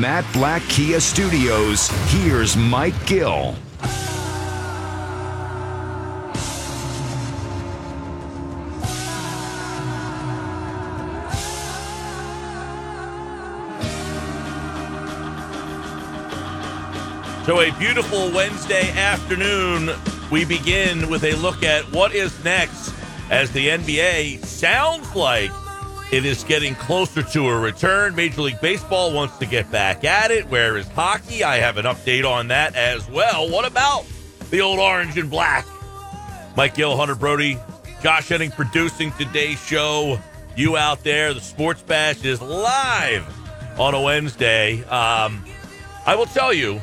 Matt 0.00 0.24
Blatt 0.32 0.62
Kia 0.70 1.00
Studios, 1.00 1.88
here's 2.08 2.56
Mike 2.56 2.94
Gill. 3.06 3.54
So, 17.44 17.60
a 17.60 17.70
beautiful 17.78 18.30
Wednesday 18.32 18.90
afternoon, 18.92 19.90
we 20.30 20.44
begin 20.46 21.10
with 21.10 21.24
a 21.24 21.34
look 21.34 21.62
at 21.62 21.84
what 21.92 22.14
is 22.14 22.42
next 22.42 22.94
as 23.30 23.50
the 23.52 23.68
NBA 23.68 24.44
sounds 24.46 25.14
like 25.14 25.50
it 26.12 26.26
is 26.26 26.44
getting 26.44 26.74
closer 26.74 27.22
to 27.22 27.48
a 27.48 27.58
return. 27.58 28.14
Major 28.14 28.42
League 28.42 28.60
Baseball 28.60 29.14
wants 29.14 29.38
to 29.38 29.46
get 29.46 29.70
back 29.72 30.04
at 30.04 30.30
it. 30.30 30.46
Where 30.50 30.76
is 30.76 30.86
hockey? 30.88 31.42
I 31.42 31.56
have 31.56 31.78
an 31.78 31.86
update 31.86 32.30
on 32.30 32.48
that 32.48 32.76
as 32.76 33.08
well. 33.08 33.48
What 33.48 33.66
about 33.66 34.04
the 34.50 34.60
old 34.60 34.78
orange 34.78 35.16
and 35.16 35.30
black? 35.30 35.66
Mike 36.54 36.74
Gill, 36.74 36.98
Hunter 36.98 37.14
Brody, 37.14 37.58
Josh 38.02 38.28
Henning 38.28 38.50
producing 38.50 39.10
today's 39.12 39.58
show. 39.64 40.20
You 40.54 40.76
out 40.76 41.02
there, 41.02 41.32
the 41.32 41.40
Sports 41.40 41.80
Bash 41.80 42.22
is 42.26 42.42
live 42.42 43.26
on 43.80 43.94
a 43.94 44.00
Wednesday. 44.02 44.84
Um, 44.84 45.42
I 46.04 46.14
will 46.14 46.26
tell 46.26 46.52
you, 46.52 46.78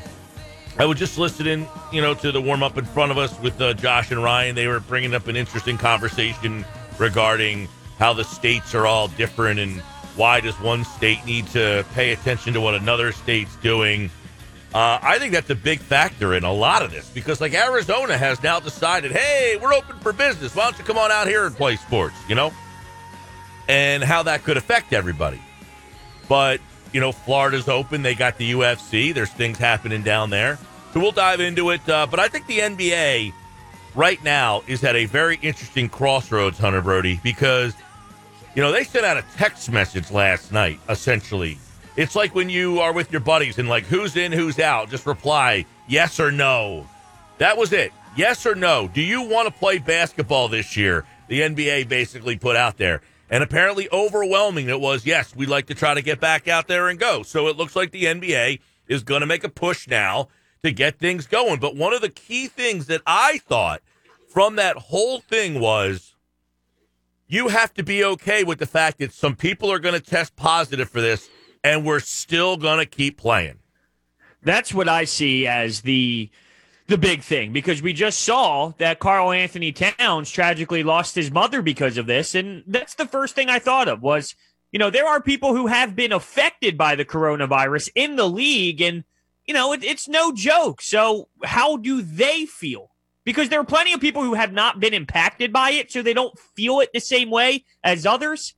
I 0.79 0.85
was 0.85 0.97
just 0.97 1.19
listening, 1.19 1.67
you 1.93 2.01
know, 2.01 2.15
to 2.15 2.31
the 2.31 2.41
warm 2.41 2.63
up 2.63 2.79
in 2.79 2.85
front 2.85 3.11
of 3.11 3.19
us 3.19 3.39
with 3.41 3.61
uh, 3.61 3.75
Josh 3.75 4.09
and 4.09 4.23
Ryan. 4.23 4.55
They 4.55 4.65
were 4.65 4.79
bringing 4.79 5.13
up 5.13 5.27
an 5.27 5.35
interesting 5.35 5.77
conversation 5.77 6.65
regarding 6.97 7.67
how 7.99 8.13
the 8.13 8.23
states 8.23 8.73
are 8.73 8.87
all 8.87 9.09
different 9.09 9.59
and 9.59 9.81
why 10.15 10.39
does 10.39 10.59
one 10.59 10.83
state 10.83 11.23
need 11.25 11.47
to 11.47 11.85
pay 11.93 12.11
attention 12.11 12.53
to 12.53 12.61
what 12.61 12.73
another 12.73 13.11
state's 13.11 13.55
doing. 13.57 14.09
Uh, 14.73 14.99
I 15.01 15.17
think 15.19 15.33
that's 15.33 15.49
a 15.49 15.55
big 15.55 15.79
factor 15.79 16.33
in 16.33 16.43
a 16.43 16.51
lot 16.51 16.83
of 16.83 16.91
this 16.91 17.09
because, 17.09 17.41
like, 17.41 17.53
Arizona 17.53 18.17
has 18.17 18.41
now 18.43 18.59
decided, 18.59 19.11
hey, 19.11 19.57
we're 19.61 19.73
open 19.73 19.97
for 19.99 20.13
business. 20.13 20.55
Why 20.55 20.65
don't 20.65 20.77
you 20.77 20.83
come 20.85 20.97
on 20.97 21.11
out 21.11 21.27
here 21.27 21.45
and 21.45 21.55
play 21.55 21.75
sports, 21.75 22.15
you 22.27 22.35
know? 22.35 22.51
And 23.67 24.03
how 24.03 24.23
that 24.23 24.43
could 24.43 24.57
affect 24.57 24.93
everybody. 24.93 25.41
But, 26.27 26.61
you 26.93 26.99
know, 26.99 27.11
Florida's 27.11 27.67
open. 27.67 28.03
They 28.03 28.13
got 28.13 28.37
the 28.37 28.51
UFC. 28.51 29.13
There's 29.13 29.31
things 29.31 29.57
happening 29.57 30.03
down 30.03 30.29
there. 30.29 30.59
So 30.93 30.99
we'll 30.99 31.11
dive 31.11 31.39
into 31.39 31.71
it. 31.71 31.87
Uh, 31.87 32.07
but 32.09 32.19
I 32.19 32.27
think 32.27 32.45
the 32.45 32.59
NBA 32.59 33.33
right 33.95 34.23
now 34.23 34.63
is 34.67 34.83
at 34.83 34.95
a 34.95 35.05
very 35.05 35.39
interesting 35.41 35.89
crossroads, 35.89 36.59
Hunter 36.59 36.81
Brody, 36.81 37.19
because, 37.23 37.73
you 38.55 38.61
know, 38.61 38.71
they 38.71 38.83
sent 38.83 39.05
out 39.05 39.17
a 39.17 39.25
text 39.35 39.71
message 39.71 40.11
last 40.11 40.51
night, 40.51 40.79
essentially. 40.89 41.57
It's 41.95 42.15
like 42.15 42.33
when 42.33 42.49
you 42.49 42.79
are 42.79 42.93
with 42.93 43.11
your 43.11 43.21
buddies 43.21 43.59
and, 43.59 43.67
like, 43.67 43.85
who's 43.85 44.15
in, 44.15 44.31
who's 44.31 44.59
out, 44.59 44.89
just 44.89 45.05
reply 45.05 45.65
yes 45.87 46.19
or 46.19 46.31
no. 46.31 46.87
That 47.39 47.57
was 47.57 47.73
it. 47.73 47.91
Yes 48.15 48.45
or 48.45 48.55
no. 48.55 48.87
Do 48.87 49.01
you 49.01 49.21
want 49.21 49.47
to 49.47 49.59
play 49.59 49.77
basketball 49.77 50.47
this 50.47 50.75
year? 50.75 51.05
The 51.27 51.41
NBA 51.41 51.87
basically 51.87 52.37
put 52.37 52.55
out 52.55 52.77
there. 52.77 53.01
And 53.29 53.43
apparently, 53.43 53.87
overwhelming, 53.91 54.69
it 54.69 54.79
was 54.79 55.05
yes, 55.05 55.35
we'd 55.35 55.49
like 55.49 55.67
to 55.67 55.75
try 55.75 55.93
to 55.93 56.01
get 56.01 56.19
back 56.19 56.47
out 56.47 56.67
there 56.67 56.89
and 56.89 56.99
go. 56.99 57.21
So 57.23 57.47
it 57.47 57.57
looks 57.57 57.75
like 57.75 57.91
the 57.91 58.05
NBA 58.05 58.59
is 58.87 59.03
going 59.03 59.21
to 59.21 59.27
make 59.27 59.43
a 59.43 59.49
push 59.49 59.87
now 59.87 60.29
to 60.63 60.71
get 60.71 60.97
things 60.97 61.27
going. 61.27 61.59
But 61.59 61.75
one 61.75 61.93
of 61.93 62.01
the 62.01 62.09
key 62.09 62.47
things 62.47 62.87
that 62.87 63.01
I 63.05 63.39
thought 63.47 63.81
from 64.27 64.55
that 64.55 64.75
whole 64.77 65.19
thing 65.19 65.59
was 65.59 66.15
you 67.29 67.47
have 67.47 67.73
to 67.75 67.83
be 67.83 68.03
okay 68.03 68.43
with 68.43 68.59
the 68.59 68.65
fact 68.65 68.97
that 68.97 69.13
some 69.13 69.37
people 69.37 69.71
are 69.71 69.79
going 69.79 69.95
to 69.95 70.01
test 70.01 70.35
positive 70.35 70.89
for 70.89 70.99
this 70.99 71.29
and 71.63 71.85
we're 71.85 72.01
still 72.01 72.57
going 72.57 72.79
to 72.79 72.85
keep 72.85 73.17
playing. 73.17 73.59
That's 74.43 74.73
what 74.73 74.89
I 74.89 75.05
see 75.05 75.47
as 75.47 75.81
the 75.81 76.29
the 76.87 76.97
big 76.97 77.21
thing 77.21 77.53
because 77.53 77.83
we 77.83 77.93
just 77.93 78.19
saw 78.19 78.73
that 78.79 78.97
Karl-Anthony 78.97 79.71
Towns 79.71 80.31
tragically 80.31 80.81
lost 80.81 81.13
his 81.13 81.29
mother 81.29 81.61
because 81.61 81.97
of 81.97 82.07
this 82.07 82.33
and 82.33 82.63
that's 82.65 82.95
the 82.95 83.05
first 83.05 83.35
thing 83.35 83.47
I 83.47 83.59
thought 83.59 83.87
of 83.87 84.01
was 84.01 84.33
you 84.71 84.79
know 84.79 84.89
there 84.89 85.05
are 85.05 85.21
people 85.21 85.55
who 85.55 85.67
have 85.67 85.95
been 85.95 86.11
affected 86.11 86.79
by 86.79 86.95
the 86.95 87.05
coronavirus 87.05 87.89
in 87.93 88.15
the 88.15 88.27
league 88.27 88.81
and 88.81 89.03
you 89.49 89.53
know, 89.53 89.73
it, 89.73 89.83
it's 89.83 90.07
no 90.07 90.31
joke. 90.31 90.79
So, 90.79 91.27
how 91.43 91.75
do 91.75 92.03
they 92.03 92.45
feel? 92.45 92.88
Because 93.29 93.49
there 93.49 93.59
are 93.59 93.63
plenty 93.63 93.93
of 93.93 94.01
people 94.01 94.23
who 94.23 94.33
have 94.33 94.53
not 94.53 94.79
been 94.79 94.95
impacted 94.95 95.53
by 95.53 95.69
it, 95.69 95.91
so 95.91 96.01
they 96.01 96.15
don't 96.15 96.35
feel 96.55 96.79
it 96.79 96.89
the 96.95 96.99
same 96.99 97.29
way 97.29 97.63
as 97.83 98.03
others. 98.03 98.55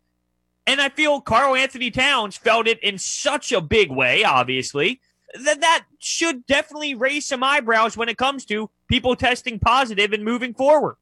And 0.65 0.79
I 0.79 0.87
feel 0.87 1.19
Karl-Anthony 1.19 1.91
Towns 1.91 2.37
felt 2.37 2.69
it 2.69 2.81
in 2.81 2.97
such 2.97 3.51
a 3.51 3.59
big 3.59 3.91
way, 3.91 4.23
obviously, 4.23 5.01
that 5.43 5.59
that 5.59 5.83
should 5.99 6.45
definitely 6.45 6.95
raise 6.95 7.25
some 7.25 7.43
eyebrows 7.43 7.97
when 7.97 8.07
it 8.07 8.15
comes 8.17 8.45
to 8.45 8.69
people 8.87 9.17
testing 9.17 9.59
positive 9.59 10.13
and 10.13 10.23
moving 10.23 10.53
forward. 10.53 10.95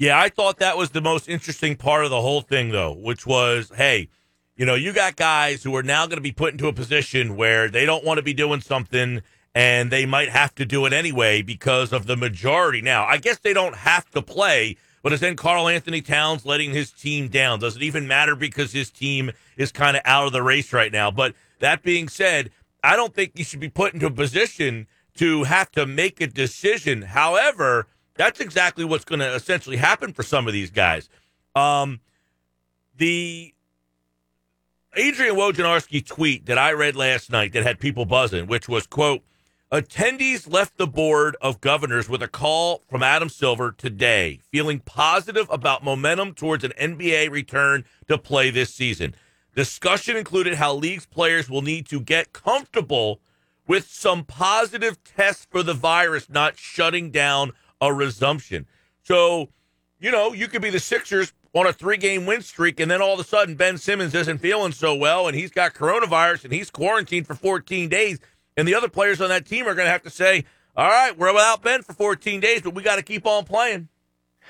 Yeah, 0.00 0.18
I 0.18 0.28
thought 0.28 0.58
that 0.58 0.76
was 0.76 0.90
the 0.90 1.00
most 1.00 1.28
interesting 1.28 1.76
part 1.76 2.04
of 2.04 2.10
the 2.10 2.22
whole 2.22 2.40
thing, 2.40 2.70
though, 2.72 2.92
which 2.92 3.24
was 3.24 3.70
hey, 3.76 4.08
you 4.56 4.66
know, 4.66 4.74
you 4.74 4.92
got 4.92 5.14
guys 5.14 5.62
who 5.62 5.76
are 5.76 5.84
now 5.84 6.06
going 6.06 6.16
to 6.16 6.22
be 6.22 6.32
put 6.32 6.50
into 6.50 6.66
a 6.66 6.72
position 6.72 7.36
where 7.36 7.68
they 7.68 7.86
don't 7.86 8.04
want 8.04 8.18
to 8.18 8.24
be 8.24 8.34
doing 8.34 8.60
something 8.60 9.22
and 9.54 9.90
they 9.90 10.04
might 10.04 10.28
have 10.28 10.54
to 10.56 10.64
do 10.64 10.84
it 10.86 10.92
anyway 10.92 11.42
because 11.42 11.92
of 11.92 12.06
the 12.06 12.16
majority. 12.16 12.80
Now, 12.80 13.04
I 13.04 13.18
guess 13.18 13.38
they 13.38 13.52
don't 13.52 13.76
have 13.76 14.10
to 14.10 14.20
play, 14.22 14.76
but 15.02 15.12
is 15.12 15.20
then 15.20 15.36
Karl-Anthony 15.36 16.00
Towns 16.00 16.44
letting 16.44 16.72
his 16.72 16.90
team 16.90 17.28
down? 17.28 17.60
Does 17.60 17.76
it 17.76 17.82
even 17.82 18.08
matter 18.08 18.34
because 18.34 18.72
his 18.72 18.90
team 18.90 19.30
is 19.56 19.70
kind 19.70 19.96
of 19.96 20.02
out 20.04 20.26
of 20.26 20.32
the 20.32 20.42
race 20.42 20.72
right 20.72 20.90
now? 20.90 21.10
But 21.10 21.34
that 21.60 21.82
being 21.82 22.08
said, 22.08 22.50
I 22.82 22.96
don't 22.96 23.14
think 23.14 23.32
you 23.36 23.44
should 23.44 23.60
be 23.60 23.68
put 23.68 23.94
into 23.94 24.06
a 24.06 24.10
position 24.10 24.86
to 25.16 25.44
have 25.44 25.70
to 25.72 25.86
make 25.86 26.20
a 26.20 26.26
decision. 26.26 27.02
However, 27.02 27.86
that's 28.16 28.40
exactly 28.40 28.84
what's 28.84 29.04
going 29.04 29.20
to 29.20 29.34
essentially 29.34 29.76
happen 29.76 30.12
for 30.12 30.22
some 30.22 30.46
of 30.46 30.52
these 30.52 30.70
guys. 30.70 31.08
Um, 31.54 32.00
the 32.96 33.54
Adrian 34.96 35.36
Wojnarowski 35.36 36.04
tweet 36.04 36.46
that 36.46 36.58
I 36.58 36.72
read 36.72 36.96
last 36.96 37.30
night 37.30 37.52
that 37.52 37.62
had 37.62 37.78
people 37.78 38.04
buzzing, 38.04 38.46
which 38.46 38.68
was, 38.68 38.86
quote, 38.86 39.22
attendees 39.74 40.48
left 40.48 40.76
the 40.76 40.86
board 40.86 41.36
of 41.40 41.60
governors 41.60 42.08
with 42.08 42.22
a 42.22 42.28
call 42.28 42.84
from 42.88 43.02
Adam 43.02 43.28
Silver 43.28 43.72
today, 43.72 44.38
feeling 44.52 44.78
positive 44.78 45.48
about 45.50 45.82
momentum 45.82 46.32
towards 46.32 46.62
an 46.62 46.72
NBA 46.80 47.28
return 47.32 47.84
to 48.06 48.16
play 48.16 48.50
this 48.50 48.72
season. 48.72 49.16
Discussion 49.56 50.16
included 50.16 50.54
how 50.54 50.74
league's 50.74 51.06
players 51.06 51.50
will 51.50 51.60
need 51.60 51.86
to 51.88 51.98
get 51.98 52.32
comfortable 52.32 53.18
with 53.66 53.88
some 53.88 54.22
positive 54.22 55.02
tests 55.02 55.44
for 55.50 55.64
the 55.64 55.74
virus 55.74 56.30
not 56.30 56.56
shutting 56.56 57.10
down 57.10 57.50
a 57.80 57.92
resumption. 57.92 58.66
So, 59.02 59.48
you 59.98 60.12
know, 60.12 60.32
you 60.32 60.46
could 60.46 60.62
be 60.62 60.70
the 60.70 60.78
Sixers 60.78 61.32
on 61.52 61.66
a 61.66 61.72
three 61.72 61.96
game 61.96 62.26
win 62.26 62.42
streak, 62.42 62.78
and 62.78 62.88
then 62.88 63.02
all 63.02 63.14
of 63.14 63.20
a 63.20 63.24
sudden 63.24 63.56
Ben 63.56 63.76
Simmons 63.78 64.14
isn't 64.14 64.38
feeling 64.38 64.70
so 64.70 64.94
well, 64.94 65.26
and 65.26 65.36
he's 65.36 65.50
got 65.50 65.74
coronavirus 65.74 66.44
and 66.44 66.52
he's 66.52 66.70
quarantined 66.70 67.26
for 67.26 67.34
14 67.34 67.88
days, 67.88 68.20
and 68.56 68.66
the 68.66 68.74
other 68.74 68.88
players 68.88 69.20
on 69.20 69.28
that 69.28 69.46
team 69.46 69.66
are 69.66 69.74
going 69.74 69.86
to 69.86 69.92
have 69.92 70.02
to 70.02 70.10
say, 70.10 70.44
"All 70.76 70.88
right, 70.88 71.16
we're 71.16 71.32
without 71.32 71.62
Ben 71.62 71.82
for 71.82 71.92
14 71.92 72.40
days, 72.40 72.62
but 72.62 72.74
we 72.74 72.82
got 72.82 72.96
to 72.96 73.02
keep 73.02 73.26
on 73.26 73.44
playing." 73.44 73.88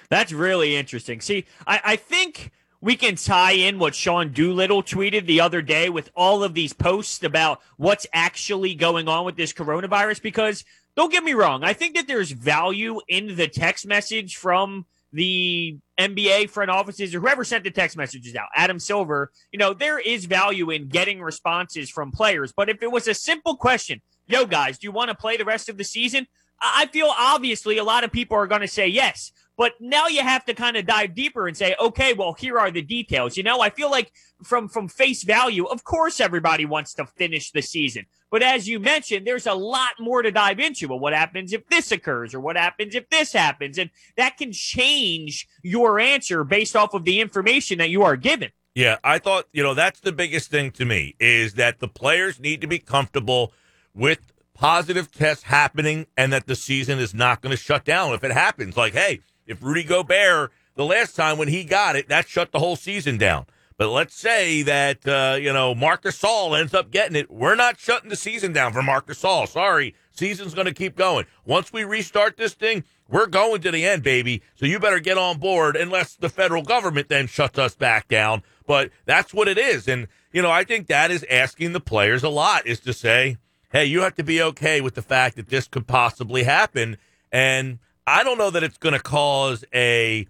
That's 0.09 0.33
really 0.33 0.77
interesting. 0.77 1.21
See, 1.21 1.47
I, 1.67 1.81
I 1.85 1.97
think 1.97 2.51
we 2.81 2.97
can 2.97 3.17
tie 3.17 3.53
in 3.53 3.79
what 3.79 3.95
Sean 3.95 4.31
Doolittle 4.31 4.83
tweeted 4.83 5.25
the 5.27 5.41
other 5.41 5.63
day 5.63 5.89
with 5.89 6.11
all 6.15 6.45
of 6.45 6.53
these 6.53 6.75
posts 6.75 7.23
about 7.23 7.63
what's 7.79 8.07
actually 8.13 8.75
going 8.75 9.09
on 9.09 9.25
with 9.25 9.37
this 9.37 9.55
coronavirus 9.55 10.21
because 10.21 10.65
don't 10.95 11.11
get 11.11 11.25
me 11.25 11.33
wrong, 11.33 11.65
I 11.65 11.73
think 11.73 11.97
that 11.97 12.07
there's 12.07 12.31
value 12.31 13.01
in 13.09 13.37
the 13.37 13.49
text 13.49 13.87
message 13.87 14.37
from 14.37 14.85
the 15.15 15.79
NBA 15.99 16.51
front 16.51 16.71
offices 16.71 17.15
or 17.15 17.21
whoever 17.21 17.45
sent 17.45 17.63
the 17.63 17.71
text 17.71 17.97
messages 17.97 18.35
out, 18.35 18.49
Adam 18.55 18.81
Silver, 18.81 19.31
you 19.53 19.59
know, 19.59 19.73
there 19.73 19.99
is 19.99 20.25
value 20.25 20.71
in 20.71 20.89
getting 20.89 21.23
responses 21.23 21.89
from 21.89 22.11
players. 22.11 22.53
But 22.53 22.69
if 22.69 22.83
it 22.83 22.91
was 22.91 23.07
a 23.07 23.15
simple 23.15 23.57
question, 23.57 24.03
yo, 24.27 24.45
guys, 24.45 24.79
do 24.79 24.87
you 24.87 24.93
want 24.93 25.11
to 25.11 25.15
play 25.15 25.37
the 25.37 25.45
rest 25.45 25.69
of 25.69 25.79
the 25.79 25.85
season? 25.85 26.27
I 26.61 26.87
feel 26.87 27.13
obviously 27.17 27.79
a 27.79 27.85
lot 27.85 28.05
of 28.05 28.13
people 28.13 28.37
are 28.37 28.47
going 28.47 28.63
to 28.63 28.69
say 28.69 28.89
yes. 28.89 29.33
But 29.57 29.75
now 29.81 30.09
you 30.09 30.21
have 30.23 30.45
to 30.47 30.55
kind 30.55 30.77
of 30.77 30.87
dive 30.87 31.15
deeper 31.15 31.47
and 31.47 31.57
say, 31.57 31.77
okay, 31.81 32.13
well, 32.13 32.33
here 32.33 32.59
are 32.59 32.73
the 32.73 32.83
details. 32.83 33.37
You 33.37 33.45
know, 33.45 33.61
I 33.61 33.71
feel 33.71 33.91
like 33.91 34.13
from 34.43 34.69
from 34.69 34.89
face 34.89 35.23
value, 35.23 35.65
of 35.67 35.85
course, 35.85 36.21
everybody 36.21 36.65
wants 36.65 36.95
to 36.95 37.07
finish 37.07 37.53
the 37.53 37.63
season. 37.63 38.07
But 38.33 38.43
as 38.43 38.69
you 38.69 38.81
mentioned, 38.81 39.27
there's 39.27 39.47
a 39.47 39.55
lot 39.55 39.93
more 40.01 40.23
to 40.23 40.33
dive 40.33 40.59
into. 40.59 40.89
Well, 40.89 40.99
what 40.99 41.13
happens 41.13 41.53
if 41.53 41.69
this 41.69 41.93
occurs, 41.93 42.35
or 42.35 42.41
what 42.41 42.57
happens 42.57 42.97
if 42.97 43.09
this 43.11 43.33
happens, 43.33 43.79
and 43.79 43.91
that 44.17 44.37
can 44.39 44.51
change 44.51 45.47
your 45.63 46.01
answer 46.01 46.43
based 46.43 46.75
off 46.75 46.93
of 46.93 47.05
the 47.05 47.21
information 47.21 47.79
that 47.79 47.91
you 47.91 48.03
are 48.03 48.17
given. 48.17 48.51
Yeah, 48.75 48.97
I 49.05 49.21
thought 49.21 49.47
you 49.53 49.63
know 49.63 49.75
that's 49.75 50.01
the 50.01 50.13
biggest 50.13 50.51
thing 50.51 50.73
to 50.73 50.85
me 50.85 51.15
is 51.21 51.55
that 51.55 51.79
the 51.79 51.87
players 51.87 52.41
need 52.41 52.61
to 52.63 52.67
be 52.67 52.81
comfortable 52.81 53.53
with 53.95 54.33
positive 54.53 55.13
tests 55.13 55.45
happening 55.45 56.07
and 56.17 56.33
that 56.33 56.47
the 56.47 56.57
season 56.57 56.99
is 56.99 57.15
not 57.15 57.41
going 57.41 57.53
to 57.53 57.57
shut 57.57 57.85
down 57.85 58.15
if 58.15 58.25
it 58.25 58.33
happens. 58.33 58.77
Like, 58.77 58.95
hey 58.95 59.21
if 59.47 59.63
Rudy 59.63 59.85
Gobert, 59.85 60.53
the 60.75 60.85
last 60.85 61.15
time 61.15 61.39
when 61.39 61.49
he 61.49 61.65
got 61.65 61.97
it, 61.97 62.09
that 62.09 62.29
shut 62.29 62.53
the 62.53 62.59
whole 62.59 62.77
season 62.77 63.19
down. 63.19 63.47
But 63.77 63.91
let's 63.91 64.15
say 64.15 64.63
that 64.63 65.07
uh, 65.07 65.37
you 65.41 65.53
know 65.53 65.75
Marcus 65.75 66.21
Gasol 66.21 66.59
ends 66.59 66.75
up 66.75 66.91
getting 66.91 67.17
it. 67.17 67.31
We're 67.31 67.57
not 67.57 67.81
shutting 67.81 68.09
the 68.09 68.17
season 68.17 68.53
down 68.53 68.73
for 68.73 68.83
Marcus 68.83 69.21
Gasol. 69.21 69.49
Sorry, 69.49 69.95
season's 70.13 70.55
going 70.55 70.67
to 70.67 70.75
keep 70.75 70.95
going. 70.97 71.27
Once 71.45 71.73
we 71.73 71.83
restart 71.83 72.37
this 72.37 72.55
thing, 72.55 72.85
we're 73.09 73.27
going 73.27 73.63
to 73.63 73.73
the 73.73 73.85
end, 73.85 74.05
baby. 74.05 74.43
So 74.55 74.67
you 74.67 74.79
better 74.79 75.01
get 75.01 75.19
on 75.19 75.39
board, 75.39 75.75
unless 75.75 76.15
the 76.15 76.29
federal 76.29 76.63
government 76.63 77.09
then 77.09 77.27
shuts 77.27 77.59
us 77.59 77.75
back 77.75 78.07
down. 78.07 78.43
But 78.67 78.91
that's 79.07 79.35
what 79.35 79.49
it 79.49 79.59
is, 79.59 79.89
and 79.89 80.07
you 80.33 80.41
know 80.41 80.53
I 80.53 80.63
think 80.63 80.87
that 80.87 81.11
is 81.11 81.27
asking 81.29 81.73
the 81.73 81.81
players 81.81 82.23
a 82.23 82.29
lot. 82.29 82.69
Is 82.69 82.79
to 82.81 82.93
say, 82.93 83.39
hey, 83.73 83.87
you 83.87 84.03
have 84.03 84.15
to 84.15 84.25
be 84.25 84.41
okay 84.41 84.81
with 84.81 84.95
the 84.95 85.03
fact 85.03 85.35
that 85.35 85.49
this 85.49 85.67
could 85.67 85.89
possibly 85.89 86.45
happen, 86.45 86.97
and 87.33 87.81
I 88.07 88.23
don't 88.23 88.39
know 88.39 88.51
that 88.51 88.63
it's 88.63 88.79
going 88.79 88.93
to 88.93 89.01
cause 89.01 89.65
a 89.75 90.27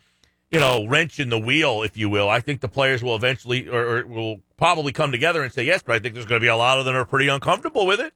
you 0.54 0.60
know, 0.60 0.86
wrench 0.86 1.18
in 1.18 1.30
the 1.30 1.38
wheel, 1.38 1.82
if 1.82 1.96
you 1.96 2.08
will. 2.08 2.28
I 2.28 2.38
think 2.38 2.60
the 2.60 2.68
players 2.68 3.02
will 3.02 3.16
eventually 3.16 3.68
or, 3.68 3.98
or 3.98 4.06
will 4.06 4.40
probably 4.56 4.92
come 4.92 5.10
together 5.10 5.42
and 5.42 5.52
say 5.52 5.64
yes, 5.64 5.82
but 5.82 5.96
I 5.96 5.98
think 5.98 6.14
there's 6.14 6.26
going 6.26 6.40
to 6.40 6.44
be 6.44 6.48
a 6.48 6.56
lot 6.56 6.78
of 6.78 6.84
them 6.84 6.94
are 6.94 7.04
pretty 7.04 7.26
uncomfortable 7.26 7.86
with 7.86 7.98
it. 7.98 8.14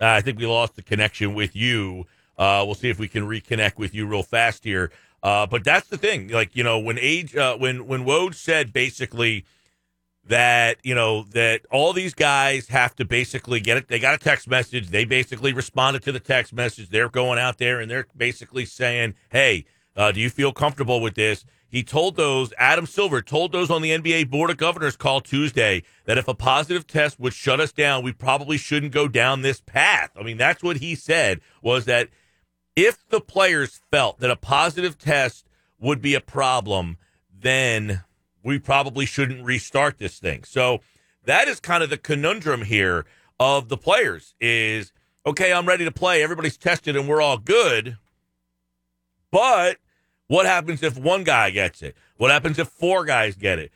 Uh, 0.00 0.06
I 0.06 0.20
think 0.20 0.40
we 0.40 0.46
lost 0.46 0.74
the 0.74 0.82
connection 0.82 1.34
with 1.34 1.54
you. 1.54 2.06
Uh, 2.36 2.64
we'll 2.66 2.74
see 2.74 2.88
if 2.88 2.98
we 2.98 3.06
can 3.06 3.22
reconnect 3.22 3.78
with 3.78 3.94
you 3.94 4.04
real 4.06 4.24
fast 4.24 4.64
here. 4.64 4.90
Uh, 5.22 5.46
but 5.46 5.62
that's 5.62 5.86
the 5.86 5.96
thing. 5.96 6.28
Like 6.28 6.56
you 6.56 6.64
know, 6.64 6.78
when 6.80 6.98
age, 7.00 7.36
uh, 7.36 7.56
when 7.56 7.86
when 7.86 8.04
Woj 8.04 8.34
said 8.34 8.72
basically 8.72 9.44
that 10.28 10.78
you 10.82 10.94
know 10.94 11.24
that 11.32 11.62
all 11.70 11.92
these 11.92 12.14
guys 12.14 12.68
have 12.68 12.94
to 12.96 13.04
basically 13.04 13.60
get 13.60 13.76
it. 13.76 13.88
They 13.88 13.98
got 13.98 14.14
a 14.14 14.18
text 14.18 14.48
message. 14.48 14.88
They 14.88 15.04
basically 15.04 15.52
responded 15.52 16.02
to 16.04 16.12
the 16.12 16.20
text 16.20 16.52
message. 16.52 16.90
They're 16.90 17.08
going 17.08 17.38
out 17.38 17.58
there 17.58 17.80
and 17.80 17.90
they're 17.90 18.06
basically 18.16 18.64
saying, 18.64 19.14
"Hey, 19.30 19.64
uh, 19.96 20.12
do 20.12 20.20
you 20.20 20.30
feel 20.30 20.52
comfortable 20.52 21.00
with 21.00 21.14
this?" 21.14 21.44
He 21.70 21.82
told 21.82 22.16
those 22.16 22.52
Adam 22.56 22.86
Silver 22.86 23.20
told 23.20 23.52
those 23.52 23.70
on 23.70 23.82
the 23.82 23.90
NBA 23.90 24.30
Board 24.30 24.50
of 24.50 24.56
Governors 24.56 24.96
call 24.96 25.20
Tuesday 25.20 25.82
that 26.04 26.18
if 26.18 26.28
a 26.28 26.34
positive 26.34 26.86
test 26.86 27.20
would 27.20 27.34
shut 27.34 27.60
us 27.60 27.72
down, 27.72 28.02
we 28.02 28.12
probably 28.12 28.56
shouldn't 28.56 28.92
go 28.92 29.08
down 29.08 29.42
this 29.42 29.60
path. 29.60 30.10
I 30.18 30.22
mean, 30.22 30.38
that's 30.38 30.62
what 30.62 30.78
he 30.78 30.94
said 30.94 31.40
was 31.62 31.84
that 31.86 32.08
if 32.76 33.06
the 33.08 33.20
players 33.20 33.80
felt 33.90 34.20
that 34.20 34.30
a 34.30 34.36
positive 34.36 34.98
test 34.98 35.46
would 35.78 36.00
be 36.00 36.14
a 36.14 36.20
problem, 36.20 36.96
then 37.30 38.02
we 38.48 38.58
probably 38.58 39.04
shouldn't 39.04 39.44
restart 39.44 39.98
this 39.98 40.18
thing. 40.18 40.42
So 40.42 40.80
that 41.24 41.48
is 41.48 41.60
kind 41.60 41.82
of 41.82 41.90
the 41.90 41.98
conundrum 41.98 42.62
here 42.62 43.04
of 43.38 43.68
the 43.68 43.76
players 43.76 44.34
is 44.40 44.90
okay, 45.26 45.52
I'm 45.52 45.66
ready 45.66 45.84
to 45.84 45.92
play. 45.92 46.22
Everybody's 46.22 46.56
tested 46.56 46.96
and 46.96 47.06
we're 47.06 47.20
all 47.20 47.36
good. 47.36 47.98
But 49.30 49.76
what 50.28 50.46
happens 50.46 50.82
if 50.82 50.96
one 50.96 51.24
guy 51.24 51.50
gets 51.50 51.82
it? 51.82 51.94
What 52.16 52.30
happens 52.30 52.58
if 52.58 52.68
four 52.68 53.04
guys 53.04 53.36
get 53.36 53.58
it? 53.58 53.70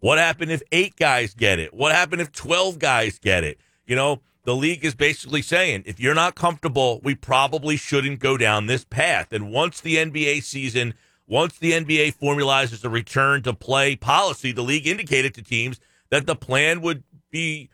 What 0.00 0.18
happened 0.18 0.50
if 0.50 0.62
eight 0.72 0.96
guys 0.96 1.34
get 1.34 1.60
it? 1.60 1.72
What 1.72 1.92
happened 1.92 2.20
if 2.20 2.32
12 2.32 2.80
guys 2.80 3.20
get 3.20 3.44
it? 3.44 3.58
You 3.86 3.94
know, 3.94 4.22
the 4.46 4.54
league 4.54 4.84
is 4.84 4.94
basically 4.94 5.42
saying 5.42 5.82
if 5.86 5.98
you're 5.98 6.14
not 6.14 6.36
comfortable, 6.36 7.00
we 7.02 7.16
probably 7.16 7.76
shouldn't 7.76 8.20
go 8.20 8.36
down 8.36 8.66
this 8.66 8.84
path. 8.84 9.32
And 9.32 9.50
once 9.50 9.80
the 9.80 9.96
NBA 9.96 10.44
season, 10.44 10.94
once 11.26 11.58
the 11.58 11.72
NBA 11.72 12.14
formalizes 12.14 12.84
a 12.84 12.88
return 12.88 13.42
to 13.42 13.52
play 13.52 13.96
policy, 13.96 14.52
the 14.52 14.62
league 14.62 14.86
indicated 14.86 15.34
to 15.34 15.42
teams 15.42 15.80
that 16.10 16.26
the 16.26 16.36
plan 16.36 16.80
would 16.80 17.02
be 17.28 17.70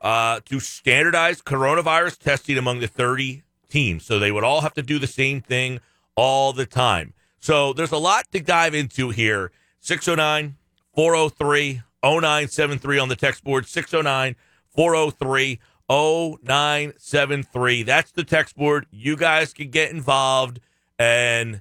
uh, 0.00 0.40
to 0.46 0.58
standardize 0.58 1.42
coronavirus 1.42 2.18
testing 2.18 2.56
among 2.56 2.80
the 2.80 2.88
30 2.88 3.42
teams. 3.68 4.06
So 4.06 4.18
they 4.18 4.32
would 4.32 4.44
all 4.44 4.62
have 4.62 4.74
to 4.74 4.82
do 4.82 4.98
the 4.98 5.06
same 5.06 5.42
thing 5.42 5.80
all 6.14 6.54
the 6.54 6.64
time. 6.64 7.12
So 7.40 7.74
there's 7.74 7.92
a 7.92 7.98
lot 7.98 8.24
to 8.32 8.40
dive 8.40 8.74
into 8.74 9.10
here. 9.10 9.52
609 9.80 10.56
403 10.94 11.82
0973 12.02 12.98
on 12.98 13.10
the 13.10 13.16
text 13.16 13.44
board. 13.44 13.66
609 13.66 14.34
403 14.70 15.60
0973. 15.90 17.82
That's 17.82 18.10
the 18.10 18.24
text 18.24 18.56
board. 18.56 18.86
You 18.90 19.16
guys 19.16 19.52
can 19.52 19.70
get 19.70 19.90
involved 19.90 20.60
and 20.98 21.60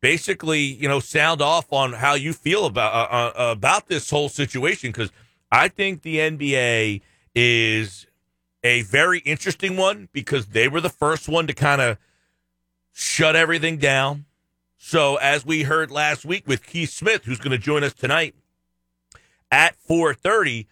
basically, 0.00 0.60
you 0.60 0.88
know, 0.88 1.00
sound 1.00 1.40
off 1.40 1.72
on 1.72 1.94
how 1.94 2.14
you 2.14 2.32
feel 2.32 2.66
about 2.66 2.92
uh, 2.92 3.14
uh, 3.14 3.52
about 3.52 3.88
this 3.88 4.10
whole 4.10 4.28
situation 4.28 4.90
because 4.90 5.10
I 5.50 5.68
think 5.68 6.02
the 6.02 6.18
NBA 6.18 7.00
is 7.34 8.06
a 8.62 8.82
very 8.82 9.20
interesting 9.20 9.76
one 9.76 10.08
because 10.12 10.46
they 10.46 10.68
were 10.68 10.80
the 10.80 10.88
first 10.88 11.28
one 11.28 11.46
to 11.46 11.52
kind 11.52 11.80
of 11.80 11.98
shut 12.92 13.36
everything 13.36 13.78
down. 13.78 14.24
So, 14.76 15.16
as 15.16 15.46
we 15.46 15.62
heard 15.62 15.90
last 15.90 16.24
week 16.24 16.46
with 16.46 16.66
Keith 16.66 16.90
Smith, 16.90 17.24
who's 17.24 17.38
going 17.38 17.52
to 17.52 17.58
join 17.58 17.82
us 17.82 17.94
tonight 17.94 18.34
at 19.50 19.76
4:30, 19.88 20.66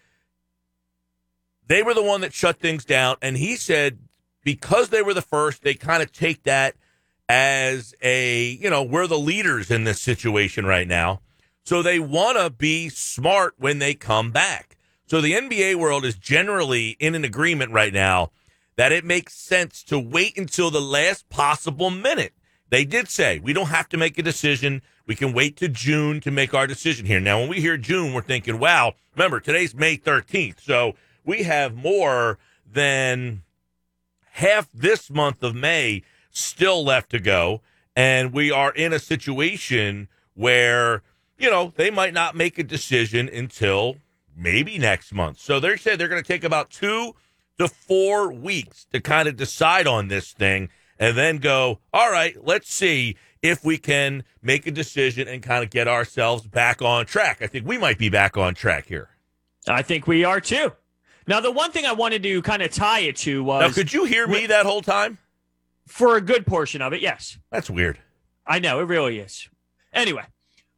they 1.67 1.83
were 1.83 1.95
the 1.95 2.03
one 2.03 2.21
that 2.23 2.33
shut 2.33 2.59
things 2.59 2.85
down. 2.85 3.17
And 3.23 3.37
he 3.37 3.57
said 3.57 3.99
because 4.45 4.89
they 4.89 5.03
were 5.03 5.15
the 5.15 5.23
first, 5.23 5.63
they 5.63 5.75
kind 5.75 6.03
of 6.03 6.13
take 6.13 6.43
that 6.45 6.75
as 7.29 7.95
a, 8.03 8.51
you 8.61 8.69
know, 8.69 8.83
we're 8.83 9.07
the 9.07 9.19
leaders 9.19 9.71
in 9.71 9.85
this 9.85 10.01
situation 10.01 10.67
right 10.67 10.89
now. 10.89 11.21
So 11.65 11.83
they 11.83 12.01
want 12.01 12.39
to 12.39 12.51
be 12.51 12.89
smart 12.89 13.55
when 13.57 13.79
they 13.79 13.95
come 13.95 14.33
back. 14.33 14.77
So 15.07 15.21
the 15.21 15.35
NBA 15.35 15.77
world 15.77 16.05
is 16.05 16.17
generally 16.17 16.91
in 16.99 17.15
an 17.15 17.25
agreement 17.25 17.73
right 17.73 17.93
now 17.93 18.33
that 18.77 18.93
it 18.93 19.05
makes 19.05 19.35
sense 19.35 19.83
to 19.85 19.99
wait 19.99 20.37
until 20.37 20.71
the 20.71 20.81
last 20.81 21.29
possible 21.29 21.91
minute. 21.91 22.33
They 22.71 22.85
did 22.85 23.09
say 23.09 23.39
we 23.39 23.53
don't 23.53 23.67
have 23.67 23.89
to 23.91 23.99
make 23.99 24.19
a 24.19 24.23
decision. 24.23 24.83
We 25.07 25.15
can 25.15 25.33
wait 25.33 25.57
to 25.59 25.69
June 25.69 26.21
to 26.23 26.31
make 26.31 26.55
our 26.55 26.67
decision 26.67 27.07
here. 27.07 27.21
Now, 27.21 27.39
when 27.39 27.51
we 27.51 27.61
hear 27.61 27.77
June, 27.77 28.15
we're 28.15 28.23
thinking, 28.23 28.59
wow, 28.59 28.95
remember, 29.15 29.41
today's 29.41 29.75
May 29.75 29.99
13th. 29.99 30.61
So 30.61 30.95
we 31.25 31.45
have 31.45 31.75
more 31.75 32.39
than 32.71 33.43
half 34.33 34.71
this 34.73 35.11
month 35.11 35.43
of 35.43 35.55
May 35.55 36.03
still 36.31 36.85
left 36.85 37.11
to 37.11 37.21
go. 37.21 37.61
And 37.95 38.33
we 38.33 38.51
are 38.51 38.73
in 38.73 38.93
a 38.93 38.99
situation 38.99 40.09
where, 40.35 41.03
you 41.39 41.51
know, 41.51 41.73
they 41.77 41.91
might 41.91 42.15
not 42.15 42.35
make 42.35 42.59
a 42.59 42.63
decision 42.63 43.29
until 43.29 43.97
maybe 44.35 44.79
next 44.79 45.13
month. 45.13 45.39
So 45.39 45.61
they 45.61 45.77
said 45.77 45.99
they're 45.99 46.09
going 46.09 46.23
to 46.23 46.27
take 46.27 46.45
about 46.45 46.71
two 46.71 47.15
to 47.59 47.69
four 47.69 48.33
weeks 48.33 48.87
to 48.93 49.01
kind 49.01 49.29
of 49.29 49.37
decide 49.37 49.87
on 49.87 50.09
this 50.09 50.33
thing 50.33 50.71
and 50.99 51.17
then 51.17 51.39
go, 51.39 51.81
all 51.93 52.11
right, 52.11 52.37
let's 52.43 52.73
see 52.73 53.17
if 53.43 53.65
we 53.65 53.77
can 53.77 54.25
make 54.41 54.67
a 54.67 54.71
decision 54.71 55.29
and 55.29 55.43
kind 55.43 55.65
of 55.65 55.71
get 55.71 55.89
ourselves 55.89 56.47
back 56.47 56.81
on 56.81 57.05
track. 57.05 57.43
I 57.43 57.47
think 57.47 57.67
we 57.67 57.77
might 57.77 57.99
be 57.99 58.09
back 58.09 58.37
on 58.39 58.55
track 58.55 58.87
here. 58.87 59.11
I 59.69 59.83
think 59.83 60.07
we 60.07 60.25
are 60.25 60.41
too. 60.41 60.73
Now, 61.27 61.41
the 61.41 61.51
one 61.51 61.71
thing 61.71 61.87
I 61.87 61.93
wanted 61.93 62.23
to 62.25 62.43
kind 62.43 62.63
of 62.63 62.73
tie 62.73 63.01
it 63.01 63.17
to 63.19 63.45
was. 63.45 63.61
Now, 63.61 63.73
could 63.73 63.93
you 63.93 64.05
hear 64.05 64.27
me 64.27 64.47
that 64.47 64.67
whole 64.67 64.83
time? 64.83 65.19
For 65.87 66.17
a 66.17 66.21
good 66.21 66.47
portion 66.47 66.81
of 66.81 66.93
it, 66.93 67.01
yes. 67.01 67.39
That's 67.51 67.69
weird. 67.69 67.99
I 68.47 68.59
know, 68.59 68.81
it 68.81 68.85
really 68.85 69.19
is. 69.19 69.49
Anyway, 69.93 70.25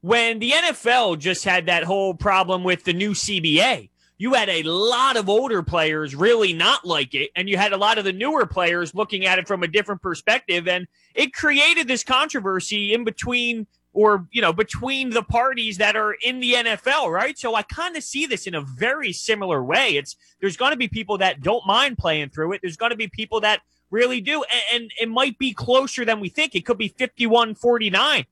when 0.01 0.39
the 0.39 0.51
NFL 0.51 1.19
just 1.19 1.45
had 1.45 1.67
that 1.67 1.85
whole 1.85 2.15
problem 2.15 2.65
with 2.65 2.85
the 2.85 2.93
new 2.93 3.13
CBA, 3.13 3.91
you 4.17 4.35
had 4.35 4.49
a 4.49 4.63
lot 4.63 5.17
of 5.17 5.29
older 5.29 5.63
players 5.63 6.15
really 6.15 6.53
not 6.53 6.85
like 6.85 7.15
it, 7.15 7.31
and 7.35 7.49
you 7.49 7.57
had 7.57 7.73
a 7.73 7.77
lot 7.77 7.99
of 7.99 8.05
the 8.05 8.13
newer 8.13 8.47
players 8.47 8.95
looking 8.95 9.27
at 9.27 9.39
it 9.39 9.49
from 9.49 9.63
a 9.63 9.69
different 9.69 10.03
perspective, 10.03 10.69
and 10.69 10.87
it 11.15 11.33
created 11.33 11.89
this 11.89 12.05
controversy 12.05 12.95
in 12.95 13.05
between 13.05 13.67
or 13.95 14.27
you 14.33 14.43
know 14.43 14.53
between 14.53 15.11
the 15.11 15.23
parties 15.23 15.79
that 15.79 15.97
are 15.97 16.15
in 16.23 16.41
the 16.41 16.53
NFL, 16.55 17.11
right? 17.11 17.39
So 17.39 17.55
I 17.55 17.63
kind 17.63 17.97
of 17.97 18.03
see 18.03 18.27
this 18.27 18.47
in 18.47 18.55
a 18.55 18.61
very 18.61 19.13
similar 19.13 19.65
way. 19.65 19.97
It's 19.97 20.17
there's 20.41 20.57
going 20.57 20.73
to 20.73 20.77
be 20.77 20.89
people 20.89 21.17
that 21.19 21.41
don't 21.41 21.67
mind 21.67 21.97
playing 21.97 22.31
through 22.31 22.53
it. 22.53 22.61
There's 22.63 22.77
going 22.77 22.91
to 22.91 22.97
be 22.97 23.09
people 23.09 23.41
that 23.41 23.61
really 23.91 24.21
do 24.21 24.43
and, 24.43 24.83
and 24.83 24.91
it 25.01 25.09
might 25.09 25.39
be 25.39 25.55
closer 25.55 26.05
than 26.05 26.21
we 26.21 26.29
think. 26.29 26.55
It 26.55 26.67
could 26.67 26.79
be 26.79 26.91
51-49. 26.91 28.27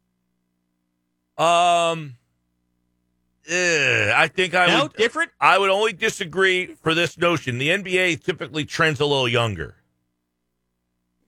Um 1.39 2.17
I 3.49 4.31
think 4.33 4.55
I 4.55 4.67
no, 4.67 4.83
would 4.85 4.93
different. 4.95 5.33
I 5.41 5.59
would 5.59 5.71
only 5.71 5.93
disagree 5.93 6.75
for 6.83 6.95
this 6.95 7.19
notion. 7.19 7.59
The 7.59 7.71
NBA 7.71 8.23
typically 8.23 8.65
trends 8.65 9.01
a 9.01 9.07
little 9.07 9.29
younger. 9.29 9.77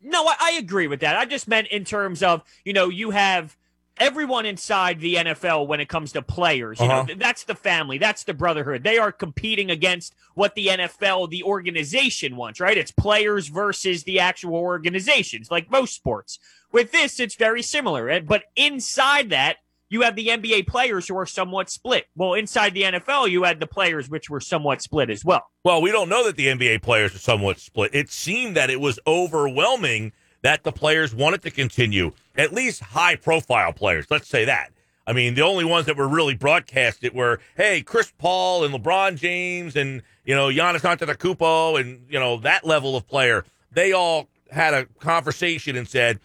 No, 0.00 0.26
I, 0.26 0.37
I 0.41 0.50
agree 0.53 0.87
with 0.87 1.00
that. 1.00 1.17
I 1.17 1.25
just 1.25 1.49
meant 1.49 1.69
in 1.69 1.85
terms 1.85 2.23
of 2.23 2.43
you 2.64 2.73
know 2.73 2.88
you 2.88 3.11
have 3.11 3.57
everyone 3.98 4.46
inside 4.46 5.00
the 5.00 5.14
NFL 5.16 5.66
when 5.66 5.80
it 5.80 5.88
comes 5.88 6.12
to 6.12 6.22
players. 6.22 6.80
You 6.80 6.86
uh-huh. 6.86 7.04
know, 7.04 7.14
that's 7.14 7.44
the 7.44 7.54
family, 7.54 7.98
that's 7.98 8.24
the 8.24 8.34
brotherhood. 8.34 8.82
They 8.82 8.98
are 8.98 9.12
competing 9.12 9.70
against 9.70 10.14
what 10.34 10.54
the 10.54 10.68
NFL, 10.68 11.30
the 11.30 11.42
organization 11.42 12.36
wants, 12.36 12.60
right? 12.60 12.76
It's 12.76 12.90
players 12.90 13.48
versus 13.48 14.04
the 14.04 14.20
actual 14.20 14.54
organizations, 14.54 15.50
like 15.50 15.70
most 15.70 15.94
sports. 15.94 16.38
With 16.72 16.92
this, 16.92 17.20
it's 17.20 17.36
very 17.36 17.62
similar. 17.62 18.20
But 18.20 18.44
inside 18.56 19.30
that, 19.30 19.58
you 19.90 20.00
have 20.00 20.16
the 20.16 20.28
NBA 20.28 20.66
players 20.66 21.06
who 21.06 21.16
are 21.16 21.26
somewhat 21.26 21.70
split. 21.70 22.06
Well, 22.16 22.34
inside 22.34 22.74
the 22.74 22.82
NFL, 22.82 23.30
you 23.30 23.44
had 23.44 23.60
the 23.60 23.66
players 23.66 24.08
which 24.08 24.28
were 24.28 24.40
somewhat 24.40 24.82
split 24.82 25.08
as 25.08 25.24
well. 25.24 25.46
Well, 25.62 25.80
we 25.80 25.92
don't 25.92 26.08
know 26.08 26.24
that 26.24 26.36
the 26.36 26.48
NBA 26.48 26.82
players 26.82 27.14
are 27.14 27.18
somewhat 27.18 27.60
split. 27.60 27.94
It 27.94 28.10
seemed 28.10 28.56
that 28.56 28.70
it 28.70 28.80
was 28.80 28.98
overwhelming 29.06 30.12
that 30.44 30.62
the 30.62 30.70
players 30.70 31.14
wanted 31.14 31.40
to 31.40 31.50
continue, 31.50 32.12
at 32.36 32.52
least 32.52 32.82
high 32.82 33.16
profile 33.16 33.72
players. 33.72 34.06
Let's 34.10 34.28
say 34.28 34.44
that. 34.44 34.70
I 35.06 35.14
mean, 35.14 35.34
the 35.34 35.40
only 35.40 35.64
ones 35.64 35.86
that 35.86 35.96
were 35.96 36.06
really 36.06 36.34
broadcasted 36.34 37.14
were, 37.14 37.40
hey, 37.56 37.80
Chris 37.80 38.12
Paul 38.18 38.62
and 38.62 38.74
LeBron 38.74 39.16
James 39.16 39.74
and, 39.74 40.02
you 40.22 40.34
know, 40.34 40.48
Giannis 40.48 40.80
Antetokounmpo 40.80 41.80
and, 41.80 42.04
you 42.10 42.20
know, 42.20 42.36
that 42.38 42.66
level 42.66 42.94
of 42.94 43.08
player. 43.08 43.46
They 43.72 43.92
all 43.92 44.28
had 44.50 44.74
a 44.74 44.84
conversation 45.00 45.76
and 45.76 45.88
said, 45.88 46.20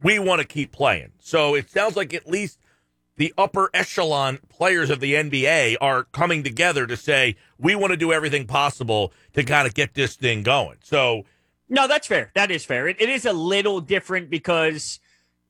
we 0.00 0.20
want 0.20 0.40
to 0.40 0.46
keep 0.46 0.70
playing. 0.70 1.10
So 1.18 1.56
it 1.56 1.68
sounds 1.68 1.96
like 1.96 2.14
at 2.14 2.28
least 2.28 2.60
the 3.16 3.34
upper 3.36 3.68
echelon 3.74 4.38
players 4.48 4.90
of 4.90 5.00
the 5.00 5.14
NBA 5.14 5.78
are 5.80 6.04
coming 6.04 6.44
together 6.44 6.86
to 6.86 6.96
say, 6.96 7.34
we 7.58 7.74
want 7.74 7.90
to 7.90 7.96
do 7.96 8.12
everything 8.12 8.46
possible 8.46 9.12
to 9.32 9.42
kind 9.42 9.66
of 9.66 9.74
get 9.74 9.94
this 9.94 10.14
thing 10.14 10.44
going. 10.44 10.76
So, 10.84 11.24
no, 11.68 11.88
that's 11.88 12.06
fair. 12.06 12.30
That 12.34 12.50
is 12.50 12.64
fair. 12.64 12.88
it, 12.88 12.96
it 13.00 13.08
is 13.08 13.24
a 13.24 13.32
little 13.32 13.80
different 13.80 14.30
because 14.30 15.00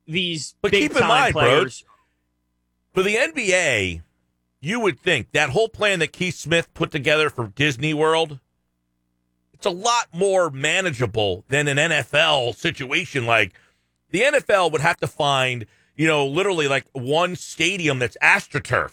these 0.06 0.54
but 0.62 0.70
big 0.70 0.90
keep 0.90 1.00
in 1.00 1.06
mind, 1.06 1.32
players. 1.32 1.82
Bro, 1.82 3.02
for 3.02 3.08
the 3.08 3.16
NBA, 3.16 4.02
you 4.61 4.80
would 4.80 4.99
think 4.99 5.32
that 5.32 5.50
whole 5.50 5.68
plan 5.68 5.99
that 5.99 6.12
Keith 6.12 6.37
Smith 6.37 6.73
put 6.75 6.90
together 6.90 7.28
for 7.28 7.49
Disney 7.49 7.92
World, 7.92 8.40
it's 9.52 9.66
a 9.66 9.70
lot 9.70 10.08
more 10.12 10.50
manageable 10.50 11.44
than 11.49 11.68
an 11.68 11.76
NFL 11.76 12.54
situation. 12.56 13.26
Like 13.26 13.52
the 14.11 14.23
NFL 14.23 14.73
would 14.73 14.80
have 14.80 14.96
to 14.99 15.06
find, 15.06 15.66
you 15.94 16.06
know, 16.06 16.26
literally 16.26 16.68
like 16.68 16.87
one 16.92 17.37
stadium 17.37 17.99
that's 17.99 18.16
astroturf 18.23 18.92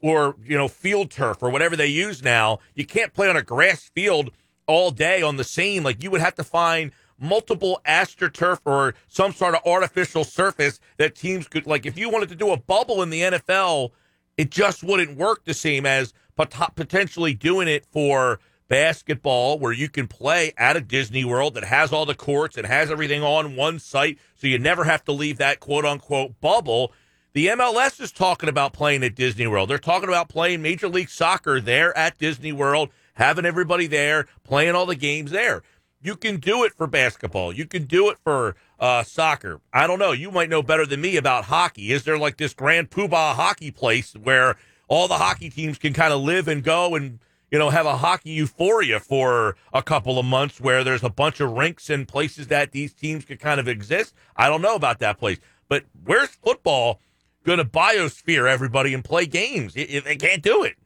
or, 0.00 0.36
you 0.44 0.56
know, 0.56 0.68
field 0.68 1.10
turf 1.10 1.42
or 1.42 1.50
whatever 1.50 1.76
they 1.76 1.86
use 1.86 2.22
now. 2.22 2.58
You 2.74 2.86
can't 2.86 3.12
play 3.12 3.28
on 3.28 3.36
a 3.36 3.42
grass 3.42 3.90
field 3.94 4.30
all 4.66 4.90
day 4.90 5.22
on 5.22 5.36
the 5.36 5.44
same. 5.44 5.82
Like 5.82 6.02
you 6.02 6.10
would 6.10 6.20
have 6.20 6.34
to 6.36 6.44
find 6.44 6.92
multiple 7.18 7.80
astroturf 7.86 8.60
or 8.64 8.94
some 9.08 9.32
sort 9.32 9.54
of 9.54 9.60
artificial 9.64 10.24
surface 10.24 10.80
that 10.96 11.14
teams 11.14 11.48
could 11.48 11.66
like 11.66 11.86
if 11.86 11.96
you 11.96 12.10
wanted 12.10 12.28
to 12.28 12.34
do 12.34 12.50
a 12.50 12.56
bubble 12.56 13.02
in 13.02 13.10
the 13.10 13.20
NFL, 13.20 13.90
it 14.36 14.50
just 14.50 14.82
wouldn't 14.82 15.16
work 15.16 15.44
the 15.44 15.54
same 15.54 15.86
as 15.86 16.12
potentially 16.36 17.34
doing 17.34 17.68
it 17.68 17.86
for 17.86 18.40
basketball 18.68 19.58
where 19.58 19.72
you 19.72 19.88
can 19.88 20.08
play 20.08 20.52
at 20.56 20.76
a 20.76 20.80
Disney 20.80 21.24
World 21.24 21.54
that 21.54 21.64
has 21.64 21.92
all 21.92 22.06
the 22.06 22.14
courts 22.14 22.56
and 22.56 22.66
has 22.66 22.90
everything 22.90 23.22
on 23.22 23.56
one 23.56 23.78
site 23.78 24.18
so 24.34 24.46
you 24.46 24.58
never 24.58 24.84
have 24.84 25.04
to 25.04 25.12
leave 25.12 25.38
that 25.38 25.60
quote 25.60 25.84
unquote 25.84 26.40
bubble. 26.40 26.92
The 27.34 27.48
MLS 27.48 28.00
is 28.00 28.12
talking 28.12 28.48
about 28.48 28.72
playing 28.72 29.02
at 29.02 29.16
Disney 29.16 29.46
World. 29.46 29.68
They're 29.68 29.78
talking 29.78 30.08
about 30.08 30.28
playing 30.28 30.62
Major 30.62 30.88
League 30.88 31.08
Soccer 31.08 31.60
there 31.60 31.96
at 31.96 32.18
Disney 32.18 32.52
World 32.52 32.90
having 33.14 33.44
everybody 33.44 33.86
there, 33.86 34.26
playing 34.42 34.74
all 34.74 34.86
the 34.86 34.96
games 34.96 35.30
there. 35.30 35.62
You 36.00 36.16
can 36.16 36.36
do 36.38 36.64
it 36.64 36.74
for 36.74 36.86
basketball. 36.86 37.52
You 37.52 37.66
can 37.66 37.84
do 37.84 38.10
it 38.10 38.18
for 38.22 38.56
uh, 38.78 39.04
soccer. 39.04 39.60
I 39.72 39.86
don't 39.86 39.98
know. 39.98 40.12
You 40.12 40.30
might 40.30 40.50
know 40.50 40.62
better 40.62 40.84
than 40.84 41.00
me 41.00 41.16
about 41.16 41.46
hockey. 41.46 41.92
Is 41.92 42.04
there 42.04 42.18
like 42.18 42.36
this 42.36 42.52
grand 42.52 42.90
poobah 42.90 43.34
hockey 43.34 43.70
place 43.70 44.12
where 44.12 44.56
all 44.86 45.08
the 45.08 45.14
hockey 45.14 45.48
teams 45.48 45.78
can 45.78 45.94
kind 45.94 46.12
of 46.12 46.20
live 46.20 46.46
and 46.46 46.62
go 46.62 46.94
and 46.94 47.20
you 47.50 47.58
know 47.58 47.70
have 47.70 47.86
a 47.86 47.96
hockey 47.96 48.30
euphoria 48.30 49.00
for 49.00 49.56
a 49.72 49.82
couple 49.82 50.18
of 50.18 50.26
months 50.26 50.60
where 50.60 50.84
there's 50.84 51.02
a 51.02 51.08
bunch 51.08 51.40
of 51.40 51.52
rinks 51.52 51.88
and 51.88 52.06
places 52.06 52.48
that 52.48 52.72
these 52.72 52.92
teams 52.92 53.24
could 53.24 53.40
kind 53.40 53.58
of 53.58 53.66
exist? 53.66 54.12
I 54.36 54.48
don't 54.48 54.60
know 54.60 54.74
about 54.74 54.98
that 54.98 55.18
place, 55.18 55.38
but 55.68 55.84
where's 56.04 56.28
football 56.28 57.00
going 57.44 57.58
to 57.58 57.64
biosphere 57.64 58.46
everybody 58.46 58.92
and 58.92 59.02
play 59.02 59.24
games? 59.24 59.72
They 59.72 60.16
can't 60.18 60.42
do 60.42 60.64
it. 60.64 60.76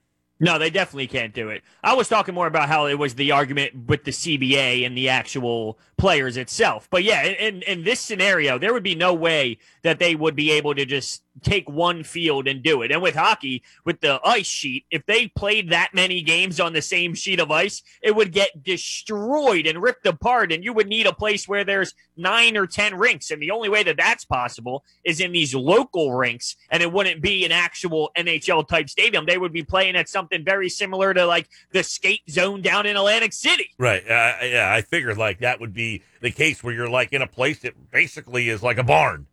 No, 0.40 0.58
they 0.58 0.70
definitely 0.70 1.08
can't 1.08 1.34
do 1.34 1.48
it. 1.48 1.62
I 1.82 1.94
was 1.94 2.08
talking 2.08 2.34
more 2.34 2.46
about 2.46 2.68
how 2.68 2.86
it 2.86 2.94
was 2.94 3.14
the 3.14 3.32
argument 3.32 3.88
with 3.88 4.04
the 4.04 4.12
CBA 4.12 4.86
and 4.86 4.96
the 4.96 5.08
actual 5.08 5.78
players 5.96 6.36
itself. 6.36 6.86
But 6.90 7.02
yeah, 7.02 7.24
in, 7.24 7.62
in 7.62 7.82
this 7.82 7.98
scenario, 7.98 8.56
there 8.56 8.72
would 8.72 8.84
be 8.84 8.94
no 8.94 9.12
way 9.14 9.58
that 9.82 9.98
they 9.98 10.14
would 10.14 10.36
be 10.36 10.52
able 10.52 10.76
to 10.76 10.84
just 10.84 11.22
take 11.42 11.68
one 11.68 12.02
field 12.02 12.48
and 12.48 12.62
do 12.62 12.82
it. 12.82 12.90
And 12.90 13.02
with 13.02 13.14
hockey, 13.14 13.62
with 13.84 14.00
the 14.00 14.20
ice 14.24 14.46
sheet, 14.46 14.84
if 14.90 15.06
they 15.06 15.28
played 15.28 15.70
that 15.70 15.94
many 15.94 16.22
games 16.22 16.60
on 16.60 16.72
the 16.72 16.82
same 16.82 17.14
sheet 17.14 17.40
of 17.40 17.50
ice, 17.50 17.82
it 18.02 18.14
would 18.14 18.32
get 18.32 18.62
destroyed 18.62 19.66
and 19.66 19.82
ripped 19.82 20.06
apart. 20.06 20.52
And 20.52 20.64
you 20.64 20.72
would 20.72 20.88
need 20.88 21.06
a 21.06 21.12
place 21.12 21.48
where 21.48 21.64
there's 21.64 21.94
nine 22.16 22.56
or 22.56 22.66
10 22.66 22.96
rinks. 22.96 23.30
And 23.30 23.40
the 23.40 23.50
only 23.50 23.68
way 23.68 23.82
that 23.82 23.96
that's 23.96 24.24
possible 24.24 24.84
is 25.04 25.20
in 25.20 25.32
these 25.32 25.54
local 25.54 26.14
rinks. 26.14 26.56
And 26.70 26.82
it 26.82 26.92
wouldn't 26.92 27.22
be 27.22 27.44
an 27.44 27.52
actual 27.52 28.10
NHL 28.16 28.66
type 28.68 28.88
stadium. 28.88 29.26
They 29.26 29.38
would 29.38 29.52
be 29.52 29.62
playing 29.62 29.96
at 29.96 30.08
something 30.08 30.44
very 30.44 30.68
similar 30.68 31.14
to 31.14 31.26
like 31.26 31.48
the 31.72 31.82
skate 31.82 32.28
zone 32.30 32.62
down 32.62 32.86
in 32.86 32.96
Atlantic 32.96 33.32
City. 33.32 33.70
Right. 33.78 34.02
Uh, 34.02 34.34
yeah. 34.44 34.72
I 34.72 34.82
figured 34.82 35.18
like 35.18 35.40
that 35.40 35.60
would 35.60 35.72
be 35.72 36.02
the 36.20 36.30
case 36.30 36.62
where 36.62 36.74
you're 36.74 36.88
like 36.88 37.12
in 37.12 37.22
a 37.22 37.26
place 37.26 37.60
that 37.60 37.90
basically 37.90 38.48
is 38.48 38.62
like 38.62 38.78
a 38.78 38.84
barn. 38.84 39.26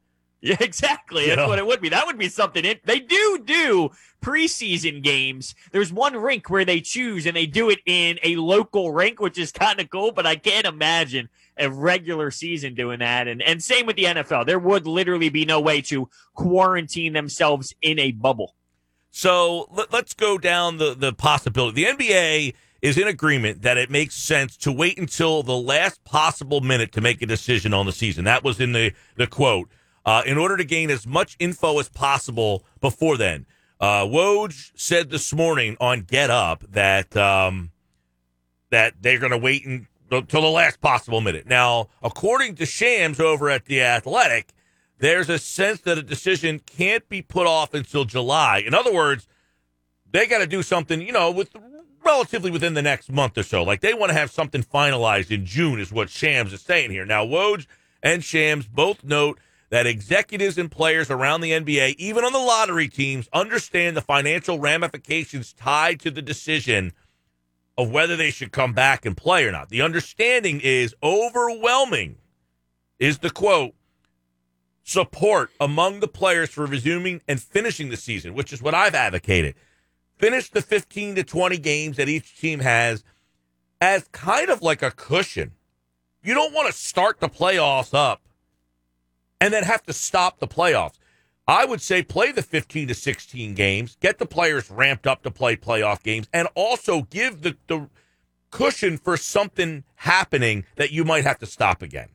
Yeah, 0.50 0.58
exactly. 0.60 1.28
That's 1.28 1.48
what 1.48 1.58
it 1.58 1.66
would 1.66 1.82
be. 1.82 1.90
That 1.90 2.06
would 2.06 2.20
be 2.20 2.30
something. 2.30 2.64
It, 2.64 2.86
they 2.86 3.00
do 3.00 3.42
do 3.44 3.90
preseason 4.22 5.02
games. 5.02 5.56
There's 5.72 5.92
one 5.92 6.16
rink 6.16 6.52
where 6.52 6.64
they 6.64 6.82
choose 6.82 7.26
and 7.26 7.36
they 7.36 7.48
do 7.48 7.72
it 7.72 7.80
in 7.88 8.20
a 8.22 8.36
local 8.36 8.92
rink, 8.92 9.20
which 9.20 9.40
is 9.40 9.52
kind 9.52 9.80
of 9.80 9.90
cool, 9.90 10.12
but 10.12 10.28
I 10.28 10.36
can't 10.36 10.68
imagine 10.68 11.30
a 11.58 11.72
regular 11.72 12.30
season 12.30 12.76
doing 12.76 13.00
that. 13.00 13.28
And, 13.28 13.42
and 13.42 13.64
same 13.64 13.88
with 13.88 13.96
the 13.96 14.04
NFL. 14.04 14.46
There 14.46 14.60
would 14.60 14.86
literally 14.86 15.30
be 15.30 15.46
no 15.46 15.60
way 15.60 15.82
to 15.82 16.10
quarantine 16.36 17.14
themselves 17.14 17.74
in 17.82 17.98
a 17.98 18.12
bubble. 18.12 18.54
So 19.10 19.68
let, 19.72 19.92
us 19.96 20.14
go 20.14 20.38
down 20.38 20.78
the, 20.78 20.94
the 20.94 21.12
possibility. 21.12 21.84
The 21.84 21.92
NBA 21.92 22.54
is 22.84 23.00
in 23.00 23.08
agreement 23.08 23.64
that 23.64 23.78
it 23.78 23.90
makes 23.90 24.14
sense 24.14 24.56
to 24.58 24.72
wait 24.72 25.00
until 25.00 25.42
the 25.42 25.58
last 25.58 26.04
possible 26.04 26.62
minute 26.62 26.92
to 26.92 27.02
make 27.02 27.24
a 27.24 27.26
decision 27.26 27.74
on 27.74 27.88
the 27.88 27.92
season. 27.92 28.26
That 28.26 28.44
was 28.44 28.60
in 28.60 28.74
the, 28.74 28.94
the 29.16 29.26
quote 29.26 29.70
uh, 30.06 30.22
in 30.26 30.38
order 30.38 30.56
to 30.58 30.64
gain 30.64 30.90
as 30.90 31.08
much 31.08 31.36
info 31.40 31.80
as 31.80 31.90
possible 31.90 32.64
before 32.80 33.18
then. 33.18 33.46
Uh, 33.80 34.06
Woj 34.06 34.72
said 34.76 35.10
this 35.10 35.34
morning 35.34 35.76
on 35.82 36.02
Get 36.02 36.30
Up 36.30 36.64
that 36.72 37.16
um, 37.18 37.72
that 38.70 38.94
they're 39.02 39.20
going 39.20 39.32
to 39.32 39.38
wait 39.38 39.66
until 39.66 40.42
the 40.42 40.48
last 40.48 40.80
possible 40.80 41.22
minute. 41.22 41.48
Now, 41.48 41.90
according 42.02 42.56
to 42.56 42.66
Shams 42.66 43.20
over 43.20 43.50
at 43.50 43.66
the 43.66 43.82
Athletic, 43.82 44.54
there's 45.00 45.30
a 45.30 45.38
sense 45.38 45.82
that 45.82 45.98
a 45.98 46.04
decision 46.04 46.60
can't 46.60 47.08
be 47.10 47.22
put 47.22 47.48
off 47.48 47.74
until 47.74 48.06
July. 48.06 48.64
In 48.66 48.74
other 48.74 48.94
words, 48.94 49.28
they 50.10 50.26
got 50.26 50.38
to 50.38 50.48
do 50.48 50.64
something, 50.64 51.02
you 51.02 51.12
know, 51.12 51.32
with 51.32 51.50
relatively 52.04 52.52
within 52.52 52.76
the 52.76 52.82
next 52.82 53.12
month 53.12 53.38
or 53.38 53.44
so. 53.44 53.64
Like 53.64 53.82
they 53.82 53.94
want 53.94 54.12
to 54.12 54.18
have 54.18 54.32
something 54.32 54.64
finalized 54.64 55.32
in 55.32 55.46
June, 55.46 55.80
is 55.80 55.92
what 55.92 56.10
Shams 56.10 56.54
is 56.54 56.62
saying 56.62 56.92
here. 56.92 57.06
Now, 57.06 57.26
Woj 57.26 57.66
and 58.02 58.24
Shams 58.24 58.68
both 58.68 59.04
note 59.04 59.40
that 59.70 59.88
executives 59.88 60.58
and 60.58 60.72
players 60.72 61.10
around 61.10 61.42
the 61.42 61.52
NBA, 61.52 61.96
even 61.98 62.24
on 62.24 62.34
the 62.34 62.40
lottery 62.40 62.88
teams, 62.88 63.28
understand 63.34 63.98
the 63.98 64.02
financial 64.02 64.60
ramifications 64.60 65.54
tied 65.54 66.00
to 66.02 66.12
the 66.12 66.22
decision 66.22 66.94
of 67.78 67.92
whether 67.92 68.16
they 68.16 68.32
should 68.32 68.52
come 68.52 68.74
back 68.74 69.06
and 69.06 69.18
play 69.18 69.46
or 69.46 69.52
not. 69.52 69.70
The 69.70 69.82
understanding 69.82 70.62
is 70.64 70.96
overwhelming, 71.04 72.18
is 73.00 73.20
the 73.20 73.30
quote, 73.30 73.74
support 74.84 75.50
among 75.60 76.00
the 76.00 76.08
players 76.08 76.52
for 76.52 76.66
resuming 76.66 77.22
and 77.28 77.42
finishing 77.42 77.90
the 77.90 77.98
season, 77.98 78.34
which 78.34 78.54
is 78.54 78.62
what 78.62 78.76
I've 78.76 78.96
advocated. 78.96 79.56
Finish 80.18 80.52
the 80.52 80.62
15 80.62 81.16
to 81.16 81.24
20 81.24 81.58
games 81.58 81.98
that 81.98 82.08
each 82.08 82.40
team 82.40 82.60
has 82.60 83.04
as 83.82 84.08
kind 84.12 84.50
of 84.50 84.62
like 84.62 84.82
a 84.82 84.92
cushion. 84.92 85.52
You 86.24 86.34
don't 86.34 86.54
want 86.54 86.68
to 86.68 86.74
start 86.74 87.20
the 87.20 87.28
playoffs 87.28 87.94
up 87.94 88.22
and 89.40 89.54
then 89.54 89.64
have 89.64 89.84
to 89.84 89.94
stop 89.94 90.40
the 90.40 90.48
playoffs. 90.48 90.98
I 91.48 91.66
would 91.66 91.82
say 91.82 92.02
play 92.02 92.32
the 92.32 92.42
15 92.42 92.88
to 92.88 92.96
16 92.96 93.54
games, 93.54 93.98
get 94.00 94.18
the 94.18 94.26
players 94.26 94.72
ramped 94.72 95.06
up 95.06 95.22
to 95.24 95.32
play 95.32 95.56
playoff 95.56 96.02
games, 96.02 96.28
and 96.34 96.48
also 96.56 97.04
give 97.04 97.42
the, 97.42 97.56
the 97.68 97.90
cushion 98.50 98.98
for 98.98 99.16
something 99.16 99.84
happening 99.96 100.66
that 100.76 100.92
you 100.92 101.04
might 101.04 101.24
have 101.24 101.38
to 101.40 101.46
stop 101.46 101.82
again. 101.82 102.10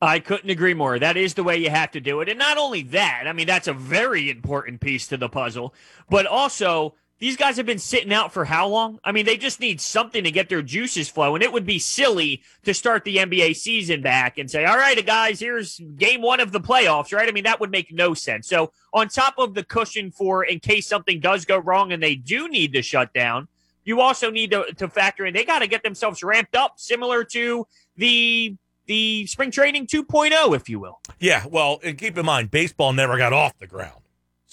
I 0.00 0.20
couldn't 0.20 0.50
agree 0.50 0.74
more. 0.74 0.98
That 0.98 1.16
is 1.16 1.34
the 1.34 1.42
way 1.42 1.56
you 1.56 1.70
have 1.70 1.90
to 1.92 2.00
do 2.00 2.20
it. 2.20 2.28
And 2.28 2.38
not 2.38 2.58
only 2.58 2.82
that, 2.82 3.24
I 3.26 3.32
mean, 3.32 3.46
that's 3.46 3.68
a 3.68 3.72
very 3.72 4.28
important 4.28 4.80
piece 4.80 5.08
to 5.08 5.16
the 5.16 5.28
puzzle, 5.28 5.74
but 6.10 6.26
also 6.26 6.94
these 7.18 7.36
guys 7.36 7.56
have 7.56 7.66
been 7.66 7.78
sitting 7.78 8.12
out 8.12 8.32
for 8.32 8.44
how 8.44 8.68
long? 8.68 8.98
I 9.04 9.12
mean, 9.12 9.24
they 9.24 9.36
just 9.36 9.60
need 9.60 9.80
something 9.80 10.24
to 10.24 10.30
get 10.30 10.48
their 10.48 10.62
juices 10.62 11.08
flowing. 11.08 11.42
It 11.42 11.52
would 11.52 11.64
be 11.64 11.78
silly 11.78 12.42
to 12.64 12.74
start 12.74 13.04
the 13.04 13.18
NBA 13.18 13.56
season 13.56 14.02
back 14.02 14.36
and 14.36 14.50
say, 14.50 14.64
all 14.64 14.76
right, 14.76 15.04
guys, 15.06 15.38
here's 15.38 15.78
game 15.96 16.22
one 16.22 16.40
of 16.40 16.52
the 16.52 16.60
playoffs, 16.60 17.12
right? 17.12 17.28
I 17.28 17.32
mean, 17.32 17.44
that 17.44 17.60
would 17.60 17.70
make 17.70 17.92
no 17.92 18.14
sense. 18.14 18.48
So, 18.48 18.72
on 18.92 19.08
top 19.08 19.34
of 19.38 19.54
the 19.54 19.64
cushion 19.64 20.10
for 20.10 20.44
in 20.44 20.60
case 20.60 20.86
something 20.86 21.20
does 21.20 21.44
go 21.44 21.58
wrong 21.58 21.92
and 21.92 22.02
they 22.02 22.14
do 22.16 22.48
need 22.48 22.72
to 22.74 22.82
shut 22.82 23.12
down, 23.14 23.48
you 23.84 24.00
also 24.00 24.30
need 24.30 24.50
to, 24.50 24.64
to 24.76 24.88
factor 24.88 25.24
in 25.24 25.34
they 25.34 25.44
got 25.44 25.60
to 25.60 25.66
get 25.66 25.82
themselves 25.82 26.22
ramped 26.22 26.56
up, 26.56 26.74
similar 26.76 27.24
to 27.24 27.66
the 27.96 28.56
the 28.86 29.26
spring 29.26 29.50
training 29.50 29.86
2.0, 29.86 30.54
if 30.54 30.68
you 30.68 30.78
will. 30.78 31.00
Yeah, 31.18 31.46
well, 31.50 31.80
and 31.82 31.96
keep 31.96 32.18
in 32.18 32.26
mind, 32.26 32.50
baseball 32.50 32.92
never 32.92 33.16
got 33.16 33.32
off 33.32 33.58
the 33.58 33.66
ground. 33.66 34.03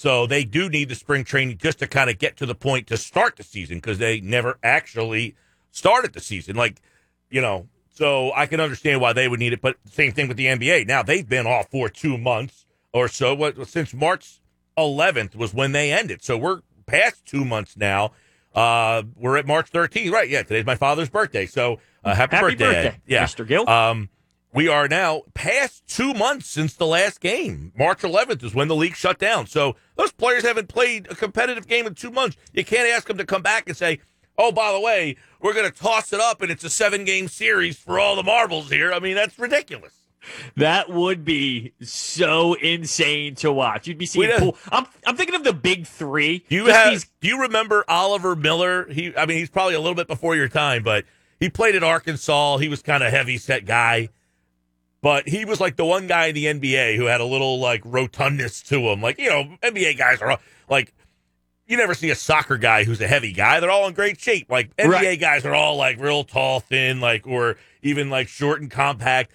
So 0.02 0.26
they 0.26 0.46
do 0.46 0.68
need 0.68 0.90
the 0.90 0.96
spring 0.96 1.24
training 1.24 1.60
just 1.60 1.78
to 1.78 1.86
kind 1.86 2.10
of 2.10 2.18
get 2.18 2.36
to 2.38 2.48
the 2.48 2.56
point 2.56 2.88
to 2.88 2.98
start 2.98 3.36
the 3.36 3.44
season 3.44 3.78
because 3.78 4.00
they 4.00 4.20
never 4.20 4.58
actually 4.64 5.36
started 5.70 6.14
the 6.14 6.20
season. 6.20 6.56
Like, 6.56 6.82
you 7.30 7.40
know, 7.40 7.68
so 7.92 8.32
I 8.34 8.48
can 8.48 8.60
understand 8.60 9.00
why 9.00 9.14
they 9.14 9.28
would 9.28 9.40
need 9.40 9.54
it. 9.54 9.62
But 9.62 9.76
same 9.86 10.12
thing 10.12 10.28
with 10.28 10.38
the 10.38 10.48
NBA. 10.48 10.88
Now 10.88 11.04
they've 11.04 11.30
been 11.30 11.46
off 11.46 11.70
for 11.70 11.88
two 11.88 12.18
months 12.18 12.66
or 12.92 13.08
so. 13.08 13.36
What 13.36 13.68
since 13.68 13.94
March 13.94 14.40
11th 14.76 15.36
was 15.36 15.54
when 15.54 15.72
they 15.72 15.94
ended. 15.94 16.24
So 16.24 16.36
we're 16.36 16.62
past 16.88 17.24
two 17.28 17.46
months 17.46 17.78
now. 17.78 18.14
Uh, 18.56 19.04
we're 19.16 19.38
at 19.38 19.46
March 19.46 19.72
13th, 19.72 20.12
right? 20.12 20.28
Yeah, 20.28 20.42
today's 20.42 20.66
my 20.66 20.74
father's 20.74 21.12
birthday. 21.12 21.46
So 21.46 21.80
uh, 22.04 22.16
happy, 22.16 22.38
Happy 22.38 22.48
birthday, 22.56 22.66
birthday, 22.66 23.02
yeah, 23.06 23.26
Mr. 23.26 23.48
Gill. 23.48 23.70
Um, 23.70 24.10
we 24.54 24.68
are 24.68 24.88
now 24.88 25.22
past 25.34 25.88
two 25.88 26.14
months 26.14 26.48
since 26.48 26.74
the 26.74 26.86
last 26.88 27.20
game. 27.22 27.72
March 27.78 28.02
11th 28.02 28.44
is 28.44 28.54
when 28.54 28.68
the 28.68 28.76
league 28.76 28.96
shut 28.96 29.18
down. 29.20 29.48
So 29.48 29.76
those 29.96 30.12
players 30.12 30.44
haven't 30.44 30.68
played 30.68 31.08
a 31.10 31.16
competitive 31.16 31.68
game 31.68 31.88
in 31.88 31.96
two 31.96 32.12
months. 32.12 32.38
You 32.54 32.64
can't 32.66 32.90
ask 32.90 33.08
them 33.08 33.18
to 33.18 33.26
come 33.26 33.42
back 33.42 33.68
and 33.68 33.78
say, 33.78 34.00
"Oh, 34.38 34.52
by 34.52 34.72
the 34.72 34.80
way, 34.80 35.16
we're 35.40 35.54
going 35.54 35.72
to 35.72 35.78
toss 35.78 36.12
it 36.14 36.20
up 36.20 36.42
and 36.42 36.52
it's 36.52 36.64
a 36.64 36.70
seven-game 36.70 37.28
series 37.30 37.78
for 37.78 38.00
all 38.00 38.16
the 38.16 38.24
marbles 38.24 38.70
here." 38.70 38.92
I 38.94 39.00
mean, 39.00 39.16
that's 39.16 39.38
ridiculous. 39.40 39.94
That 40.56 40.90
would 40.90 41.26
be 41.26 41.74
so 41.82 42.54
insane 42.54 43.34
to 43.36 43.52
watch. 43.52 43.88
You'd 43.88 43.98
be 43.98 44.06
seeing 44.06 44.30
pool. 44.40 44.58
I'm 44.72 44.86
I'm 45.08 45.16
thinking 45.18 45.36
of 45.36 45.44
the 45.44 45.54
big 45.54 45.88
three. 45.88 46.46
Do 46.50 46.56
you 46.56 46.66
have? 46.68 46.92
these- 46.92 47.10
Do 47.22 47.28
you 47.28 47.42
remember 47.42 47.84
Oliver 47.88 48.36
Miller? 48.36 48.88
He, 48.92 49.16
I 49.18 49.26
mean, 49.26 49.38
he's 49.38 49.50
probably 49.50 49.74
a 49.76 49.80
little 49.80 49.96
bit 49.96 50.08
before 50.08 50.36
your 50.36 50.48
time, 50.48 50.84
but 50.84 51.06
he 51.40 51.50
played 51.50 51.74
at 51.76 51.84
Arkansas. 51.84 52.58
He 52.58 52.70
was 52.70 52.84
kind 52.84 53.02
of 53.04 53.12
heavy 53.12 53.40
set 53.40 53.66
guy, 53.66 54.10
but 55.02 55.28
he 55.28 55.46
was 55.46 55.60
like 55.60 55.76
the 55.76 55.86
one 55.86 56.08
guy 56.08 56.28
in 56.28 56.36
the 56.36 56.46
NBA 56.46 56.96
who 56.96 57.06
had 57.06 57.22
a 57.22 57.26
little 57.26 57.60
like 57.60 57.84
rotundness 57.84 58.64
to 58.70 58.80
him. 58.80 59.02
Like 59.02 59.20
you 59.20 59.30
know, 59.30 59.56
NBA 59.64 59.98
guys 59.98 60.22
are 60.22 60.32
all- 60.32 60.42
like. 60.70 60.94
You 61.68 61.78
never 61.78 61.94
see 61.94 62.10
a 62.10 62.16
soccer 62.16 62.58
guy 62.58 62.84
who's 62.84 63.00
a 63.00 63.08
heavy 63.08 63.32
guy. 63.32 63.62
They're 63.62 63.72
all 63.72 63.88
in 63.88 63.94
great 63.94 64.20
shape. 64.20 64.48
Like 64.52 64.76
NBA 64.76 64.90
Right. 64.92 65.20
guys 65.20 65.46
are 65.46 65.54
all 65.56 65.78
like 65.78 66.02
real 66.02 66.26
tall, 66.26 66.60
thin, 66.60 67.00
like 67.00 67.26
or 67.26 67.56
even 67.82 68.10
like 68.10 68.28
short 68.28 68.60
and 68.60 68.70
compact. 68.70 69.32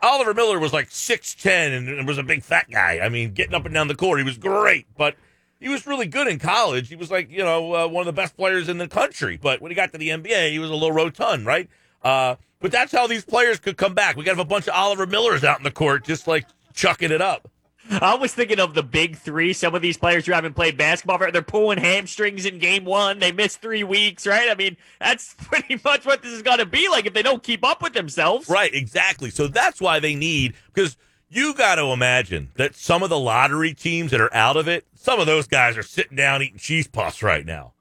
Oliver 0.00 0.32
Miller 0.32 0.60
was 0.60 0.72
like 0.72 0.92
six 0.92 1.34
ten 1.34 1.72
and, 1.72 1.88
and 1.88 2.06
was 2.06 2.18
a 2.18 2.22
big 2.22 2.44
fat 2.44 2.70
guy. 2.70 3.00
I 3.02 3.08
mean, 3.08 3.32
getting 3.32 3.52
up 3.54 3.64
and 3.64 3.74
down 3.74 3.88
the 3.88 3.96
court, 3.96 4.20
he 4.20 4.24
was 4.24 4.38
great, 4.38 4.86
but 4.96 5.16
he 5.58 5.68
was 5.68 5.84
really 5.84 6.06
good 6.06 6.28
in 6.28 6.38
college. 6.38 6.88
He 6.88 6.94
was 6.94 7.10
like 7.10 7.32
you 7.32 7.42
know 7.42 7.74
uh, 7.74 7.88
one 7.88 8.02
of 8.02 8.06
the 8.06 8.12
best 8.20 8.36
players 8.36 8.68
in 8.68 8.78
the 8.78 8.86
country. 8.86 9.36
But 9.42 9.60
when 9.60 9.72
he 9.72 9.74
got 9.74 9.90
to 9.90 9.98
the 9.98 10.10
NBA, 10.10 10.52
he 10.52 10.60
was 10.60 10.70
a 10.70 10.74
little 10.74 10.92
rotund, 10.92 11.46
right? 11.46 11.68
Uh, 12.02 12.36
but 12.60 12.72
that's 12.72 12.92
how 12.92 13.06
these 13.06 13.24
players 13.24 13.58
could 13.58 13.76
come 13.76 13.94
back. 13.94 14.16
We 14.16 14.24
got 14.24 14.32
to 14.32 14.36
have 14.36 14.46
a 14.46 14.48
bunch 14.48 14.68
of 14.68 14.74
Oliver 14.74 15.06
Millers 15.06 15.44
out 15.44 15.58
in 15.58 15.64
the 15.64 15.70
court, 15.70 16.04
just 16.04 16.26
like 16.26 16.46
chucking 16.74 17.10
it 17.10 17.20
up. 17.20 17.48
I 17.90 18.14
was 18.14 18.32
thinking 18.32 18.60
of 18.60 18.74
the 18.74 18.82
big 18.82 19.16
three. 19.16 19.52
Some 19.52 19.74
of 19.74 19.82
these 19.82 19.96
players 19.98 20.24
who 20.24 20.32
haven't 20.32 20.54
played 20.54 20.78
basketball, 20.78 21.18
for, 21.18 21.30
they're 21.32 21.42
pulling 21.42 21.78
hamstrings 21.78 22.46
in 22.46 22.58
game 22.58 22.84
one. 22.84 23.18
They 23.18 23.32
missed 23.32 23.60
three 23.60 23.82
weeks, 23.82 24.26
right? 24.26 24.48
I 24.48 24.54
mean, 24.54 24.76
that's 25.00 25.34
pretty 25.38 25.80
much 25.84 26.06
what 26.06 26.22
this 26.22 26.32
is 26.32 26.42
going 26.42 26.58
to 26.58 26.66
be 26.66 26.88
like 26.88 27.06
if 27.06 27.12
they 27.12 27.22
don't 27.22 27.42
keep 27.42 27.64
up 27.64 27.82
with 27.82 27.92
themselves. 27.92 28.48
Right, 28.48 28.72
exactly. 28.72 29.30
So 29.30 29.48
that's 29.48 29.80
why 29.80 29.98
they 29.98 30.14
need 30.14 30.54
because 30.72 30.96
you 31.28 31.54
got 31.54 31.76
to 31.76 31.86
imagine 31.86 32.50
that 32.54 32.76
some 32.76 33.02
of 33.02 33.10
the 33.10 33.18
lottery 33.18 33.74
teams 33.74 34.10
that 34.12 34.20
are 34.20 34.32
out 34.34 34.56
of 34.56 34.68
it, 34.68 34.86
some 34.94 35.18
of 35.18 35.26
those 35.26 35.46
guys 35.46 35.76
are 35.76 35.82
sitting 35.82 36.16
down 36.16 36.42
eating 36.42 36.58
cheese 36.58 36.86
puffs 36.86 37.22
right 37.22 37.44
now. 37.44 37.71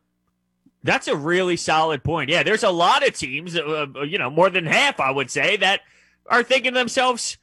That's 0.83 1.07
a 1.07 1.15
really 1.15 1.57
solid 1.57 2.03
point. 2.03 2.29
Yeah, 2.29 2.43
there's 2.43 2.63
a 2.63 2.71
lot 2.71 3.07
of 3.07 3.15
teams, 3.15 3.55
uh, 3.55 3.88
uh, 3.95 4.01
you 4.01 4.17
know, 4.17 4.29
more 4.29 4.50
than 4.50 4.65
half, 4.65 5.00
I 5.00 5.11
would 5.11 5.29
say, 5.29 5.57
that 5.57 5.81
are 6.27 6.43
thinking 6.43 6.73
to 6.73 6.79
themselves, 6.79 7.38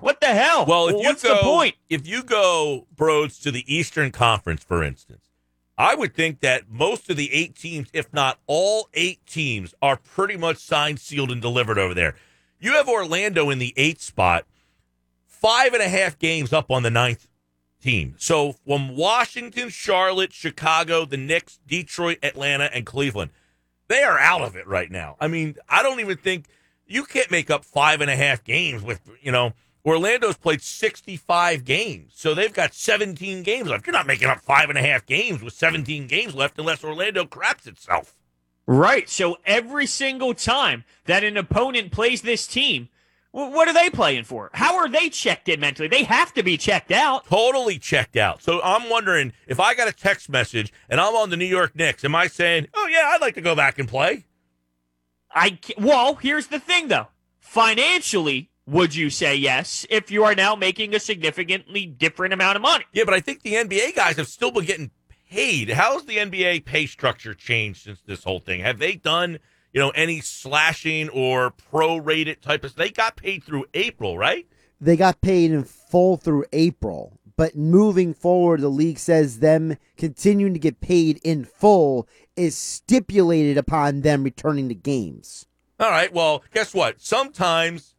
what 0.00 0.20
the 0.20 0.26
hell? 0.26 0.66
Well, 0.66 0.88
if 0.88 0.92
you 0.94 0.98
what's 1.00 1.22
go, 1.22 1.36
the 1.36 1.42
point? 1.42 1.74
if 1.88 2.06
you 2.06 2.22
go, 2.22 2.86
Broads, 2.94 3.38
to 3.40 3.50
the 3.50 3.64
Eastern 3.72 4.12
Conference, 4.12 4.62
for 4.62 4.82
instance, 4.82 5.30
I 5.78 5.94
would 5.94 6.14
think 6.14 6.40
that 6.40 6.70
most 6.70 7.10
of 7.10 7.16
the 7.16 7.32
eight 7.32 7.56
teams, 7.56 7.88
if 7.92 8.12
not 8.12 8.38
all 8.46 8.88
eight 8.94 9.24
teams, 9.26 9.74
are 9.82 9.96
pretty 9.96 10.36
much 10.36 10.58
signed, 10.58 11.00
sealed, 11.00 11.30
and 11.30 11.42
delivered 11.42 11.78
over 11.78 11.94
there. 11.94 12.14
You 12.60 12.72
have 12.72 12.88
Orlando 12.88 13.50
in 13.50 13.58
the 13.58 13.74
eighth 13.76 14.00
spot, 14.00 14.46
five 15.26 15.74
and 15.74 15.82
a 15.82 15.88
half 15.88 16.18
games 16.18 16.52
up 16.52 16.70
on 16.70 16.82
the 16.82 16.90
ninth 16.90 17.28
team. 17.86 18.16
So 18.18 18.52
from 18.66 18.96
Washington, 18.96 19.68
Charlotte, 19.68 20.32
Chicago, 20.32 21.04
the 21.04 21.16
Knicks, 21.16 21.60
Detroit, 21.68 22.18
Atlanta, 22.20 22.68
and 22.74 22.84
Cleveland, 22.84 23.30
they 23.86 24.02
are 24.02 24.18
out 24.18 24.42
of 24.42 24.56
it 24.56 24.66
right 24.66 24.90
now. 24.90 25.16
I 25.20 25.28
mean, 25.28 25.54
I 25.68 25.84
don't 25.84 26.00
even 26.00 26.16
think 26.16 26.46
you 26.84 27.04
can't 27.04 27.30
make 27.30 27.48
up 27.48 27.64
five 27.64 28.00
and 28.00 28.10
a 28.10 28.16
half 28.16 28.42
games 28.42 28.82
with, 28.82 29.00
you 29.22 29.30
know, 29.30 29.52
Orlando's 29.84 30.36
played 30.36 30.62
65 30.62 31.64
games. 31.64 32.12
So 32.16 32.34
they've 32.34 32.52
got 32.52 32.74
17 32.74 33.44
games 33.44 33.68
left. 33.68 33.86
You're 33.86 33.92
not 33.92 34.08
making 34.08 34.28
up 34.28 34.40
five 34.40 34.68
and 34.68 34.76
a 34.76 34.82
half 34.82 35.06
games 35.06 35.40
with 35.40 35.54
17 35.54 36.08
games 36.08 36.34
left 36.34 36.58
unless 36.58 36.82
Orlando 36.82 37.24
craps 37.24 37.68
itself. 37.68 38.16
Right. 38.66 39.08
So 39.08 39.36
every 39.46 39.86
single 39.86 40.34
time 40.34 40.82
that 41.04 41.22
an 41.22 41.36
opponent 41.36 41.92
plays 41.92 42.22
this 42.22 42.48
team, 42.48 42.88
what 43.36 43.68
are 43.68 43.74
they 43.74 43.90
playing 43.90 44.24
for? 44.24 44.50
How 44.54 44.76
are 44.76 44.88
they 44.88 45.10
checked 45.10 45.48
in 45.48 45.60
mentally? 45.60 45.88
They 45.88 46.04
have 46.04 46.32
to 46.34 46.42
be 46.42 46.56
checked 46.56 46.90
out. 46.90 47.26
Totally 47.26 47.78
checked 47.78 48.16
out. 48.16 48.42
So 48.42 48.62
I'm 48.62 48.88
wondering 48.88 49.34
if 49.46 49.60
I 49.60 49.74
got 49.74 49.88
a 49.88 49.92
text 49.92 50.30
message 50.30 50.72
and 50.88 50.98
I'm 51.00 51.14
on 51.14 51.28
the 51.28 51.36
New 51.36 51.44
York 51.44 51.76
Knicks, 51.76 52.02
am 52.02 52.14
I 52.14 52.28
saying, 52.28 52.68
oh, 52.74 52.86
yeah, 52.86 53.10
I'd 53.12 53.20
like 53.20 53.34
to 53.34 53.42
go 53.42 53.54
back 53.54 53.78
and 53.78 53.86
play? 53.86 54.24
I 55.30 55.58
well, 55.76 56.14
here's 56.14 56.46
the 56.46 56.58
thing 56.58 56.88
though. 56.88 57.08
Financially, 57.38 58.50
would 58.64 58.94
you 58.94 59.10
say 59.10 59.36
yes 59.36 59.84
if 59.90 60.10
you 60.10 60.24
are 60.24 60.34
now 60.34 60.54
making 60.54 60.94
a 60.94 61.00
significantly 61.00 61.84
different 61.84 62.32
amount 62.32 62.56
of 62.56 62.62
money? 62.62 62.84
Yeah, 62.92 63.04
but 63.04 63.12
I 63.12 63.20
think 63.20 63.42
the 63.42 63.52
NBA 63.52 63.94
guys 63.94 64.16
have 64.16 64.28
still 64.28 64.50
been 64.50 64.64
getting 64.64 64.90
paid. 65.30 65.70
How's 65.70 66.06
the 66.06 66.16
NBA 66.16 66.64
pay 66.64 66.86
structure 66.86 67.34
changed 67.34 67.82
since 67.82 68.00
this 68.00 68.24
whole 68.24 68.40
thing? 68.40 68.60
Have 68.60 68.78
they 68.78 68.94
done, 68.94 69.40
you 69.76 69.82
know, 69.82 69.90
any 69.90 70.20
slashing 70.20 71.10
or 71.10 71.52
prorated 71.70 72.40
type 72.40 72.64
of 72.64 72.74
They 72.76 72.88
got 72.88 73.14
paid 73.16 73.44
through 73.44 73.66
April, 73.74 74.16
right? 74.16 74.46
they 74.80 74.96
got 74.96 75.20
paid 75.20 75.50
in 75.50 75.64
full 75.64 76.16
through 76.16 76.46
April. 76.52 77.18
But 77.36 77.56
moving 77.56 78.14
forward, 78.14 78.62
the 78.62 78.70
league 78.70 78.98
says 78.98 79.40
them 79.40 79.76
continuing 79.98 80.54
to 80.54 80.58
get 80.58 80.80
paid 80.80 81.20
in 81.22 81.44
full 81.44 82.08
is 82.36 82.56
stipulated 82.56 83.58
upon 83.58 84.00
them 84.00 84.24
returning 84.24 84.70
to 84.70 84.74
games. 84.74 85.46
All 85.78 85.90
right. 85.90 86.10
Well, 86.10 86.42
guess 86.54 86.72
what? 86.72 87.02
Sometimes 87.02 87.94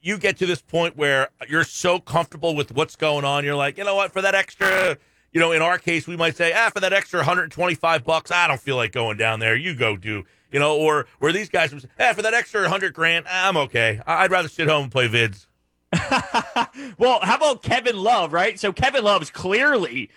you 0.00 0.18
get 0.18 0.36
to 0.36 0.46
this 0.46 0.62
point 0.62 0.96
where 0.96 1.30
you're 1.48 1.64
so 1.64 1.98
comfortable 1.98 2.54
with 2.54 2.72
what's 2.72 2.94
going 2.94 3.24
on. 3.24 3.44
You're 3.44 3.56
like, 3.56 3.76
you 3.76 3.82
know 3.82 3.96
what? 3.96 4.12
For 4.12 4.22
that 4.22 4.36
extra, 4.36 4.98
you 5.32 5.40
know, 5.40 5.52
in 5.52 5.62
our 5.62 5.78
case, 5.78 6.06
we 6.06 6.16
might 6.16 6.36
say, 6.36 6.52
ah, 6.52 6.70
for 6.70 6.80
that 6.80 6.92
extra 6.92 7.20
125 7.20 8.04
bucks, 8.04 8.30
I 8.30 8.46
don't 8.46 8.60
feel 8.60 8.76
like 8.76 8.92
going 8.92 9.16
down 9.16 9.40
there. 9.40 9.56
You 9.56 9.74
go 9.74 9.96
do, 9.96 10.24
you 10.50 10.60
know, 10.60 10.76
or 10.76 11.06
where 11.18 11.32
these 11.32 11.48
guys 11.48 11.72
would 11.72 11.82
say, 11.82 11.88
ah, 11.98 12.12
for 12.12 12.22
that 12.22 12.34
extra 12.34 12.60
100 12.62 12.92
grand, 12.92 13.26
I'm 13.28 13.56
okay. 13.56 14.00
I'd 14.06 14.30
rather 14.30 14.48
sit 14.48 14.68
home 14.68 14.84
and 14.84 14.92
play 14.92 15.08
vids. 15.08 15.46
well, 16.98 17.20
how 17.22 17.36
about 17.36 17.62
Kevin 17.62 17.96
Love, 17.96 18.32
right? 18.32 18.58
So 18.58 18.72
Kevin 18.72 19.04
Love's 19.04 19.30
clearly 19.30 20.10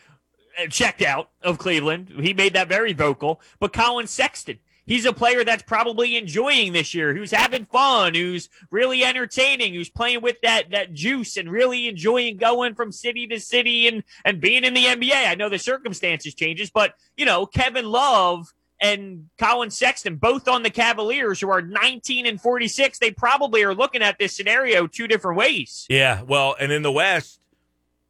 uh, 0.61 0.67
checked 0.67 1.01
out 1.01 1.29
of 1.41 1.57
Cleveland. 1.57 2.13
He 2.19 2.33
made 2.33 2.53
that 2.53 2.67
very 2.67 2.93
vocal. 2.93 3.41
But 3.59 3.73
Collin 3.73 4.07
Sexton, 4.07 4.59
he's 4.85 5.05
a 5.05 5.13
player 5.13 5.43
that's 5.43 5.63
probably 5.63 6.15
enjoying 6.15 6.73
this 6.73 6.93
year, 6.93 7.13
who's 7.13 7.31
having 7.31 7.65
fun, 7.65 8.13
who's 8.13 8.49
really 8.69 9.03
entertaining, 9.03 9.73
who's 9.73 9.89
playing 9.89 10.21
with 10.21 10.39
that 10.41 10.71
that 10.71 10.93
juice 10.93 11.37
and 11.37 11.51
really 11.51 11.87
enjoying 11.87 12.37
going 12.37 12.75
from 12.75 12.91
city 12.91 13.27
to 13.27 13.39
city 13.39 13.87
and 13.87 14.03
and 14.23 14.41
being 14.41 14.63
in 14.63 14.73
the 14.73 14.85
NBA. 14.85 15.27
I 15.27 15.35
know 15.35 15.49
the 15.49 15.59
circumstances 15.59 16.33
changes, 16.33 16.69
but 16.69 16.93
you 17.17 17.25
know, 17.25 17.45
Kevin 17.45 17.85
Love 17.85 18.53
and 18.81 19.29
Collin 19.37 19.71
Sexton, 19.71 20.17
both 20.17 20.47
on 20.47 20.63
the 20.63 20.69
Cavaliers, 20.69 21.39
who 21.39 21.49
are 21.49 21.61
19 21.61 22.25
and 22.25 22.39
46, 22.39 22.99
they 22.99 23.11
probably 23.11 23.63
are 23.63 23.73
looking 23.73 24.01
at 24.01 24.19
this 24.19 24.35
scenario 24.35 24.85
two 24.85 25.07
different 25.07 25.37
ways. 25.37 25.85
Yeah. 25.89 26.21
Well, 26.23 26.55
and 26.59 26.71
in 26.71 26.81
the 26.81 26.91
West, 26.91 27.39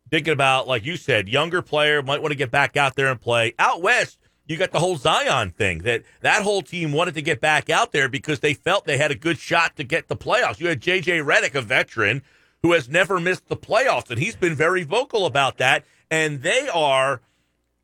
thinking 0.10 0.34
about, 0.34 0.68
like 0.68 0.86
you 0.86 0.98
said, 0.98 1.30
younger 1.30 1.62
player 1.62 2.02
might 2.02 2.22
want 2.22 2.32
to 2.32 2.38
get 2.38 2.52
back 2.52 2.78
out 2.78 2.96
there 2.96 3.08
and 3.08 3.22
play. 3.22 3.54
Out 3.60 3.82
West, 3.82 4.18
you 4.48 4.58
got 4.58 4.72
the 4.72 4.80
whole 4.80 4.98
Zion 4.98 5.52
thing 5.52 5.80
that 5.80 6.04
that 6.22 6.44
whole 6.44 6.62
team 6.62 6.92
wanted 6.92 7.16
to 7.16 7.22
get 7.22 7.42
back 7.42 7.70
out 7.70 7.92
there 7.92 8.08
because 8.08 8.40
they 8.40 8.54
felt 8.54 8.86
they 8.86 8.98
had 8.98 9.12
a 9.12 9.16
good 9.16 9.38
shot 9.38 9.76
to 9.78 9.84
get 9.84 10.08
the 10.08 10.16
playoffs. 10.16 10.60
You 10.60 10.68
had 10.68 10.82
JJ 10.82 11.24
Redick, 11.26 11.56
a 11.56 11.62
veteran 11.62 12.22
who 12.62 12.74
has 12.74 12.90
never 12.90 13.20
missed 13.20 13.48
the 13.48 13.58
playoffs, 13.58 14.10
and 14.10 14.20
he's 14.20 14.36
been 14.36 14.56
very 14.56 14.84
vocal 14.84 15.26
about 15.26 15.58
that. 15.58 15.86
And 16.10 16.42
they 16.42 16.68
are, 16.68 17.22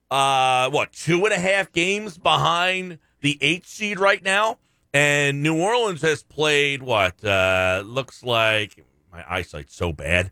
uh, 0.10 0.70
what, 0.70 0.92
two 0.92 1.26
and 1.26 1.34
a 1.34 1.40
half 1.40 1.72
games 1.72 2.18
behind 2.18 3.00
the 3.22 3.38
eight 3.42 3.66
seed 3.66 4.00
right 4.00 4.24
now? 4.24 4.58
And 4.94 5.42
New 5.42 5.60
Orleans 5.60 6.02
has 6.02 6.24
played 6.24 6.84
what 6.84 7.24
uh, 7.24 7.84
looks 7.86 8.24
like 8.24 8.84
my 9.12 9.24
eyesight's 9.30 9.76
so 9.76 9.92
bad. 9.92 10.32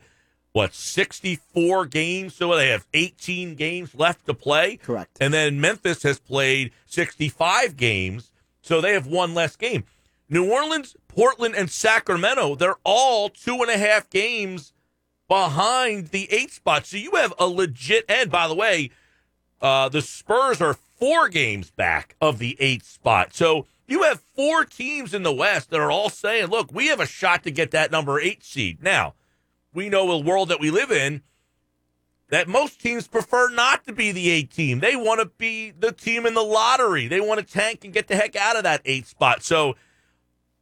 What, 0.51 0.73
64 0.73 1.85
games? 1.85 2.35
So 2.35 2.55
they 2.55 2.69
have 2.69 2.87
18 2.93 3.55
games 3.55 3.93
left 3.93 4.25
to 4.25 4.33
play. 4.33 4.77
Correct. 4.77 5.17
And 5.21 5.33
then 5.33 5.61
Memphis 5.61 6.03
has 6.03 6.19
played 6.19 6.71
65 6.87 7.77
games, 7.77 8.31
so 8.61 8.81
they 8.81 8.93
have 8.93 9.05
one 9.05 9.33
less 9.33 9.55
game. 9.55 9.83
New 10.27 10.51
Orleans, 10.51 10.95
Portland, 11.07 11.55
and 11.55 11.69
Sacramento, 11.69 12.55
they're 12.55 12.77
all 12.83 13.29
two 13.29 13.61
and 13.61 13.69
a 13.69 13.77
half 13.77 14.09
games 14.09 14.73
behind 15.27 16.07
the 16.07 16.31
eight 16.31 16.51
spot. 16.51 16.85
So 16.85 16.97
you 16.97 17.11
have 17.15 17.33
a 17.39 17.47
legit. 17.47 18.05
And 18.09 18.29
by 18.29 18.47
the 18.47 18.55
way, 18.55 18.91
uh, 19.61 19.89
the 19.89 20.01
Spurs 20.01 20.61
are 20.61 20.73
four 20.73 21.29
games 21.29 21.71
back 21.71 22.15
of 22.21 22.39
the 22.39 22.57
eight 22.59 22.83
spot. 22.83 23.33
So 23.33 23.65
you 23.87 24.03
have 24.03 24.21
four 24.35 24.65
teams 24.65 25.13
in 25.13 25.23
the 25.23 25.33
West 25.33 25.69
that 25.69 25.79
are 25.79 25.91
all 25.91 26.09
saying, 26.09 26.47
look, 26.47 26.71
we 26.71 26.87
have 26.87 26.99
a 26.99 27.07
shot 27.07 27.43
to 27.43 27.51
get 27.51 27.71
that 27.71 27.91
number 27.91 28.19
eight 28.19 28.43
seed. 28.43 28.83
Now, 28.83 29.15
we 29.73 29.89
know 29.89 30.07
the 30.07 30.25
world 30.25 30.49
that 30.49 30.59
we 30.59 30.71
live 30.71 30.91
in 30.91 31.21
that 32.29 32.47
most 32.47 32.79
teams 32.79 33.07
prefer 33.07 33.49
not 33.49 33.85
to 33.85 33.93
be 33.93 34.11
the 34.11 34.29
eight 34.29 34.51
team. 34.51 34.79
They 34.79 34.95
want 34.95 35.19
to 35.19 35.25
be 35.37 35.71
the 35.71 35.91
team 35.91 36.25
in 36.25 36.35
the 36.35 36.43
lottery. 36.43 37.07
They 37.07 37.19
want 37.19 37.39
to 37.39 37.45
tank 37.45 37.83
and 37.83 37.93
get 37.93 38.07
the 38.07 38.15
heck 38.15 38.35
out 38.35 38.55
of 38.55 38.63
that 38.63 38.81
eight 38.85 39.07
spot. 39.07 39.43
So 39.43 39.75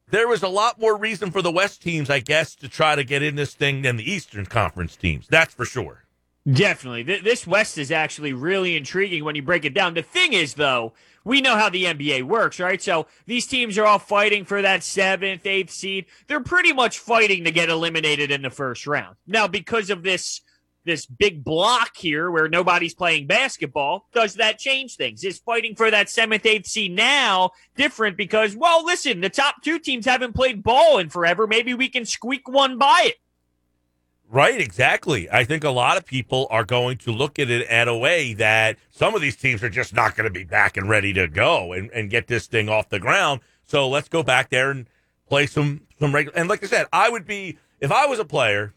there 0.10 0.28
was 0.28 0.44
a 0.44 0.48
lot 0.48 0.80
more 0.80 0.98
reason 0.98 1.32
for 1.32 1.42
the 1.42 1.52
West 1.52 1.82
teams, 1.82 2.10
I 2.10 2.20
guess, 2.20 2.56
to 2.56 2.70
try 2.70 2.96
to 2.96 3.04
get 3.04 3.22
in 3.22 3.36
this 3.36 3.54
thing 3.54 3.82
than 3.82 3.98
the 3.98 4.10
Eastern 4.10 4.46
Conference 4.46 4.96
teams. 4.96 5.28
That's 5.28 5.54
for 5.54 5.66
sure. 5.66 6.06
Definitely. 6.50 7.04
This 7.04 7.46
West 7.46 7.78
is 7.78 7.92
actually 7.92 8.32
really 8.32 8.78
intriguing 8.78 9.26
when 9.26 9.36
you 9.36 9.42
break 9.42 9.66
it 9.66 9.74
down. 9.74 9.96
The 9.96 10.02
thing 10.02 10.32
is, 10.32 10.54
though, 10.54 10.94
we 11.28 11.42
know 11.42 11.58
how 11.58 11.70
the 11.70 11.84
NBA 11.84 12.24
works, 12.24 12.60
right? 12.60 12.82
So 12.82 13.08
these 13.26 13.46
teams 13.46 13.78
are 13.78 13.86
all 13.86 14.00
fighting 14.00 14.46
for 14.46 14.62
that 14.62 14.82
seventh, 14.82 15.46
eighth 15.46 15.72
seed. 15.72 16.06
They're 16.28 16.40
pretty 16.40 16.72
much 16.72 17.00
fighting 17.00 17.44
to 17.44 17.52
get 17.52 17.70
eliminated 17.70 18.32
in 18.32 18.42
the 18.42 18.50
first 18.50 18.88
round. 18.88 19.18
Now, 19.28 19.48
because 19.48 19.90
of 19.90 20.04
this 20.04 20.42
this 20.86 21.06
big 21.06 21.44
block 21.44 21.98
here 21.98 22.32
where 22.32 22.48
nobody's 22.48 22.94
playing 22.94 23.28
basketball, 23.28 24.08
does 24.14 24.36
that 24.36 24.58
change 24.58 24.96
things? 24.96 25.22
Is 25.26 25.38
fighting 25.38 25.76
for 25.76 25.92
that 25.92 26.10
seventh, 26.10 26.46
eighth 26.46 26.66
seed 26.66 26.94
now 26.94 27.52
different 27.76 28.16
because, 28.16 28.56
well, 28.56 28.86
listen, 28.86 29.20
the 29.20 29.30
top 29.30 29.56
two 29.62 29.80
teams 29.80 30.06
haven't 30.06 30.34
played 30.34 30.64
ball 30.64 30.98
in 30.98 31.10
forever. 31.10 31.46
Maybe 31.46 31.74
we 31.74 31.90
can 31.90 32.06
squeak 32.06 32.48
one 32.48 32.78
by 32.78 33.02
it. 33.08 33.16
Right, 34.30 34.60
exactly. 34.60 35.30
I 35.32 35.46
think 35.46 35.64
a 35.64 35.70
lot 35.70 35.96
of 35.96 36.06
people 36.06 36.48
are 36.50 36.66
going 36.66 36.98
to 37.00 37.12
look 37.12 37.40
at 37.40 37.50
it 37.50 37.66
at 37.68 37.88
a 37.88 37.96
way 37.96 38.34
that 38.34 38.78
some 38.90 39.16
of 39.16 39.22
these 39.22 39.38
teams 39.38 39.64
are 39.64 39.70
just 39.70 39.94
not 39.94 40.18
going 40.18 40.26
to 40.26 40.34
be 40.34 40.44
back 40.44 40.76
and 40.76 40.90
ready 40.90 41.14
to 41.14 41.30
go 41.30 41.72
and, 41.72 41.90
and 41.92 42.10
get 42.10 42.28
this 42.28 42.46
thing 42.46 42.68
off 42.68 42.90
the 42.90 43.00
ground. 43.00 43.40
So 43.64 43.88
let's 43.88 44.10
go 44.10 44.24
back 44.24 44.50
there 44.50 44.70
and 44.70 44.86
play 45.30 45.46
some 45.46 45.82
some 45.98 46.14
regular. 46.14 46.38
And 46.38 46.50
like 46.50 46.62
I 46.62 46.68
said, 46.68 46.88
I 46.92 47.10
would 47.10 47.26
be 47.26 47.58
if 47.80 47.90
I 47.90 48.06
was 48.06 48.20
a 48.20 48.26
player, 48.26 48.74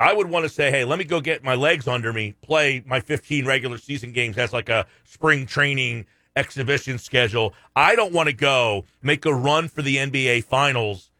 I 0.00 0.14
would 0.14 0.30
want 0.30 0.44
to 0.44 0.48
say, 0.48 0.70
hey, 0.70 0.84
let 0.84 0.98
me 0.98 1.04
go 1.04 1.20
get 1.20 1.44
my 1.44 1.54
legs 1.54 1.86
under 1.86 2.12
me, 2.12 2.34
play 2.40 2.82
my 2.86 3.00
15 3.00 3.44
regular 3.44 3.76
season 3.76 4.12
games 4.12 4.38
as 4.38 4.54
like 4.54 4.70
a 4.70 4.86
spring 5.04 5.44
training 5.44 6.06
exhibition 6.34 6.98
schedule. 6.98 7.52
I 7.76 7.94
don't 7.94 8.12
want 8.12 8.28
to 8.28 8.34
go 8.34 8.84
make 9.02 9.26
a 9.26 9.34
run 9.34 9.68
for 9.68 9.82
the 9.82 9.96
NBA 9.96 10.44
Finals 10.44 11.10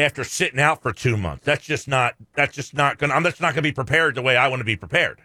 after 0.00 0.24
sitting 0.24 0.60
out 0.60 0.82
for 0.82 0.92
two 0.92 1.16
months. 1.16 1.44
That's 1.44 1.64
just 1.64 1.88
not. 1.88 2.14
That's 2.34 2.54
just 2.54 2.74
not 2.74 2.98
gonna. 2.98 3.14
I'm 3.14 3.24
just 3.24 3.40
not 3.40 3.54
gonna 3.54 3.62
be 3.62 3.72
prepared 3.72 4.14
the 4.14 4.22
way 4.22 4.36
I 4.36 4.48
want 4.48 4.60
to 4.60 4.64
be 4.64 4.76
prepared. 4.76 5.20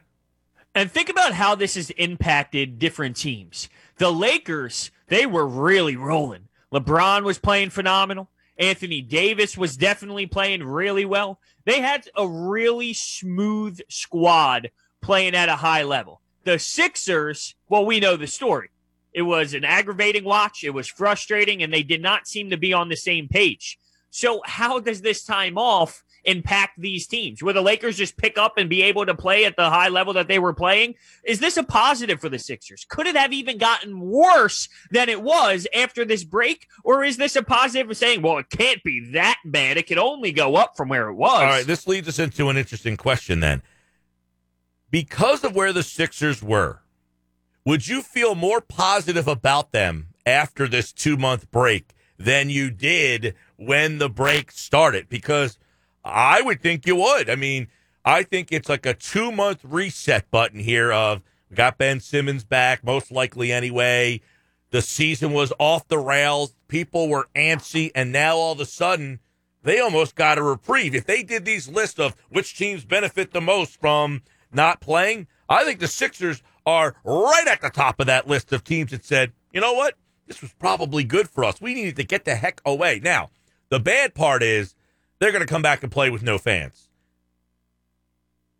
And 0.73 0.91
think 0.91 1.09
about 1.09 1.33
how 1.33 1.55
this 1.55 1.75
has 1.75 1.89
impacted 1.91 2.79
different 2.79 3.15
teams. 3.15 3.69
The 3.97 4.11
Lakers, 4.11 4.91
they 5.07 5.25
were 5.25 5.47
really 5.47 5.95
rolling. 5.95 6.49
LeBron 6.73 7.23
was 7.23 7.39
playing 7.39 7.69
phenomenal. 7.69 8.29
Anthony 8.57 9.01
Davis 9.01 9.57
was 9.57 9.77
definitely 9.77 10.25
playing 10.25 10.63
really 10.63 11.05
well. 11.05 11.39
They 11.65 11.79
had 11.79 12.07
a 12.15 12.27
really 12.27 12.93
smooth 12.93 13.79
squad 13.89 14.71
playing 15.01 15.35
at 15.35 15.49
a 15.49 15.55
high 15.55 15.83
level. 15.83 16.21
The 16.43 16.59
Sixers, 16.59 17.55
well, 17.69 17.85
we 17.85 17.99
know 17.99 18.17
the 18.17 18.27
story. 18.27 18.69
It 19.13 19.23
was 19.23 19.53
an 19.53 19.63
aggravating 19.63 20.25
watch. 20.25 20.63
It 20.63 20.71
was 20.71 20.87
frustrating, 20.87 21.63
and 21.63 21.73
they 21.73 21.83
did 21.83 22.01
not 22.01 22.27
seem 22.27 22.49
to 22.49 22.57
be 22.57 22.73
on 22.73 22.89
the 22.89 22.97
same 22.97 23.29
page. 23.29 23.79
So, 24.15 24.41
how 24.45 24.79
does 24.79 25.01
this 25.01 25.25
time 25.25 25.57
off 25.57 26.01
impact 26.23 26.79
these 26.79 27.05
teams? 27.05 27.43
Will 27.43 27.53
the 27.53 27.61
Lakers 27.61 27.97
just 27.97 28.15
pick 28.15 28.37
up 28.37 28.53
and 28.57 28.69
be 28.69 28.81
able 28.83 29.05
to 29.05 29.13
play 29.13 29.43
at 29.43 29.57
the 29.57 29.69
high 29.69 29.89
level 29.89 30.13
that 30.13 30.29
they 30.29 30.39
were 30.39 30.53
playing? 30.53 30.95
Is 31.25 31.41
this 31.41 31.57
a 31.57 31.63
positive 31.63 32.21
for 32.21 32.29
the 32.29 32.39
Sixers? 32.39 32.85
Could 32.87 33.07
it 33.07 33.17
have 33.17 33.33
even 33.33 33.57
gotten 33.57 33.99
worse 33.99 34.69
than 34.89 35.09
it 35.09 35.21
was 35.21 35.67
after 35.75 36.05
this 36.05 36.23
break? 36.23 36.65
Or 36.85 37.03
is 37.03 37.17
this 37.17 37.35
a 37.35 37.43
positive 37.43 37.91
of 37.91 37.97
saying, 37.97 38.21
well, 38.21 38.37
it 38.37 38.49
can't 38.49 38.81
be 38.83 39.11
that 39.11 39.39
bad? 39.43 39.75
It 39.75 39.87
can 39.87 39.99
only 39.99 40.31
go 40.31 40.55
up 40.55 40.77
from 40.77 40.87
where 40.87 41.09
it 41.09 41.15
was. 41.15 41.41
All 41.41 41.47
right, 41.47 41.67
this 41.67 41.85
leads 41.85 42.07
us 42.07 42.17
into 42.17 42.47
an 42.47 42.55
interesting 42.55 42.95
question 42.95 43.41
then. 43.41 43.63
Because 44.91 45.43
of 45.43 45.57
where 45.57 45.73
the 45.73 45.83
Sixers 45.83 46.41
were, 46.41 46.79
would 47.65 47.89
you 47.89 48.01
feel 48.01 48.33
more 48.33 48.61
positive 48.61 49.27
about 49.27 49.73
them 49.73 50.13
after 50.25 50.69
this 50.69 50.93
two 50.93 51.17
month 51.17 51.51
break 51.51 51.91
than 52.17 52.49
you 52.49 52.71
did 52.71 53.35
when 53.57 53.97
the 53.97 54.09
break 54.09 54.51
started 54.51 55.09
because 55.09 55.57
I 56.03 56.41
would 56.41 56.61
think 56.61 56.85
you 56.85 56.95
would. 56.95 57.29
I 57.29 57.35
mean, 57.35 57.67
I 58.03 58.23
think 58.23 58.51
it's 58.51 58.69
like 58.69 58.85
a 58.85 58.93
two 58.93 59.31
month 59.31 59.61
reset 59.63 60.29
button 60.29 60.59
here 60.59 60.91
of 60.91 61.21
we 61.49 61.55
got 61.55 61.77
Ben 61.77 61.99
Simmons 61.99 62.43
back, 62.43 62.83
most 62.83 63.11
likely 63.11 63.51
anyway. 63.51 64.21
The 64.71 64.81
season 64.81 65.31
was 65.31 65.53
off 65.59 65.87
the 65.87 65.97
rails. 65.97 66.55
People 66.67 67.07
were 67.07 67.29
antsy, 67.35 67.91
and 67.95 68.11
now 68.11 68.35
all 68.35 68.53
of 68.53 68.59
a 68.59 68.65
sudden 68.65 69.19
they 69.63 69.79
almost 69.79 70.15
got 70.15 70.37
a 70.37 70.43
reprieve. 70.43 70.93
If 70.93 71.05
they 71.05 71.23
did 71.23 71.45
these 71.45 71.67
lists 71.67 71.99
of 71.99 72.15
which 72.29 72.57
teams 72.57 72.85
benefit 72.85 73.31
the 73.31 73.41
most 73.41 73.79
from 73.79 74.21
not 74.51 74.81
playing, 74.81 75.27
I 75.49 75.63
think 75.63 75.79
the 75.79 75.87
Sixers 75.87 76.43
are 76.65 76.95
right 77.03 77.47
at 77.47 77.61
the 77.61 77.69
top 77.69 77.99
of 77.99 78.07
that 78.07 78.27
list 78.27 78.51
of 78.53 78.63
teams 78.63 78.91
that 78.91 79.05
said, 79.05 79.31
you 79.51 79.61
know 79.61 79.73
what? 79.73 79.95
This 80.27 80.41
was 80.41 80.53
probably 80.53 81.03
good 81.03 81.29
for 81.29 81.43
us. 81.43 81.61
We 81.61 81.73
needed 81.73 81.95
to 81.97 82.03
get 82.03 82.25
the 82.25 82.35
heck 82.35 82.61
away. 82.65 82.99
Now, 83.03 83.29
the 83.75 83.79
bad 83.81 84.15
part 84.15 84.41
is 84.41 84.73
they're 85.19 85.33
going 85.33 85.45
to 85.45 85.53
come 85.53 85.61
back 85.61 85.83
and 85.83 85.91
play 85.91 86.09
with 86.09 86.23
no 86.23 86.37
fans. 86.37 86.87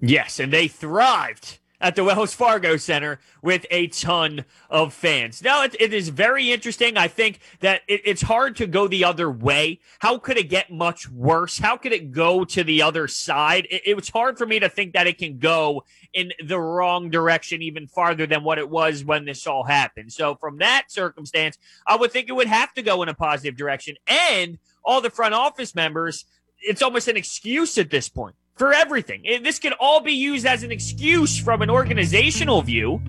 Yes, 0.01 0.41
and 0.41 0.51
they 0.51 0.67
thrived 0.67 1.59
at 1.79 1.95
the 1.95 2.03
Wells 2.03 2.33
Fargo 2.33 2.75
Center 2.75 3.19
with 3.41 3.65
a 3.71 3.87
ton 3.87 4.43
of 4.69 4.93
fans. 4.93 5.41
Now, 5.41 5.63
it, 5.63 5.73
it 5.79 5.93
is 5.93 6.09
very 6.09 6.51
interesting. 6.51 6.97
I 6.97 7.07
think 7.07 7.39
that 7.61 7.81
it, 7.87 8.01
it's 8.03 8.23
hard 8.23 8.57
to 8.57 8.67
go 8.67 8.89
the 8.89 9.05
other 9.05 9.31
way. 9.31 9.79
How 9.99 10.17
could 10.17 10.37
it 10.37 10.49
get 10.49 10.69
much 10.69 11.09
worse? 11.09 11.59
How 11.59 11.77
could 11.77 11.93
it 11.93 12.11
go 12.11 12.43
to 12.43 12.63
the 12.65 12.81
other 12.81 13.07
side? 13.07 13.67
It, 13.69 13.83
it 13.85 13.95
was 13.95 14.09
hard 14.09 14.37
for 14.37 14.45
me 14.45 14.59
to 14.59 14.67
think 14.67 14.93
that 14.93 15.07
it 15.07 15.17
can 15.17 15.37
go 15.37 15.85
in 16.13 16.33
the 16.45 16.59
wrong 16.59 17.09
direction 17.09 17.61
even 17.61 17.87
farther 17.87 18.27
than 18.27 18.43
what 18.43 18.57
it 18.57 18.69
was 18.69 19.05
when 19.05 19.23
this 19.23 19.47
all 19.47 19.63
happened. 19.63 20.11
So, 20.11 20.35
from 20.35 20.57
that 20.57 20.85
circumstance, 20.89 21.57
I 21.87 21.95
would 21.95 22.11
think 22.11 22.27
it 22.27 22.33
would 22.33 22.47
have 22.47 22.73
to 22.73 22.81
go 22.81 23.01
in 23.01 23.07
a 23.07 23.13
positive 23.13 23.55
direction. 23.55 23.95
And 24.07 24.57
all 24.85 25.01
the 25.01 25.09
front 25.09 25.33
office 25.33 25.75
members, 25.75 26.25
it's 26.61 26.81
almost 26.81 27.07
an 27.07 27.17
excuse 27.17 27.77
at 27.77 27.89
this 27.89 28.07
point 28.07 28.35
for 28.55 28.73
everything. 28.73 29.23
This 29.43 29.59
could 29.59 29.73
all 29.73 29.99
be 29.99 30.13
used 30.13 30.45
as 30.45 30.63
an 30.63 30.71
excuse 30.71 31.37
from 31.37 31.61
an 31.61 31.69
organizational 31.69 32.61
view. 32.61 33.01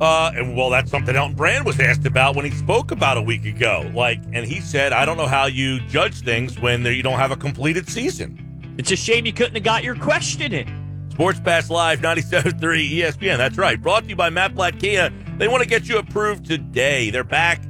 Uh, 0.00 0.32
and 0.34 0.56
well, 0.56 0.70
that's 0.70 0.90
something 0.90 1.14
Elton 1.14 1.36
Brand 1.36 1.66
was 1.66 1.78
asked 1.78 2.06
about 2.06 2.34
when 2.34 2.46
he 2.46 2.50
spoke 2.50 2.90
about 2.90 3.18
a 3.18 3.22
week 3.22 3.44
ago. 3.44 3.90
Like, 3.94 4.18
and 4.32 4.46
he 4.46 4.60
said, 4.60 4.94
"I 4.94 5.04
don't 5.04 5.18
know 5.18 5.26
how 5.26 5.44
you 5.44 5.78
judge 5.88 6.20
things 6.20 6.58
when 6.58 6.84
you 6.84 7.02
don't 7.02 7.18
have 7.18 7.30
a 7.30 7.36
completed 7.36 7.86
season." 7.88 8.74
It's 8.78 8.90
a 8.90 8.96
shame 8.96 9.26
you 9.26 9.32
couldn't 9.34 9.56
have 9.56 9.62
got 9.62 9.84
your 9.84 9.94
question 9.94 10.54
in. 10.54 11.10
Sports 11.10 11.38
Bash 11.40 11.68
Live 11.68 12.00
97.3 12.00 12.90
ESPN. 12.90 13.36
That's 13.36 13.58
right. 13.58 13.80
Brought 13.80 14.04
to 14.04 14.08
you 14.08 14.16
by 14.16 14.30
Matt 14.30 14.54
Blatt 14.54 14.78
Kia. 14.78 15.12
They 15.36 15.48
want 15.48 15.62
to 15.62 15.68
get 15.68 15.86
you 15.86 15.98
approved 15.98 16.46
today. 16.46 17.10
They're 17.10 17.22
back 17.22 17.60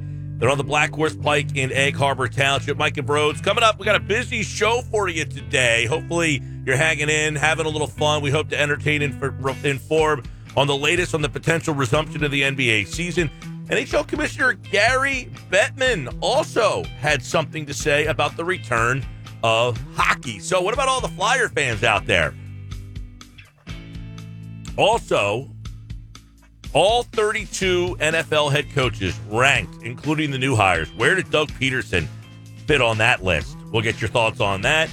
they're 0.41 0.49
on 0.49 0.57
the 0.57 0.63
Black 0.63 0.91
Horse 0.91 1.15
Pike 1.15 1.55
in 1.55 1.71
Egg 1.71 1.95
Harbor 1.95 2.27
Township. 2.27 2.75
Mike 2.75 2.97
and 2.97 3.05
Broads 3.05 3.41
coming 3.41 3.63
up. 3.63 3.77
We 3.77 3.85
got 3.85 3.95
a 3.95 3.99
busy 3.99 4.41
show 4.41 4.81
for 4.89 5.07
you 5.07 5.23
today. 5.23 5.85
Hopefully, 5.85 6.41
you're 6.65 6.75
hanging 6.75 7.09
in, 7.09 7.35
having 7.35 7.67
a 7.67 7.69
little 7.69 7.85
fun. 7.85 8.23
We 8.23 8.31
hope 8.31 8.49
to 8.49 8.59
entertain 8.59 9.03
and 9.03 9.13
inform 9.63 10.23
on 10.57 10.65
the 10.65 10.75
latest 10.75 11.13
on 11.13 11.21
the 11.21 11.29
potential 11.29 11.75
resumption 11.75 12.23
of 12.23 12.31
the 12.31 12.41
NBA 12.41 12.87
season. 12.87 13.29
NHL 13.67 14.07
Commissioner 14.07 14.53
Gary 14.53 15.29
Bettman 15.51 16.17
also 16.21 16.85
had 16.99 17.23
something 17.23 17.67
to 17.67 17.73
say 17.75 18.07
about 18.07 18.35
the 18.35 18.43
return 18.43 19.05
of 19.43 19.79
hockey. 19.93 20.39
So, 20.39 20.59
what 20.59 20.73
about 20.73 20.87
all 20.87 21.01
the 21.01 21.07
Flyer 21.09 21.49
fans 21.49 21.83
out 21.83 22.07
there? 22.07 22.33
Also, 24.75 25.51
all 26.73 27.03
32 27.03 27.97
NFL 27.99 28.51
head 28.51 28.71
coaches 28.73 29.19
ranked, 29.29 29.83
including 29.83 30.31
the 30.31 30.37
new 30.37 30.55
hires. 30.55 30.89
Where 30.93 31.15
did 31.15 31.29
Doug 31.29 31.49
Pederson 31.51 32.07
fit 32.65 32.81
on 32.81 32.97
that 32.99 33.23
list? 33.23 33.57
We'll 33.71 33.81
get 33.81 33.99
your 34.01 34.09
thoughts 34.09 34.39
on 34.39 34.61
that. 34.61 34.89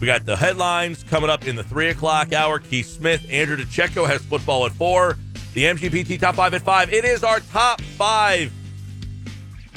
We 0.00 0.06
got 0.06 0.24
the 0.24 0.36
headlines 0.36 1.04
coming 1.04 1.28
up 1.28 1.46
in 1.46 1.56
the 1.56 1.62
three 1.62 1.88
o'clock 1.88 2.32
hour. 2.32 2.58
Keith 2.58 2.86
Smith, 2.86 3.24
Andrew 3.28 3.56
DeCecco 3.56 4.06
has 4.06 4.22
football 4.22 4.64
at 4.66 4.72
four. 4.72 5.18
The 5.52 5.64
MGPT 5.64 6.18
top 6.18 6.36
five 6.36 6.54
at 6.54 6.62
five. 6.62 6.92
It 6.92 7.04
is 7.04 7.22
our 7.22 7.40
top 7.40 7.80
five 7.80 8.52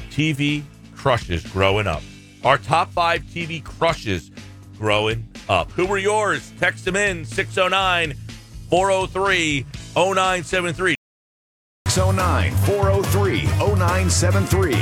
TV 0.09 0.63
crushes 0.95 1.45
growing 1.47 1.87
up. 1.87 2.03
Our 2.43 2.57
top 2.57 2.91
five 2.91 3.23
TV 3.23 3.63
crushes 3.63 4.31
growing 4.77 5.27
up. 5.49 5.71
Who 5.71 5.85
were 5.85 5.97
yours? 5.97 6.53
Text 6.59 6.85
them 6.85 6.95
in 6.95 7.25
609 7.25 8.13
403 8.69 9.65
0973. 9.95 10.95
609 11.93 12.55
403 12.65 13.41
0973. 13.75 14.73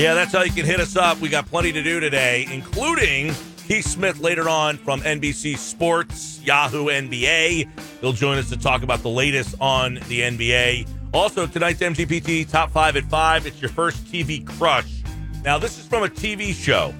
Yeah, 0.00 0.14
that's 0.14 0.30
how 0.30 0.42
you 0.44 0.52
can 0.52 0.64
hit 0.64 0.78
us 0.78 0.94
up. 0.94 1.18
We 1.18 1.28
got 1.28 1.46
plenty 1.46 1.72
to 1.72 1.82
do 1.82 1.98
today, 1.98 2.46
including 2.48 3.34
Keith 3.66 3.86
Smith 3.86 4.20
later 4.20 4.48
on 4.48 4.76
from 4.76 5.00
NBC 5.00 5.58
Sports, 5.58 6.40
Yahoo 6.44 6.84
NBA. 6.86 7.68
He'll 8.00 8.12
join 8.12 8.38
us 8.38 8.50
to 8.50 8.56
talk 8.56 8.84
about 8.84 9.00
the 9.00 9.08
latest 9.08 9.56
on 9.60 9.94
the 9.94 10.20
NBA. 10.20 10.86
Also, 11.12 11.44
tonight's 11.44 11.80
MGPT 11.80 12.48
Top 12.48 12.70
5 12.70 12.94
at 12.94 13.04
5. 13.06 13.46
It's 13.46 13.60
your 13.60 13.70
first 13.70 14.04
TV 14.04 14.46
crush. 14.46 15.02
Now, 15.44 15.58
this 15.58 15.76
is 15.76 15.88
from 15.88 16.04
a 16.04 16.08
TV 16.08 16.54
show, 16.54 16.94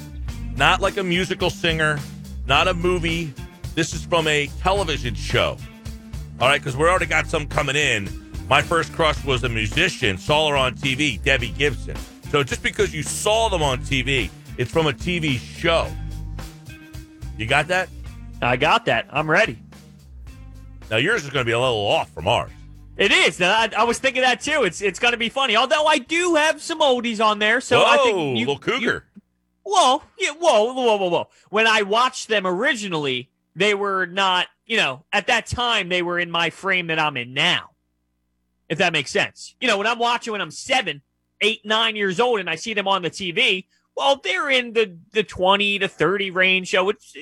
not 0.56 0.80
like 0.80 0.96
a 0.96 1.04
musical 1.04 1.48
singer, 1.48 1.96
not 2.44 2.66
a 2.66 2.74
movie. 2.74 3.32
This 3.76 3.94
is 3.94 4.04
from 4.04 4.26
a 4.26 4.48
television 4.60 5.14
show. 5.14 5.56
All 6.40 6.48
right, 6.48 6.58
because 6.60 6.76
we 6.76 6.84
already 6.84 7.06
got 7.06 7.26
some 7.26 7.46
coming 7.46 7.76
in. 7.76 8.08
My 8.48 8.62
first 8.62 8.92
crush 8.94 9.22
was 9.24 9.44
a 9.44 9.48
musician, 9.48 10.16
saw 10.16 10.48
her 10.50 10.56
on 10.56 10.74
TV, 10.74 11.22
Debbie 11.22 11.50
Gibson. 11.50 11.96
So 12.30 12.42
just 12.42 12.62
because 12.62 12.94
you 12.94 13.02
saw 13.02 13.48
them 13.48 13.62
on 13.62 13.80
TV, 13.80 14.30
it's 14.56 14.70
from 14.70 14.86
a 14.86 14.92
TV 14.92 15.38
show. 15.38 15.90
You 17.36 17.46
got 17.46 17.68
that? 17.68 17.88
I 18.40 18.56
got 18.56 18.86
that. 18.86 19.06
I'm 19.10 19.30
ready. 19.30 19.58
Now 20.90 20.96
yours 20.96 21.24
is 21.24 21.30
going 21.30 21.44
to 21.44 21.48
be 21.48 21.52
a 21.52 21.60
little 21.60 21.86
off 21.86 22.10
from 22.10 22.26
ours. 22.26 22.50
It 22.96 23.12
is. 23.12 23.40
I, 23.40 23.70
I 23.76 23.84
was 23.84 23.98
thinking 23.98 24.22
that 24.22 24.40
too. 24.40 24.64
It's 24.64 24.82
it's 24.82 24.98
going 24.98 25.12
to 25.12 25.18
be 25.18 25.28
funny. 25.28 25.56
Although 25.56 25.86
I 25.86 25.98
do 25.98 26.34
have 26.34 26.60
some 26.60 26.80
oldies 26.80 27.24
on 27.24 27.38
there, 27.38 27.60
so 27.60 27.80
whoa, 27.80 27.86
I 27.86 27.96
think 27.98 28.16
you, 28.38 28.46
little 28.46 28.58
cougar. 28.58 29.06
you- 29.14 29.22
whoa, 29.62 30.02
yeah, 30.18 30.30
whoa, 30.32 30.72
whoa, 30.72 30.96
whoa, 30.96 31.08
whoa. 31.08 31.28
When 31.50 31.66
I 31.66 31.82
watched 31.82 32.28
them 32.28 32.46
originally, 32.46 33.29
they 33.54 33.74
were 33.74 34.06
not. 34.06 34.48
You 34.66 34.76
know, 34.76 35.04
at 35.12 35.26
that 35.26 35.46
time, 35.46 35.88
they 35.88 36.02
were 36.02 36.18
in 36.18 36.30
my 36.30 36.50
frame 36.50 36.86
that 36.88 36.98
I'm 36.98 37.16
in 37.16 37.34
now. 37.34 37.70
If 38.68 38.78
that 38.78 38.92
makes 38.92 39.10
sense. 39.10 39.56
You 39.60 39.66
know, 39.66 39.78
when 39.78 39.86
I'm 39.86 39.98
watching 39.98 40.30
when 40.32 40.40
I'm 40.40 40.52
seven, 40.52 41.02
eight, 41.40 41.64
nine 41.64 41.96
years 41.96 42.20
old, 42.20 42.38
and 42.38 42.48
I 42.48 42.54
see 42.54 42.72
them 42.72 42.86
on 42.86 43.02
the 43.02 43.10
TV, 43.10 43.66
well, 43.96 44.20
they're 44.22 44.48
in 44.48 44.72
the 44.74 44.96
the 45.12 45.24
twenty 45.24 45.78
to 45.78 45.88
thirty 45.88 46.30
range. 46.30 46.70
So 46.70 46.88
it's 46.90 47.16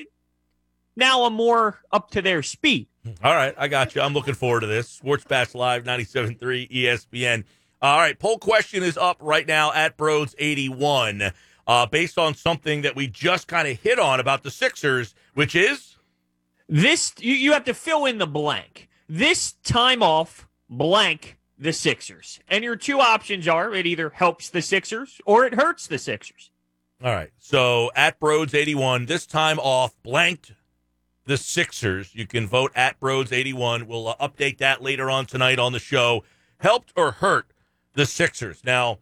now 0.95 1.23
I'm 1.23 1.33
more 1.33 1.79
up 1.91 2.11
to 2.11 2.21
their 2.21 2.43
speed. 2.43 2.87
All 3.23 3.33
right, 3.33 3.55
I 3.57 3.67
got 3.67 3.95
you. 3.95 4.01
I'm 4.01 4.13
looking 4.13 4.35
forward 4.35 4.59
to 4.61 4.67
this. 4.67 4.89
Sports 4.89 5.23
Bash 5.23 5.55
Live 5.55 5.83
97.3 5.85 6.69
ESPN. 6.69 7.45
All 7.81 7.97
right, 7.97 8.19
poll 8.19 8.37
question 8.37 8.83
is 8.83 8.97
up 8.97 9.17
right 9.21 9.47
now 9.47 9.71
at 9.71 9.95
Broads 9.95 10.35
81, 10.37 11.31
uh, 11.65 11.85
based 11.85 12.17
on 12.17 12.35
something 12.35 12.81
that 12.81 12.95
we 12.95 13.07
just 13.07 13.47
kind 13.47 13.67
of 13.69 13.79
hit 13.79 13.97
on 13.97 14.19
about 14.19 14.43
the 14.43 14.51
Sixers, 14.51 15.15
which 15.33 15.55
is 15.55 15.95
This 16.69 17.13
you, 17.19 17.33
you 17.33 17.53
have 17.53 17.65
to 17.65 17.73
fill 17.73 18.05
in 18.05 18.19
the 18.19 18.27
blank. 18.27 18.87
This 19.07 19.53
time 19.63 20.03
off 20.03 20.47
blank 20.69 21.39
the 21.57 21.73
Sixers. 21.73 22.39
And 22.47 22.63
your 22.63 22.75
two 22.75 22.99
options 22.99 23.47
are 23.47 23.73
it 23.73 23.85
either 23.85 24.11
helps 24.11 24.49
the 24.49 24.61
Sixers 24.61 25.19
or 25.25 25.45
it 25.45 25.55
hurts 25.55 25.87
the 25.87 25.97
Sixers. 25.97 26.51
all 27.03 27.11
right. 27.11 27.31
So 27.39 27.91
at 27.95 28.19
Broads 28.19 28.53
81, 28.53 29.07
this 29.07 29.25
time 29.25 29.59
off 29.59 29.93
blanked 30.03 30.53
the 31.25 31.37
Sixers. 31.37 32.15
You 32.15 32.27
can 32.27 32.47
vote 32.47 32.71
at 32.75 32.99
Broads 32.99 33.31
81. 33.31 33.87
We'll 33.87 34.09
uh, 34.09 34.15
update 34.17 34.59
that 34.59 34.81
later 34.81 35.09
on 35.09 35.25
tonight 35.25 35.59
on 35.59 35.73
the 35.73 35.79
show. 35.79 36.23
Helped 36.57 36.93
or 36.95 37.11
hurt 37.13 37.51
the 37.93 38.05
Sixers? 38.05 38.63
Now, 38.63 38.99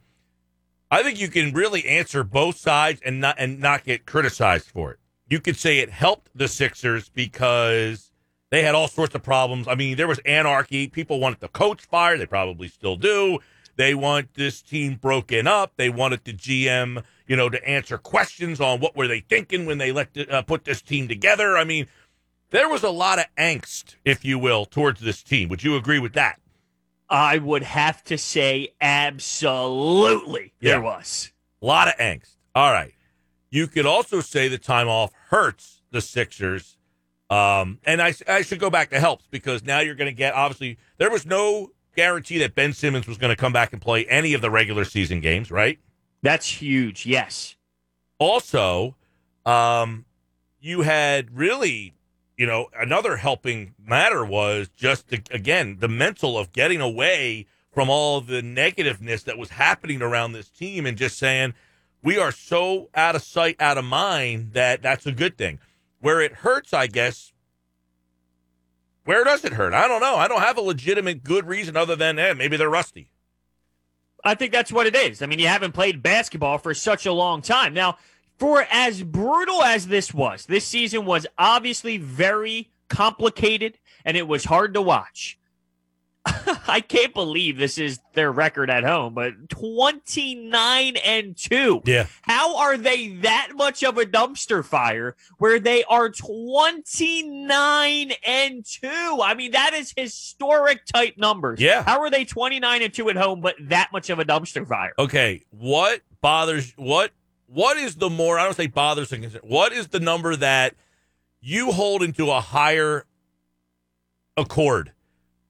I 0.90 1.04
think 1.04 1.20
you 1.20 1.28
can 1.28 1.54
really 1.54 1.86
answer 1.86 2.24
both 2.24 2.58
sides 2.58 3.02
and 3.04 3.20
not 3.20 3.36
and 3.38 3.60
not 3.60 3.84
get 3.84 4.06
criticized 4.06 4.70
for 4.72 4.92
it. 4.92 5.00
You 5.30 5.40
could 5.40 5.58
say 5.58 5.80
it 5.80 5.90
helped 5.90 6.30
the 6.36 6.48
Sixers 6.48 7.10
because 7.10 8.12
they 8.50 8.62
had 8.64 8.76
all 8.76 8.88
sorts 8.88 9.14
of 9.16 9.24
problems. 9.24 9.68
I 9.68 9.76
mean, 9.76 9.98
there 9.98 10.08
was 10.08 10.20
anarchy. 10.20 10.88
People 10.88 11.20
wanted 11.20 11.40
the 11.42 11.50
coach 11.50 11.84
fired. 11.86 12.20
They 12.22 12.26
probably 12.26 12.68
still 12.70 12.96
do. 12.96 13.40
They 13.76 13.94
want 13.94 14.34
this 14.34 14.62
team 14.62 14.96
broken 14.96 15.46
up. 15.46 15.74
They 15.76 15.90
wanted 15.90 16.24
the 16.24 16.34
GM, 16.34 17.04
you 17.28 17.36
know, 17.36 17.50
to 17.50 17.68
answer 17.70 17.98
questions 17.98 18.60
on 18.62 18.80
what 18.80 18.96
were 18.96 19.08
they 19.08 19.20
thinking 19.20 19.66
when 19.66 19.78
they 19.78 19.92
let 19.92 20.14
the, 20.14 20.28
uh, 20.30 20.42
put 20.42 20.64
this 20.66 20.82
team 20.82 21.08
together. 21.08 21.58
I 21.58 21.64
mean, 21.64 21.88
there 22.50 22.70
was 22.70 22.82
a 22.84 22.90
lot 22.90 23.20
of 23.20 23.26
angst, 23.38 23.96
if 24.06 24.24
you 24.26 24.40
will, 24.40 24.66
towards 24.66 25.02
this 25.02 25.22
team. 25.22 25.50
Would 25.50 25.64
you 25.64 25.76
agree 25.76 26.00
with 26.00 26.14
that? 26.14 26.40
I 27.10 27.38
would 27.38 27.64
have 27.64 28.04
to 28.06 28.18
say 28.18 28.70
absolutely 28.82 30.54
Yeah. 30.60 30.72
there 30.72 30.82
was. 30.82 31.32
A 31.62 31.66
lot 31.66 31.88
of 31.88 31.96
angst. 31.98 32.36
All 32.56 32.72
right. 32.72 32.94
You 33.50 33.68
could 33.68 33.86
also 33.86 34.22
say 34.22 34.48
the 34.48 34.58
time 34.58 34.88
off 34.88 35.12
hurts 35.30 35.82
the 35.92 36.02
Sixers. 36.02 36.78
Um, 37.30 37.80
and 37.86 38.02
I, 38.02 38.14
I 38.28 38.42
should 38.42 38.60
go 38.60 38.70
back 38.70 38.90
to 38.92 39.00
helps 39.00 39.28
because 39.30 39.64
now 39.64 39.80
you're 39.80 39.96
going 39.96 40.10
to 40.10 40.16
get 40.16 40.34
obviously 40.34 40.78
there 40.98 41.10
was 41.10 41.26
no 41.26 41.72
guarantee 41.96 42.38
that 42.40 42.56
Ben 42.56 42.72
Simmons 42.74 43.08
was 43.08 43.18
going 43.18 43.32
to 43.32 43.36
come 43.36 43.52
back 43.52 43.74
and 43.74 43.82
play 43.82 44.06
any 44.06 44.34
of 44.34 44.42
the 44.42 44.50
regular 44.50 44.86
season 44.86 45.20
games, 45.20 45.52
right? 45.52 45.80
That's 46.22 46.48
huge. 46.48 47.06
Yes. 47.06 47.56
Also, 48.20 48.96
um, 49.46 50.06
you 50.60 50.82
had 50.82 51.36
really, 51.36 51.94
you 52.38 52.46
know, 52.46 52.68
another 52.80 53.18
helping 53.18 53.74
matter 53.84 54.24
was 54.24 54.70
just 54.76 55.10
the, 55.10 55.22
again 55.32 55.78
the 55.80 55.88
mental 55.88 56.38
of 56.38 56.54
getting 56.54 56.82
away 56.82 57.46
from 57.72 57.90
all 57.90 58.22
the 58.22 58.42
negativeness 58.42 59.24
that 59.24 59.38
was 59.38 59.50
happening 59.50 60.02
around 60.02 60.32
this 60.32 60.50
team 60.50 60.86
and 60.86 60.98
just 60.98 61.18
saying 61.18 61.54
we 62.08 62.18
are 62.18 62.32
so 62.32 62.90
out 62.96 63.18
of 63.18 63.22
sight, 63.22 63.58
out 63.60 63.78
of 63.78 63.84
mind 63.84 64.54
that 64.54 64.82
that's 64.82 65.06
a 65.06 65.12
good 65.12 65.38
thing. 65.38 65.60
Where 66.00 66.22
it 66.22 66.36
hurts, 66.36 66.72
I 66.72 66.88
guess. 66.88 67.34
Where 69.04 69.26
does 69.26 69.44
it 69.44 69.52
hurt? 69.52 69.74
I 69.74 69.90
don't 69.90 70.00
know. 70.00 70.16
I 70.16 70.30
don't 70.30 70.40
have 70.40 70.58
a 70.58 70.62
legitimate 70.62 71.26
good 71.26 71.46
reason 71.46 71.76
other 71.76 71.98
than 71.98 72.18
eh, 72.18 72.32
maybe 72.32 72.56
they're 72.56 72.70
rusty. 72.70 73.10
I 74.24 74.36
think 74.36 74.54
that's 74.54 74.72
what 74.72 74.88
it 74.88 74.96
is. 74.96 75.22
I 75.22 75.26
mean, 75.26 75.40
you 75.40 75.48
haven't 75.48 75.74
played 75.74 76.02
basketball 76.02 76.60
for 76.60 76.74
such 76.74 77.06
a 77.06 77.12
long 77.12 77.42
time. 77.42 77.74
Now, 77.74 77.98
for 78.38 78.66
as 78.72 79.04
brutal 79.04 79.62
as 79.62 79.88
this 79.88 80.14
was, 80.14 80.46
this 80.46 80.64
season 80.64 81.06
was 81.06 81.28
obviously 81.38 81.98
very 81.98 82.72
complicated 82.88 83.80
and 84.06 84.16
it 84.16 84.30
was 84.30 84.46
hard 84.46 84.74
to 84.76 84.82
watch. 84.82 85.37
I 86.68 86.82
can't 86.82 87.14
believe 87.14 87.58
this 87.58 87.78
is 87.78 88.00
their 88.14 88.32
record 88.32 88.70
at 88.70 88.84
home, 88.84 89.14
but 89.14 89.50
29 89.50 90.96
and 90.98 91.38
2. 91.38 91.84
Yeah. 91.86 92.08
How 92.24 92.58
are 92.58 92.78
they 92.78 93.10
that 93.18 93.52
much 93.56 93.84
of 93.84 93.98
a 93.98 94.06
dumpster 94.06 94.64
fire 94.64 95.16
where 95.38 95.60
they 95.60 95.84
are 95.86 96.10
29 96.10 98.12
and 98.26 98.66
2? 98.66 98.90
I 99.24 99.34
mean, 99.36 99.52
that 99.52 99.74
is 99.74 99.94
historic 99.96 100.86
type 100.86 101.18
numbers. 101.18 101.60
Yeah. 101.60 101.84
How 101.84 102.02
are 102.02 102.10
they 102.10 102.26
29 102.26 102.82
and 102.82 102.94
2 102.94 103.10
at 103.10 103.16
home, 103.16 103.42
but 103.42 103.56
that 103.62 103.92
much 103.92 104.10
of 104.10 104.20
a 104.20 104.26
dumpster 104.26 104.68
fire? 104.68 104.94
Okay, 105.00 105.46
what 105.52 106.02
bothers 106.22 106.74
what 106.76 107.12
what 107.48 107.78
is 107.78 107.96
the 107.96 108.10
more 108.10 108.38
I 108.38 108.44
don't 108.44 108.56
say 108.56 108.68
bothers 108.68 109.12
and 109.12 109.24
concern. 109.24 109.42
What 109.44 109.72
is 109.72 109.88
the 109.88 110.00
number 110.00 110.36
that 110.36 110.76
you 111.40 111.72
hold 111.72 112.04
into 112.04 112.30
a 112.30 112.42
higher 112.42 113.06
accord? 114.36 114.92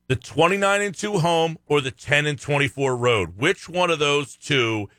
The 0.08 0.15
29 0.15 0.82
and 0.82 0.96
2 0.96 1.20
home 1.20 1.58
or 1.67 1.82
the 1.82 1.91
10 1.91 2.26
and 2.26 2.39
24 2.39 2.96
road? 2.96 3.38
Which 3.38 3.67
one 3.67 3.91
of 3.91 4.00
those 4.00 4.38
two 4.38 4.89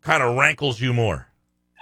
kind 0.00 0.22
of 0.22 0.36
rankles 0.36 0.80
you 0.80 0.94
more? 0.94 1.28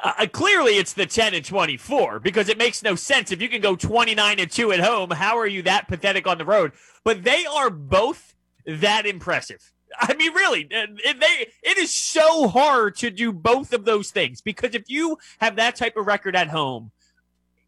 Uh, 0.03 0.27
clearly, 0.31 0.73
it's 0.73 0.93
the 0.93 1.07
10 1.07 1.35
and 1.35 1.45
24 1.45 2.21
because 2.21 2.49
it 2.49 2.59
makes 2.59 2.83
no 2.83 2.95
sense. 2.95 3.31
If 3.31 3.41
you 3.41 3.49
can 3.49 3.61
go 3.61 3.77
29 3.77 4.41
and 4.41 4.51
2 4.51 4.73
at 4.73 4.81
home, 4.81 5.11
how 5.11 5.39
are 5.39 5.47
you 5.47 5.63
that 5.63 5.89
pathetic 5.89 6.27
on 6.27 6.39
the 6.39 6.45
road? 6.45 6.73
But 7.05 7.25
they 7.25 7.47
are 7.47 7.71
both 7.71 8.35
that 8.67 9.07
impressive. 9.07 9.73
I 10.01 10.15
mean, 10.15 10.33
really, 10.35 10.65
uh, 10.65 10.87
it, 11.05 11.21
they, 11.21 11.49
it 11.63 11.79
is 11.79 11.95
so 11.95 12.49
hard 12.49 12.97
to 12.97 13.11
do 13.11 13.33
both 13.33 13.73
of 13.73 13.85
those 13.85 14.11
things 14.11 14.41
because 14.41 14.75
if 14.75 14.89
you 14.89 15.19
have 15.41 15.57
that 15.57 15.77
type 15.77 15.97
of 15.97 16.07
record 16.07 16.37
at 16.37 16.49
home, 16.49 16.91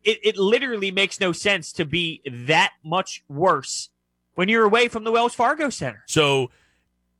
it, 0.02 0.18
it 0.22 0.36
literally 0.36 0.90
makes 0.90 1.20
no 1.20 1.32
sense 1.32 1.72
to 1.74 1.84
be 1.84 2.22
that 2.26 2.72
much 2.84 3.22
worse 3.28 3.90
when 4.40 4.48
you're 4.48 4.64
away 4.64 4.88
from 4.88 5.04
the 5.04 5.12
Wells 5.12 5.34
Fargo 5.34 5.68
Center. 5.68 6.02
So 6.06 6.50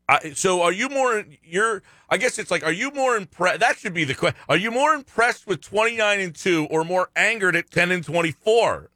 I, 0.09 0.31
so 0.33 0.63
are 0.63 0.73
you 0.73 0.89
more 0.89 1.23
you're 1.45 1.83
I 2.09 2.17
guess 2.17 2.39
it's 2.39 2.51
like 2.51 2.65
are 2.65 2.73
you 2.73 2.91
more 2.93 3.15
impressed 3.15 3.61
that 3.61 3.77
should 3.77 3.93
be 3.93 4.05
the 4.05 4.15
question. 4.15 4.41
Are 4.49 4.57
you 4.57 4.71
more 4.71 4.95
impressed 4.95 5.47
with 5.47 5.61
29 5.61 6.19
and 6.19 6.35
2 6.35 6.69
or 6.71 6.83
more 6.83 7.11
angered 7.15 7.57
at 7.57 7.71
10 7.71 7.91
and 7.91 8.03
24? 8.03 8.89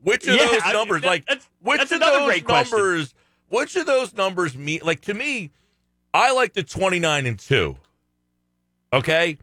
Which 0.00 0.28
of 0.28 0.36
Yeah, 0.36 0.46
those 0.46 0.60
I- 0.64 0.72
numbers 0.74 1.00
that- 1.02 1.08
like 1.08 1.26
that's- 1.26 1.48
which 1.60 1.78
that's 1.80 1.90
of 1.90 1.98
those 1.98 2.24
great 2.26 2.44
question. 2.44 2.78
numbers 2.78 3.14
which 3.48 3.74
of 3.74 3.86
those 3.86 4.14
numbers 4.14 4.56
mean 4.56 4.78
like 4.84 5.00
to 5.00 5.14
me 5.14 5.50
I 6.14 6.32
like 6.32 6.52
the 6.52 6.62
29 6.62 7.26
and 7.26 7.36
2. 7.36 7.76
Okay? 8.92 9.38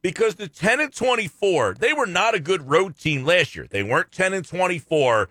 Because 0.00 0.36
the 0.36 0.46
10 0.46 0.78
and 0.78 0.94
24, 0.94 1.74
they 1.80 1.92
were 1.92 2.06
not 2.06 2.36
a 2.36 2.40
good 2.40 2.68
road 2.70 2.96
team 2.96 3.24
last 3.24 3.56
year. 3.56 3.66
They 3.68 3.82
weren't 3.82 4.12
10 4.12 4.32
and 4.32 4.46
24. 4.46 5.28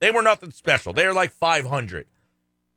They 0.00 0.10
were 0.10 0.22
nothing 0.22 0.50
special. 0.50 0.92
They 0.92 1.06
were 1.06 1.12
like 1.12 1.32
500. 1.32 2.06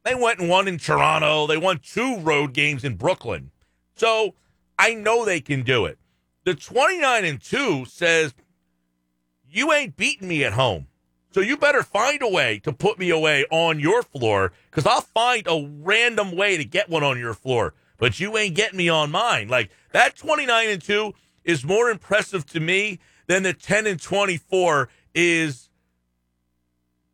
They 0.03 0.15
went 0.15 0.39
and 0.39 0.49
won 0.49 0.67
in 0.67 0.77
Toronto. 0.77 1.47
They 1.47 1.57
won 1.57 1.79
two 1.79 2.19
road 2.19 2.53
games 2.53 2.83
in 2.83 2.95
Brooklyn. 2.95 3.51
So 3.95 4.35
I 4.77 4.93
know 4.93 5.23
they 5.23 5.39
can 5.39 5.63
do 5.63 5.85
it. 5.85 5.97
The 6.43 6.53
29 6.53 7.23
and 7.23 7.41
2 7.41 7.85
says, 7.85 8.33
you 9.49 9.71
ain't 9.71 9.95
beating 9.95 10.27
me 10.27 10.43
at 10.43 10.53
home. 10.53 10.87
So 11.31 11.39
you 11.39 11.57
better 11.57 11.83
find 11.83 12.21
a 12.21 12.27
way 12.27 12.59
to 12.59 12.73
put 12.73 12.99
me 12.99 13.09
away 13.09 13.45
on 13.49 13.79
your 13.79 14.03
floor 14.03 14.51
because 14.69 14.85
I'll 14.85 15.01
find 15.01 15.47
a 15.47 15.67
random 15.81 16.35
way 16.35 16.57
to 16.57 16.65
get 16.65 16.89
one 16.89 17.03
on 17.03 17.17
your 17.17 17.33
floor. 17.33 17.73
But 17.97 18.19
you 18.19 18.37
ain't 18.37 18.55
getting 18.55 18.77
me 18.77 18.89
on 18.89 19.09
mine. 19.11 19.47
Like 19.47 19.71
that 19.93 20.15
29 20.15 20.69
and 20.69 20.81
2 20.81 21.13
is 21.43 21.63
more 21.63 21.89
impressive 21.89 22.45
to 22.47 22.59
me 22.59 22.99
than 23.27 23.43
the 23.43 23.53
10 23.53 23.87
and 23.87 24.01
24 24.01 24.89
is 25.15 25.69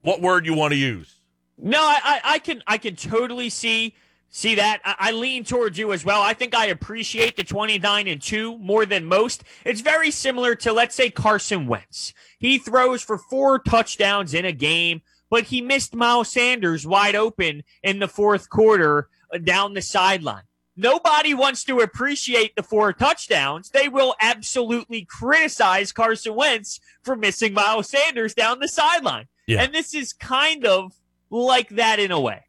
what 0.01 0.21
word 0.21 0.45
you 0.45 0.53
want 0.53 0.71
to 0.71 0.77
use. 0.77 1.15
No, 1.57 1.79
I, 1.81 2.21
I, 2.23 2.39
can 2.39 2.63
I 2.67 2.77
can 2.77 2.95
totally 2.95 3.49
see 3.49 3.95
see 4.29 4.55
that. 4.55 4.79
I, 4.85 4.95
I 4.99 5.12
lean 5.12 5.43
towards 5.43 5.77
you 5.77 5.91
as 5.91 6.05
well. 6.05 6.21
I 6.21 6.33
think 6.33 6.55
I 6.55 6.67
appreciate 6.67 7.35
the 7.35 7.43
29 7.43 8.07
and 8.07 8.21
2 8.21 8.57
more 8.59 8.85
than 8.85 9.05
most. 9.05 9.43
It's 9.65 9.81
very 9.81 10.12
similar 10.12 10.55
to 10.55 10.71
let's 10.71 10.95
say 10.95 11.09
Carson 11.09 11.67
Wentz. 11.67 12.13
He 12.38 12.57
throws 12.57 13.01
for 13.01 13.17
four 13.17 13.59
touchdowns 13.59 14.33
in 14.33 14.45
a 14.45 14.53
game, 14.53 15.01
but 15.29 15.45
he 15.45 15.62
missed 15.62 15.95
Miles 15.95 16.31
Sanders 16.31 16.88
wide 16.88 17.15
open 17.15 17.63
in 17.83 17.99
the 17.99 18.07
fourth 18.07 18.49
quarter 18.49 19.09
uh, 19.33 19.38
down 19.39 19.73
the 19.73 19.81
sideline. 19.81 20.43
Nobody 20.77 21.33
wants 21.33 21.65
to 21.65 21.81
appreciate 21.81 22.55
the 22.55 22.63
four 22.63 22.93
touchdowns. 22.93 23.69
They 23.69 23.89
will 23.89 24.15
absolutely 24.21 25.03
criticize 25.03 25.91
Carson 25.91 26.35
Wentz 26.35 26.79
for 27.03 27.17
missing 27.17 27.53
Miles 27.53 27.89
Sanders 27.89 28.33
down 28.33 28.59
the 28.59 28.69
sideline. 28.69 29.27
Yeah. 29.49 29.63
And 29.63 29.73
this 29.73 29.95
is 29.95 30.13
kind 30.13 30.63
of 30.63 30.93
like 31.31 31.69
that 31.69 31.99
in 31.99 32.12
a 32.12 32.19
way. 32.19 32.43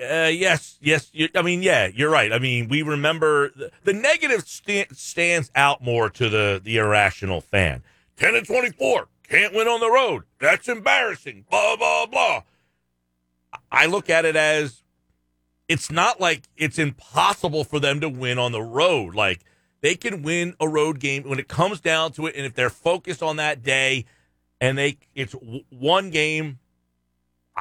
Uh, 0.00 0.30
yes, 0.32 0.78
yes. 0.80 1.10
You, 1.12 1.28
I 1.34 1.42
mean, 1.42 1.62
yeah, 1.62 1.88
you're 1.92 2.10
right. 2.10 2.32
I 2.32 2.38
mean, 2.38 2.68
we 2.68 2.82
remember 2.82 3.50
the, 3.50 3.72
the 3.82 3.92
negative 3.92 4.46
st- 4.46 4.96
stands 4.96 5.50
out 5.56 5.82
more 5.82 6.08
to 6.10 6.28
the 6.28 6.60
the 6.62 6.76
irrational 6.76 7.40
fan. 7.40 7.82
Ten 8.16 8.36
and 8.36 8.46
twenty 8.46 8.70
four 8.70 9.08
can't 9.28 9.52
win 9.52 9.66
on 9.66 9.80
the 9.80 9.90
road. 9.90 10.22
That's 10.38 10.68
embarrassing. 10.68 11.44
Blah 11.50 11.76
blah 11.76 12.06
blah. 12.06 12.42
I 13.72 13.86
look 13.86 14.08
at 14.08 14.24
it 14.24 14.36
as 14.36 14.84
it's 15.66 15.90
not 15.90 16.20
like 16.20 16.48
it's 16.56 16.78
impossible 16.78 17.64
for 17.64 17.80
them 17.80 18.00
to 18.00 18.08
win 18.08 18.38
on 18.38 18.52
the 18.52 18.62
road. 18.62 19.16
Like 19.16 19.40
they 19.80 19.96
can 19.96 20.22
win 20.22 20.54
a 20.60 20.68
road 20.68 21.00
game 21.00 21.24
when 21.24 21.40
it 21.40 21.48
comes 21.48 21.80
down 21.80 22.12
to 22.12 22.26
it, 22.28 22.36
and 22.36 22.46
if 22.46 22.54
they're 22.54 22.70
focused 22.70 23.24
on 23.24 23.36
that 23.36 23.64
day, 23.64 24.06
and 24.60 24.76
they 24.76 24.98
it's 25.14 25.34
one 25.70 26.10
game 26.10 26.58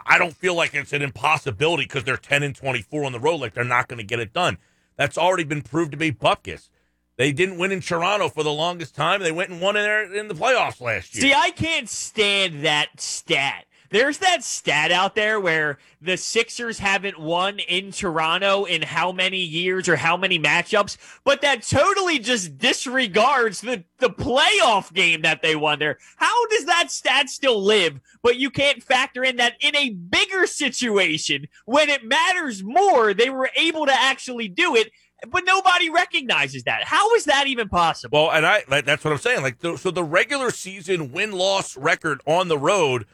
I 0.05 0.17
don't 0.17 0.35
feel 0.35 0.55
like 0.55 0.73
it's 0.73 0.93
an 0.93 1.01
impossibility 1.01 1.83
because 1.83 2.03
they're 2.03 2.17
10 2.17 2.43
and 2.43 2.55
24 2.55 3.05
on 3.05 3.11
the 3.11 3.19
road. 3.19 3.37
Like 3.37 3.53
they're 3.53 3.63
not 3.63 3.87
going 3.87 3.97
to 3.97 4.05
get 4.05 4.19
it 4.19 4.33
done. 4.33 4.57
That's 4.95 5.17
already 5.17 5.43
been 5.43 5.61
proved 5.61 5.91
to 5.91 5.97
be 5.97 6.11
bupkis. 6.11 6.69
They 7.17 7.33
didn't 7.33 7.57
win 7.57 7.71
in 7.71 7.81
Toronto 7.81 8.29
for 8.29 8.43
the 8.43 8.51
longest 8.51 8.95
time. 8.95 9.21
They 9.21 9.31
went 9.31 9.49
and 9.49 9.61
won 9.61 9.75
in 9.75 9.83
there 9.83 10.13
in 10.13 10.27
the 10.29 10.33
playoffs 10.33 10.79
last 10.79 11.15
year. 11.15 11.21
See, 11.21 11.33
I 11.33 11.51
can't 11.51 11.89
stand 11.89 12.63
that 12.63 13.01
stat. 13.01 13.65
There's 13.91 14.19
that 14.19 14.43
stat 14.43 14.91
out 14.91 15.15
there 15.15 15.39
where 15.39 15.79
the 16.01 16.15
Sixers 16.15 16.79
haven't 16.79 17.19
won 17.19 17.59
in 17.59 17.91
Toronto 17.91 18.65
in 18.65 18.81
how 18.83 19.11
many 19.11 19.39
years 19.39 19.89
or 19.89 19.95
how 19.95 20.15
many 20.15 20.39
matchups, 20.39 20.97
but 21.23 21.41
that 21.41 21.63
totally 21.63 22.19
just 22.19 22.57
disregards 22.57 23.61
the, 23.61 23.83
the 23.97 24.09
playoff 24.09 24.93
game 24.93 25.23
that 25.23 25.41
they 25.41 25.55
won 25.55 25.79
there. 25.79 25.97
How 26.17 26.47
does 26.47 26.65
that 26.65 26.91
stat 26.91 27.29
still 27.29 27.61
live? 27.61 27.99
But 28.21 28.37
you 28.37 28.49
can't 28.49 28.83
factor 28.83 29.23
in 29.23 29.37
that 29.37 29.55
in 29.59 29.75
a 29.75 29.89
bigger 29.89 30.45
situation 30.45 31.47
when 31.65 31.89
it 31.89 32.03
matters 32.03 32.63
more, 32.63 33.13
they 33.13 33.29
were 33.29 33.49
able 33.55 33.85
to 33.85 33.93
actually 33.93 34.47
do 34.47 34.75
it. 34.75 34.91
But 35.27 35.43
nobody 35.45 35.89
recognizes 35.89 36.63
that. 36.63 36.85
How 36.85 37.13
is 37.15 37.25
that 37.25 37.47
even 37.47 37.67
possible? 37.67 38.27
Well, 38.27 38.31
and 38.31 38.45
I 38.45 38.63
that's 38.81 39.03
what 39.03 39.11
I'm 39.11 39.19
saying. 39.19 39.41
Like, 39.41 39.57
so 39.61 39.91
the 39.91 40.03
regular 40.03 40.49
season 40.49 41.11
win 41.11 41.33
loss 41.33 41.75
record 41.75 42.21
on 42.25 42.47
the 42.47 42.57
road. 42.57 43.05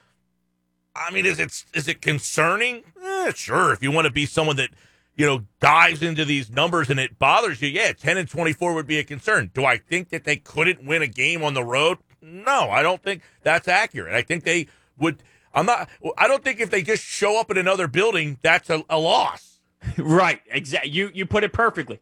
I 0.96 1.12
mean, 1.12 1.26
is 1.26 1.40
it 1.40 1.64
is 1.74 1.88
it 1.88 2.02
concerning? 2.02 2.84
Eh, 3.04 3.32
sure. 3.36 3.74
If 3.74 3.84
you 3.84 3.92
want 3.92 4.06
to 4.06 4.12
be 4.14 4.26
someone 4.26 4.56
that 4.56 4.70
you 5.16 5.26
know 5.26 5.46
dives 5.60 6.02
into 6.02 6.24
these 6.26 6.50
numbers 6.50 6.90
and 6.90 7.00
it 7.00 7.20
bothers 7.20 7.62
you, 7.62 7.68
yeah, 7.70 7.92
10 7.94 8.18
and 8.18 8.30
24 8.30 8.74
would 8.74 8.88
be 8.88 8.98
a 8.98 9.04
concern. 9.04 9.52
Do 9.54 9.66
I 9.66 9.78
think 9.78 10.10
that 10.10 10.24
they 10.24 10.38
couldn't 10.38 10.86
win 10.86 11.02
a 11.02 11.08
game 11.08 11.44
on 11.44 11.54
the 11.54 11.64
road? 11.64 11.98
No, 12.22 12.70
I 12.70 12.82
don't 12.82 13.04
think 13.04 13.22
that's 13.44 13.68
accurate. 13.68 14.14
I 14.14 14.22
think 14.22 14.44
they 14.44 14.68
would. 14.98 15.22
I'm 15.54 15.66
not. 15.66 15.90
I 16.18 16.28
don't 16.28 16.44
think 16.44 16.60
if 16.60 16.70
they 16.70 16.82
just 16.82 17.04
show 17.04 17.40
up 17.40 17.52
in 17.52 17.58
another 17.58 17.88
building, 17.88 18.40
that's 18.42 18.70
a, 18.70 18.84
a 18.90 18.98
loss. 18.98 19.60
right. 19.98 20.42
Exactly. 20.50 20.92
You 20.92 21.12
you 21.14 21.26
put 21.26 21.44
it 21.44 21.54
perfectly. 21.54 22.00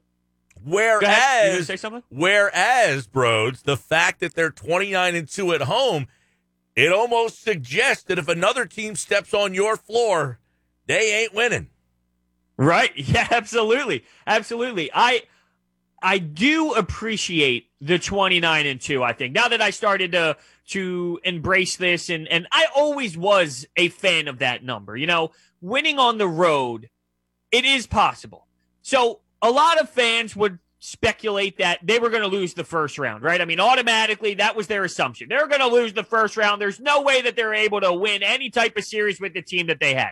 Go 0.66 0.78
ahead. 0.78 1.48
You 1.48 1.52
Whereas, 1.52 1.68
say 1.68 1.76
something? 1.76 2.04
whereas, 2.10 3.06
Broads, 3.08 3.64
the 3.64 3.76
fact 3.76 4.22
that 4.22 4.34
they're 4.34 4.50
29 4.50 5.14
and 5.14 5.28
two 5.28 5.52
at 5.52 5.64
home, 5.64 6.08
it 6.76 6.92
almost 6.92 7.42
suggests 7.42 8.04
that 8.06 8.18
if 8.20 8.28
another 8.28 8.66
team 8.66 8.96
steps 8.96 9.34
on 9.34 9.54
your 9.54 9.78
floor, 9.78 10.40
they 10.88 11.24
ain't 11.24 11.34
winning. 11.34 11.70
Right. 12.58 12.92
Yeah, 12.96 13.28
absolutely. 13.32 14.04
Absolutely. 14.26 14.90
I 14.94 15.24
I 16.02 16.18
do 16.18 16.74
appreciate 16.74 17.70
the 17.80 17.98
29 17.98 18.66
and 18.66 18.82
2, 18.82 19.04
I 19.04 19.14
think. 19.14 19.34
Now 19.34 19.48
that 19.48 19.62
I 19.62 19.70
started 19.70 20.12
to 20.12 20.38
to 20.70 21.20
embrace 21.24 21.76
this 21.76 22.10
and 22.10 22.28
and 22.28 22.48
I 22.52 22.66
always 22.76 23.18
was 23.18 23.66
a 23.76 23.90
fan 23.90 24.28
of 24.28 24.40
that 24.40 24.64
number. 24.64 24.96
You 24.96 25.08
know, 25.08 25.32
winning 25.62 26.00
on 26.00 26.18
the 26.18 26.28
road, 26.28 26.90
it 27.52 27.66
is 27.66 27.88
possible. 27.88 28.48
So, 28.82 29.22
a 29.42 29.52
lot 29.52 29.80
of 29.80 29.90
fans 29.90 30.36
would 30.36 30.60
speculate 30.84 31.60
that 31.60 31.80
they 31.82 31.98
were 31.98 32.10
going 32.10 32.24
to 32.24 32.28
lose 32.28 32.54
the 32.56 32.64
first 32.66 32.98
round, 33.00 33.24
right? 33.24 33.40
I 33.40 33.46
mean, 33.46 33.62
automatically 33.62 34.34
that 34.34 34.54
was 34.54 34.68
their 34.68 34.84
assumption. 34.84 35.30
They're 35.30 35.48
going 35.48 35.62
to 35.62 35.68
lose 35.68 35.94
the 35.94 36.04
first 36.04 36.36
round. 36.36 36.62
There's 36.62 36.82
no 36.82 37.02
way 37.02 37.22
that 37.22 37.38
they're 37.38 37.54
able 37.54 37.80
to 37.80 37.94
win 37.94 38.22
any 38.22 38.50
type 38.50 38.76
of 38.76 38.84
series 38.84 39.22
with 39.22 39.34
the 39.34 39.42
team 39.42 39.68
that 39.68 39.80
they 39.80 39.94
had. 39.94 40.12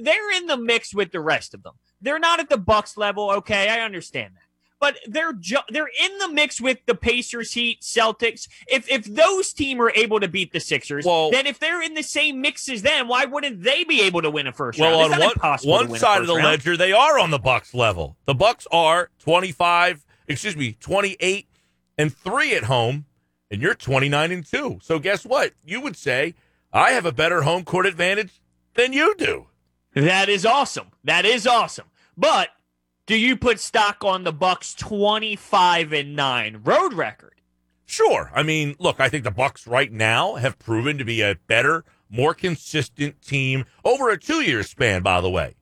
They're 0.00 0.36
in 0.38 0.46
the 0.46 0.56
mix 0.56 0.94
with 0.94 1.12
the 1.12 1.20
rest 1.20 1.52
of 1.52 1.62
them. 1.62 1.74
They're 2.00 2.18
not 2.18 2.40
at 2.40 2.48
the 2.48 2.56
Bucks 2.56 2.96
level, 2.96 3.30
okay? 3.32 3.68
I 3.68 3.80
understand 3.80 4.34
that. 4.34 4.47
But 4.80 4.96
they're 5.06 5.32
ju- 5.32 5.56
they're 5.70 5.88
in 6.00 6.18
the 6.18 6.28
mix 6.28 6.60
with 6.60 6.78
the 6.86 6.94
Pacers, 6.94 7.52
Heat, 7.52 7.80
Celtics. 7.80 8.48
If 8.68 8.88
if 8.88 9.04
those 9.04 9.52
team 9.52 9.80
are 9.80 9.90
able 9.96 10.20
to 10.20 10.28
beat 10.28 10.52
the 10.52 10.60
Sixers, 10.60 11.04
Well- 11.04 11.30
then 11.30 11.46
if 11.46 11.58
they're 11.58 11.82
in 11.82 11.94
the 11.94 12.02
same 12.02 12.40
mix 12.40 12.68
as 12.68 12.82
them, 12.82 13.08
why 13.08 13.24
wouldn't 13.24 13.62
they 13.64 13.82
be 13.84 14.02
able 14.02 14.22
to 14.22 14.30
win 14.30 14.46
a 14.46 14.52
first 14.52 14.78
Well, 14.78 15.00
round? 15.10 15.14
on 15.14 15.58
one, 15.64 15.88
one 15.88 15.98
side 15.98 16.20
of 16.20 16.26
the 16.28 16.34
round. 16.34 16.46
ledger, 16.46 16.76
they 16.76 16.92
are 16.92 17.18
on 17.18 17.30
the 17.30 17.38
Bucks 17.40 17.74
level. 17.74 18.16
The 18.26 18.34
Bucks 18.34 18.66
are 18.70 19.10
25, 19.18 20.04
excuse 20.28 20.56
me, 20.56 20.76
28 20.78 21.48
and 21.96 22.16
3 22.16 22.54
at 22.54 22.64
home, 22.64 23.06
and 23.50 23.60
you're 23.60 23.74
29 23.74 24.30
and 24.30 24.46
2. 24.46 24.78
So 24.82 24.98
guess 25.00 25.24
what? 25.24 25.54
You 25.64 25.80
would 25.80 25.96
say, 25.96 26.34
I 26.72 26.92
have 26.92 27.04
a 27.06 27.12
better 27.12 27.42
home 27.42 27.64
court 27.64 27.86
advantage 27.86 28.40
than 28.74 28.92
you 28.92 29.14
do. 29.16 29.48
That 29.94 30.28
is 30.28 30.46
awesome. 30.46 30.92
That 31.02 31.24
is 31.24 31.46
awesome. 31.46 31.86
But 32.16 32.50
do 33.08 33.16
you 33.16 33.38
put 33.38 33.58
stock 33.58 34.04
on 34.04 34.24
the 34.24 34.34
Bucks 34.34 34.74
25 34.74 35.94
and 35.94 36.14
9 36.14 36.60
road 36.62 36.92
record? 36.92 37.40
Sure. 37.86 38.30
I 38.34 38.42
mean, 38.42 38.76
look, 38.78 39.00
I 39.00 39.08
think 39.08 39.24
the 39.24 39.30
Bucks 39.30 39.66
right 39.66 39.90
now 39.90 40.34
have 40.34 40.58
proven 40.58 40.98
to 40.98 41.06
be 41.06 41.22
a 41.22 41.38
better, 41.46 41.86
more 42.10 42.34
consistent 42.34 43.22
team 43.22 43.64
over 43.82 44.10
a 44.10 44.18
2-year 44.18 44.62
span, 44.62 45.00
by 45.00 45.22
the 45.22 45.30
way. 45.30 45.54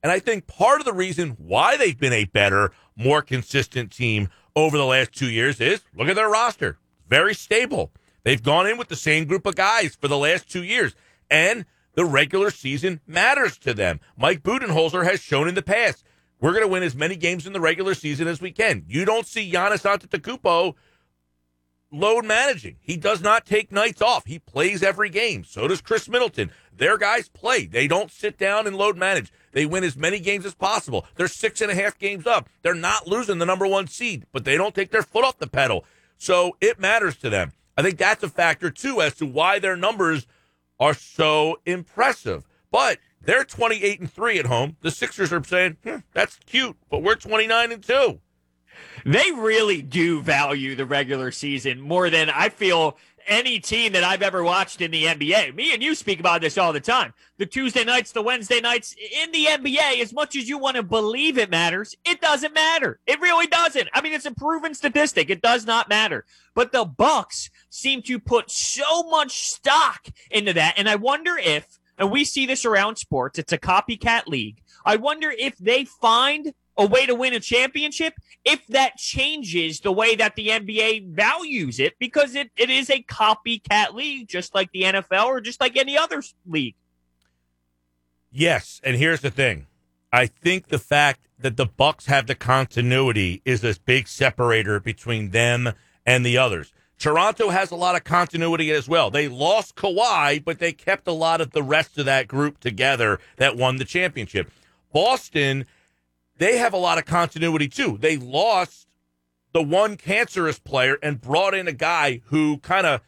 And 0.00 0.12
I 0.12 0.20
think 0.20 0.46
part 0.46 0.78
of 0.78 0.84
the 0.86 0.92
reason 0.92 1.30
why 1.40 1.76
they've 1.76 1.98
been 1.98 2.12
a 2.12 2.26
better, 2.26 2.70
more 2.94 3.20
consistent 3.20 3.90
team 3.90 4.28
over 4.54 4.78
the 4.78 4.86
last 4.86 5.12
2 5.12 5.28
years 5.28 5.60
is 5.60 5.82
look 5.92 6.06
at 6.06 6.14
their 6.14 6.30
roster. 6.30 6.78
Very 7.08 7.34
stable. 7.34 7.90
They've 8.22 8.40
gone 8.40 8.68
in 8.68 8.78
with 8.78 8.86
the 8.86 8.94
same 8.94 9.24
group 9.24 9.44
of 9.44 9.56
guys 9.56 9.96
for 9.96 10.06
the 10.06 10.16
last 10.16 10.48
2 10.48 10.62
years. 10.62 10.94
And 11.28 11.66
the 11.94 12.04
regular 12.04 12.52
season 12.52 13.00
matters 13.08 13.58
to 13.58 13.74
them. 13.74 13.98
Mike 14.16 14.44
Budenholzer 14.44 15.04
has 15.04 15.20
shown 15.20 15.48
in 15.48 15.56
the 15.56 15.62
past 15.62 16.04
we're 16.40 16.52
going 16.52 16.64
to 16.64 16.68
win 16.68 16.82
as 16.82 16.94
many 16.94 17.16
games 17.16 17.46
in 17.46 17.52
the 17.52 17.60
regular 17.60 17.94
season 17.94 18.28
as 18.28 18.40
we 18.40 18.52
can. 18.52 18.84
You 18.88 19.04
don't 19.04 19.26
see 19.26 19.50
Giannis 19.50 19.84
Antetokounmpo 19.84 20.74
load 21.92 22.24
managing. 22.24 22.76
He 22.80 22.96
does 22.96 23.22
not 23.22 23.46
take 23.46 23.72
nights 23.72 24.02
off. 24.02 24.26
He 24.26 24.38
plays 24.38 24.82
every 24.82 25.08
game. 25.08 25.44
So 25.44 25.66
does 25.66 25.80
Khris 25.80 26.08
Middleton. 26.08 26.50
Their 26.76 26.98
guys 26.98 27.28
play. 27.28 27.66
They 27.66 27.88
don't 27.88 28.10
sit 28.10 28.36
down 28.36 28.66
and 28.66 28.76
load 28.76 28.96
manage. 28.96 29.32
They 29.52 29.64
win 29.64 29.84
as 29.84 29.96
many 29.96 30.20
games 30.20 30.44
as 30.44 30.54
possible. 30.54 31.06
They're 31.14 31.28
six 31.28 31.60
and 31.60 31.70
a 31.70 31.74
half 31.74 31.98
games 31.98 32.26
up. 32.26 32.48
They're 32.62 32.74
not 32.74 33.06
losing 33.06 33.38
the 33.38 33.46
number 33.46 33.66
one 33.66 33.86
seed, 33.86 34.26
but 34.32 34.44
they 34.44 34.56
don't 34.56 34.74
take 34.74 34.90
their 34.90 35.02
foot 35.02 35.24
off 35.24 35.38
the 35.38 35.46
pedal. 35.46 35.84
So 36.18 36.56
it 36.60 36.78
matters 36.78 37.16
to 37.18 37.30
them. 37.30 37.52
I 37.76 37.82
think 37.82 37.98
that's 37.98 38.22
a 38.22 38.28
factor 38.28 38.70
too 38.70 39.00
as 39.00 39.14
to 39.16 39.26
why 39.26 39.58
their 39.58 39.76
numbers 39.76 40.26
are 40.78 40.94
so 40.94 41.60
impressive. 41.64 42.46
But 42.70 42.98
they're 43.26 43.44
28 43.44 44.00
and 44.00 44.12
3 44.12 44.38
at 44.38 44.46
home. 44.46 44.76
The 44.80 44.90
Sixers 44.90 45.32
are 45.32 45.42
saying, 45.44 45.76
hmm, 45.84 45.98
that's 46.12 46.38
cute, 46.46 46.76
but 46.90 47.02
we're 47.02 47.16
29 47.16 47.72
and 47.72 47.82
2. 47.82 48.20
They 49.04 49.30
really 49.32 49.82
do 49.82 50.20
value 50.20 50.74
the 50.74 50.86
regular 50.86 51.30
season 51.30 51.80
more 51.80 52.10
than 52.10 52.28
I 52.30 52.48
feel 52.48 52.96
any 53.26 53.58
team 53.58 53.92
that 53.92 54.04
I've 54.04 54.22
ever 54.22 54.42
watched 54.42 54.80
in 54.80 54.90
the 54.90 55.04
NBA. 55.04 55.54
Me 55.54 55.74
and 55.74 55.82
you 55.82 55.94
speak 55.94 56.20
about 56.20 56.40
this 56.40 56.58
all 56.58 56.72
the 56.72 56.80
time. 56.80 57.12
The 57.38 57.46
Tuesday 57.46 57.84
nights, 57.84 58.12
the 58.12 58.22
Wednesday 58.22 58.60
nights 58.60 58.94
in 58.94 59.32
the 59.32 59.46
NBA, 59.46 60.00
as 60.00 60.12
much 60.12 60.36
as 60.36 60.48
you 60.48 60.58
want 60.58 60.76
to 60.76 60.82
believe 60.82 61.38
it 61.38 61.50
matters, 61.50 61.94
it 62.04 62.20
doesn't 62.20 62.54
matter. 62.54 63.00
It 63.06 63.20
really 63.20 63.46
doesn't. 63.46 63.88
I 63.92 64.00
mean, 64.00 64.12
it's 64.12 64.26
a 64.26 64.34
proven 64.34 64.74
statistic. 64.74 65.30
It 65.30 65.42
does 65.42 65.66
not 65.66 65.88
matter. 65.88 66.24
But 66.54 66.72
the 66.72 66.84
Bucks 66.84 67.50
seem 67.68 68.02
to 68.02 68.18
put 68.18 68.50
so 68.50 69.02
much 69.04 69.48
stock 69.50 70.06
into 70.30 70.52
that. 70.54 70.74
And 70.76 70.88
I 70.88 70.96
wonder 70.96 71.36
if, 71.36 71.78
and 71.98 72.10
we 72.10 72.24
see 72.24 72.46
this 72.46 72.64
around 72.64 72.96
sports, 72.96 73.38
it's 73.38 73.52
a 73.52 73.58
copycat 73.58 74.26
league. 74.26 74.60
I 74.84 74.96
wonder 74.96 75.30
if 75.30 75.56
they 75.58 75.84
find 75.84 76.52
a 76.76 76.86
way 76.86 77.06
to 77.06 77.14
win 77.14 77.32
a 77.32 77.40
championship 77.40 78.14
if 78.44 78.66
that 78.68 78.96
changes 78.96 79.80
the 79.80 79.92
way 79.92 80.14
that 80.16 80.36
the 80.36 80.48
NBA 80.48 81.08
values 81.08 81.80
it 81.80 81.94
because 81.98 82.34
it, 82.34 82.50
it 82.56 82.70
is 82.70 82.90
a 82.90 83.02
copycat 83.02 83.94
league 83.94 84.28
just 84.28 84.54
like 84.54 84.70
the 84.72 84.82
NFL 84.82 85.26
or 85.26 85.40
just 85.40 85.60
like 85.60 85.76
any 85.76 85.96
other 85.96 86.22
league. 86.46 86.74
Yes, 88.30 88.80
and 88.84 88.96
here's 88.96 89.22
the 89.22 89.30
thing. 89.30 89.66
I 90.12 90.26
think 90.26 90.68
the 90.68 90.78
fact 90.78 91.28
that 91.38 91.56
the 91.56 91.66
Bucks 91.66 92.06
have 92.06 92.26
the 92.26 92.34
continuity 92.34 93.42
is 93.44 93.64
a 93.64 93.74
big 93.84 94.08
separator 94.08 94.78
between 94.80 95.30
them 95.30 95.72
and 96.04 96.24
the 96.24 96.38
others. 96.38 96.72
Toronto 96.98 97.50
has 97.50 97.70
a 97.70 97.76
lot 97.76 97.94
of 97.94 98.04
continuity 98.04 98.70
as 98.70 98.88
well. 98.88 99.10
They 99.10 99.28
lost 99.28 99.76
Kawhi, 99.76 100.42
but 100.42 100.58
they 100.58 100.72
kept 100.72 101.06
a 101.06 101.12
lot 101.12 101.40
of 101.40 101.50
the 101.50 101.62
rest 101.62 101.98
of 101.98 102.06
that 102.06 102.26
group 102.26 102.58
together 102.58 103.20
that 103.36 103.56
won 103.56 103.76
the 103.76 103.84
championship. 103.84 104.50
Boston, 104.92 105.66
they 106.38 106.56
have 106.56 106.72
a 106.72 106.78
lot 106.78 106.96
of 106.98 107.04
continuity 107.04 107.68
too. 107.68 107.98
They 108.00 108.16
lost 108.16 108.88
the 109.52 109.62
one 109.62 109.96
cancerous 109.96 110.58
player 110.58 110.98
and 111.02 111.20
brought 111.20 111.54
in 111.54 111.68
a 111.68 111.72
guy 111.72 112.22
who 112.26 112.58
kind 112.58 112.86
of 112.86 113.02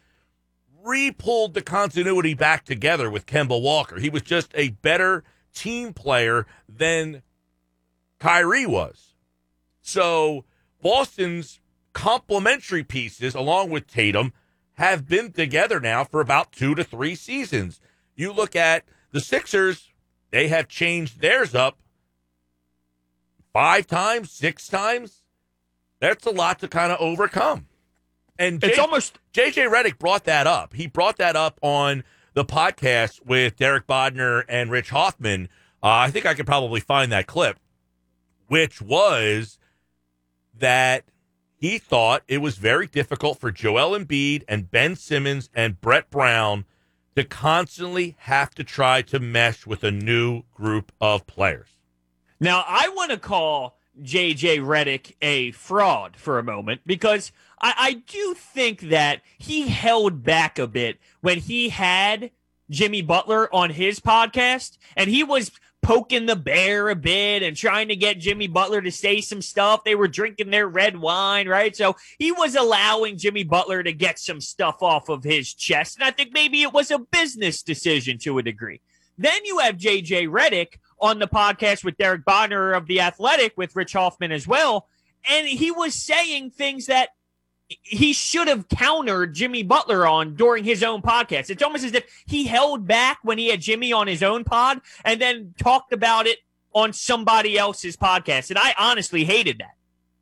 re-pulled 0.83 1.53
the 1.53 1.61
continuity 1.61 2.33
back 2.33 2.65
together 2.65 3.09
with 3.09 3.25
Kemba 3.25 3.59
Walker. 3.61 3.99
He 3.99 4.09
was 4.09 4.21
just 4.21 4.51
a 4.53 4.69
better 4.69 5.23
team 5.53 5.93
player 5.93 6.45
than 6.67 7.21
Kyrie 8.19 8.65
was. 8.65 9.13
So 9.81 10.45
Boston's 10.81 11.59
complementary 11.93 12.83
pieces, 12.83 13.35
along 13.35 13.69
with 13.69 13.87
Tatum, 13.87 14.33
have 14.73 15.07
been 15.07 15.31
together 15.31 15.79
now 15.79 16.03
for 16.03 16.21
about 16.21 16.51
two 16.51 16.75
to 16.75 16.83
three 16.83 17.15
seasons. 17.15 17.81
You 18.15 18.31
look 18.31 18.55
at 18.55 18.85
the 19.11 19.19
Sixers, 19.19 19.89
they 20.31 20.47
have 20.47 20.67
changed 20.67 21.21
theirs 21.21 21.53
up 21.55 21.77
five 23.51 23.87
times, 23.87 24.31
six 24.31 24.67
times. 24.67 25.23
That's 25.99 26.25
a 26.25 26.31
lot 26.31 26.59
to 26.59 26.67
kind 26.67 26.91
of 26.91 26.99
overcome. 27.01 27.67
And 28.37 28.63
It's 28.63 28.79
almost 28.79 29.19
JJ 29.33 29.69
Redick 29.69 29.99
brought 29.99 30.23
that 30.25 30.47
up. 30.47 30.73
He 30.73 30.87
brought 30.87 31.17
that 31.17 31.35
up 31.35 31.59
on 31.61 32.03
the 32.33 32.45
podcast 32.45 33.25
with 33.25 33.57
Derek 33.57 33.85
Bodner 33.85 34.43
and 34.47 34.71
Rich 34.71 34.91
Hoffman. 34.91 35.49
Uh, 35.83 35.87
I 35.87 36.11
think 36.11 36.25
I 36.25 36.33
could 36.33 36.45
probably 36.45 36.79
find 36.79 37.11
that 37.11 37.27
clip, 37.27 37.59
which 38.47 38.81
was 38.81 39.57
that 40.57 41.03
he 41.59 41.77
thought 41.77 42.23
it 42.27 42.37
was 42.37 42.57
very 42.57 42.87
difficult 42.87 43.37
for 43.37 43.51
Joel 43.51 43.97
Embiid 43.97 44.43
and 44.47 44.71
Ben 44.71 44.95
Simmons 44.95 45.49
and 45.53 45.81
Brett 45.81 46.09
Brown 46.09 46.63
to 47.17 47.25
constantly 47.25 48.15
have 48.19 48.55
to 48.55 48.63
try 48.63 49.01
to 49.01 49.19
mesh 49.19 49.67
with 49.67 49.83
a 49.83 49.91
new 49.91 50.43
group 50.53 50.93
of 51.01 51.27
players. 51.27 51.67
Now, 52.39 52.63
I 52.65 52.87
want 52.95 53.11
to 53.11 53.17
call 53.17 53.77
JJ 54.01 54.61
Redick 54.61 55.15
a 55.21 55.51
fraud 55.51 56.15
for 56.15 56.39
a 56.39 56.43
moment 56.43 56.79
because 56.85 57.33
I, 57.59 57.73
I 57.77 57.93
do 57.93 58.33
think 58.37 58.89
that 58.89 59.21
he 59.37 59.67
held 59.67 60.23
back 60.23 60.57
a 60.57 60.67
bit 60.67 60.97
when 61.19 61.39
he 61.39 61.67
had 61.67 62.31
Jimmy 62.69 63.01
Butler 63.01 63.53
on 63.53 63.71
his 63.71 63.99
podcast 63.99 64.77
and 64.95 65.09
he 65.09 65.25
was 65.25 65.51
poking 65.81 66.25
the 66.25 66.35
bear 66.35 66.89
a 66.89 66.95
bit 66.95 67.41
and 67.41 67.55
trying 67.55 67.87
to 67.87 67.95
get 67.95 68.19
Jimmy 68.19 68.47
Butler 68.47 68.81
to 68.81 68.91
say 68.91 69.21
some 69.21 69.41
stuff. 69.41 69.83
They 69.83 69.95
were 69.95 70.07
drinking 70.07 70.49
their 70.49 70.67
red 70.67 70.97
wine, 70.97 71.47
right? 71.47 71.75
So 71.75 71.95
he 72.17 72.31
was 72.31 72.55
allowing 72.55 73.17
Jimmy 73.17 73.43
Butler 73.43 73.83
to 73.83 73.93
get 73.93 74.19
some 74.19 74.41
stuff 74.41 74.81
off 74.81 75.09
of 75.09 75.23
his 75.23 75.53
chest. 75.53 75.97
And 75.97 76.03
I 76.03 76.11
think 76.11 76.33
maybe 76.33 76.61
it 76.61 76.73
was 76.73 76.91
a 76.91 76.99
business 76.99 77.63
decision 77.63 78.17
to 78.19 78.37
a 78.37 78.43
degree. 78.43 78.81
Then 79.17 79.43
you 79.45 79.59
have 79.59 79.77
JJ 79.77 80.27
Redick 80.29 80.79
on 80.99 81.19
the 81.19 81.27
podcast 81.27 81.83
with 81.83 81.97
Derek 81.97 82.25
Bodner 82.25 82.75
of 82.75 82.87
The 82.87 83.01
Athletic 83.01 83.53
with 83.57 83.75
Rich 83.75 83.93
Hoffman 83.93 84.31
as 84.31 84.47
well. 84.47 84.87
And 85.29 85.47
he 85.47 85.71
was 85.71 85.93
saying 85.93 86.51
things 86.51 86.85
that 86.85 87.09
he 87.81 88.13
should 88.13 88.47
have 88.47 88.67
countered 88.67 89.35
Jimmy 89.35 89.63
Butler 89.63 90.07
on 90.07 90.35
during 90.35 90.63
his 90.63 90.83
own 90.83 91.01
podcast. 91.01 91.49
It's 91.49 91.61
almost 91.61 91.83
as 91.83 91.93
if 91.93 92.05
he 92.25 92.45
held 92.45 92.87
back 92.87 93.19
when 93.23 93.37
he 93.37 93.47
had 93.47 93.61
Jimmy 93.61 93.93
on 93.93 94.07
his 94.07 94.23
own 94.23 94.43
pod 94.43 94.81
and 95.05 95.21
then 95.21 95.53
talked 95.57 95.93
about 95.93 96.25
it 96.25 96.39
on 96.73 96.93
somebody 96.93 97.57
else's 97.57 97.95
podcast. 97.95 98.49
And 98.49 98.57
I 98.57 98.73
honestly 98.77 99.23
hated 99.23 99.59
that. 99.59 99.75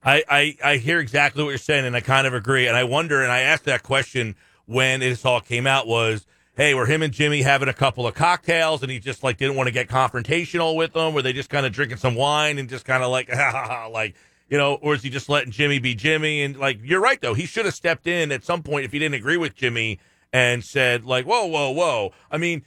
I, 0.04 0.24
I, 0.30 0.58
I 0.64 0.78
hear 0.78 1.00
exactly 1.00 1.44
what 1.44 1.50
you're 1.50 1.58
saying, 1.58 1.86
and 1.86 1.96
I 1.96 2.02
kind 2.02 2.28
of 2.28 2.34
agree. 2.34 2.68
And 2.68 2.78
I 2.78 2.84
wonder, 2.84 3.22
and 3.22 3.32
I 3.32 3.42
asked 3.42 3.66
that 3.66 3.84
question 3.84 4.36
when 4.66 5.00
this 5.00 5.26
all 5.26 5.42
came 5.42 5.68
out 5.68 5.88
was, 5.88 6.26
hey, 6.56 6.74
were 6.74 6.86
him 6.86 7.02
and 7.02 7.14
Jimmy 7.14 7.42
having 7.42 7.68
a 7.70 7.74
couple 7.74 8.08
of 8.08 8.14
cocktails, 8.14 8.82
and 8.82 8.92
he 8.92 9.00
just 9.00 9.24
like 9.24 9.38
didn't 9.38 9.56
want 9.56 9.68
to 9.68 9.74
get 9.74 9.88
confrontational 9.88 10.76
with 10.76 10.94
them? 10.94 11.14
Were 11.14 11.22
they 11.22 11.34
just 11.34 11.50
kind 11.50 11.66
of 11.66 11.72
drinking 11.72 11.98
some 11.98 12.16
wine 12.16 12.58
and 12.58 12.70
just 12.70 12.86
kind 12.86 13.04
of 13.04 13.12
like, 13.12 13.30
like, 13.92 14.16
you 14.50 14.58
know, 14.58 14.76
or 14.76 14.94
is 14.94 15.04
he 15.04 15.10
just 15.10 15.30
letting 15.30 15.52
Jimmy 15.52 15.80
be 15.80 15.96
Jimmy? 15.96 16.44
And 16.44 16.58
like, 16.58 16.80
you're 16.84 17.02
right 17.02 17.20
though, 17.22 17.34
he 17.34 17.46
should 17.46 17.66
have 17.66 17.76
stepped 17.76 18.08
in 18.08 18.32
at 18.32 18.44
some 18.44 18.64
point 18.64 18.86
if 18.86 18.92
he 18.92 19.00
didn't 19.00 19.16
agree 19.16 19.38
with 19.38 19.56
Jimmy 19.56 20.00
and 20.32 20.64
said 20.64 21.06
like, 21.06 21.26
whoa, 21.26 21.46
whoa, 21.46 21.72
whoa. 21.72 22.12
I 22.32 22.38
mean. 22.38 22.64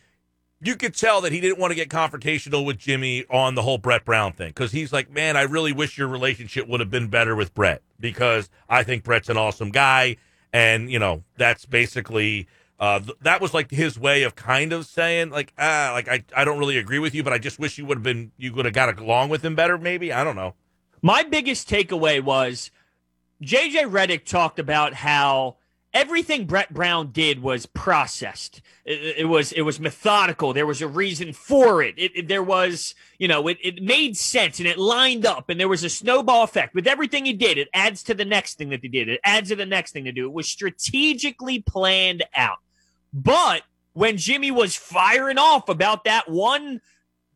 You 0.62 0.76
could 0.76 0.94
tell 0.94 1.22
that 1.22 1.32
he 1.32 1.40
didn't 1.40 1.58
want 1.58 1.70
to 1.70 1.74
get 1.74 1.88
confrontational 1.88 2.66
with 2.66 2.76
Jimmy 2.76 3.24
on 3.30 3.54
the 3.54 3.62
whole 3.62 3.78
Brett 3.78 4.04
Brown 4.04 4.34
thing 4.34 4.48
because 4.48 4.72
he's 4.72 4.92
like, 4.92 5.10
man, 5.10 5.34
I 5.34 5.44
really 5.44 5.72
wish 5.72 5.96
your 5.96 6.06
relationship 6.06 6.68
would 6.68 6.80
have 6.80 6.90
been 6.90 7.08
better 7.08 7.34
with 7.34 7.54
Brett 7.54 7.80
because 7.98 8.50
I 8.68 8.82
think 8.82 9.02
Brett's 9.02 9.30
an 9.30 9.38
awesome 9.38 9.70
guy. 9.70 10.18
And, 10.52 10.90
you 10.92 10.98
know, 10.98 11.24
that's 11.38 11.64
basically, 11.64 12.46
uh, 12.78 12.98
th- 13.00 13.16
that 13.22 13.40
was 13.40 13.54
like 13.54 13.70
his 13.70 13.98
way 13.98 14.22
of 14.22 14.34
kind 14.34 14.74
of 14.74 14.84
saying, 14.84 15.30
like, 15.30 15.54
ah, 15.58 15.92
like, 15.94 16.08
I, 16.08 16.24
I 16.36 16.44
don't 16.44 16.58
really 16.58 16.76
agree 16.76 16.98
with 16.98 17.14
you, 17.14 17.22
but 17.22 17.32
I 17.32 17.38
just 17.38 17.58
wish 17.58 17.78
you 17.78 17.86
would 17.86 17.96
have 17.96 18.02
been, 18.02 18.32
you 18.36 18.52
would 18.52 18.66
have 18.66 18.74
got 18.74 18.98
along 18.98 19.30
with 19.30 19.42
him 19.42 19.54
better, 19.54 19.78
maybe. 19.78 20.12
I 20.12 20.22
don't 20.24 20.36
know. 20.36 20.56
My 21.02 21.22
biggest 21.22 21.68
takeaway 21.68 22.22
was 22.22 22.70
JJ 23.42 23.90
Redick 23.90 24.24
talked 24.24 24.58
about 24.58 24.92
how 24.94 25.56
everything 25.94 26.46
Brett 26.46 26.72
Brown 26.72 27.10
did 27.10 27.42
was 27.42 27.66
processed. 27.66 28.60
It, 28.84 29.18
it 29.20 29.24
was 29.24 29.52
it 29.52 29.62
was 29.62 29.80
methodical. 29.80 30.52
There 30.52 30.66
was 30.66 30.82
a 30.82 30.88
reason 30.88 31.32
for 31.32 31.82
it. 31.82 31.94
It, 31.96 32.12
it- 32.14 32.28
there 32.28 32.42
was 32.42 32.94
you 33.18 33.28
know 33.28 33.48
it, 33.48 33.58
it 33.62 33.82
made 33.82 34.16
sense 34.16 34.58
and 34.58 34.68
it 34.68 34.78
lined 34.78 35.24
up 35.24 35.48
and 35.48 35.58
there 35.58 35.68
was 35.68 35.84
a 35.84 35.90
snowball 35.90 36.42
effect 36.44 36.74
with 36.74 36.86
everything 36.86 37.24
he 37.24 37.32
did. 37.32 37.56
It 37.58 37.68
adds 37.72 38.02
to 38.04 38.14
the 38.14 38.24
next 38.24 38.58
thing 38.58 38.68
that 38.70 38.80
he 38.82 38.88
did. 38.88 39.08
It 39.08 39.20
adds 39.24 39.48
to 39.48 39.56
the 39.56 39.66
next 39.66 39.92
thing 39.92 40.04
to 40.04 40.12
do. 40.12 40.26
It 40.26 40.32
was 40.32 40.48
strategically 40.48 41.60
planned 41.60 42.24
out. 42.34 42.58
But 43.12 43.62
when 43.94 44.16
Jimmy 44.18 44.50
was 44.50 44.76
firing 44.76 45.38
off 45.38 45.68
about 45.68 46.04
that 46.04 46.28
one 46.30 46.80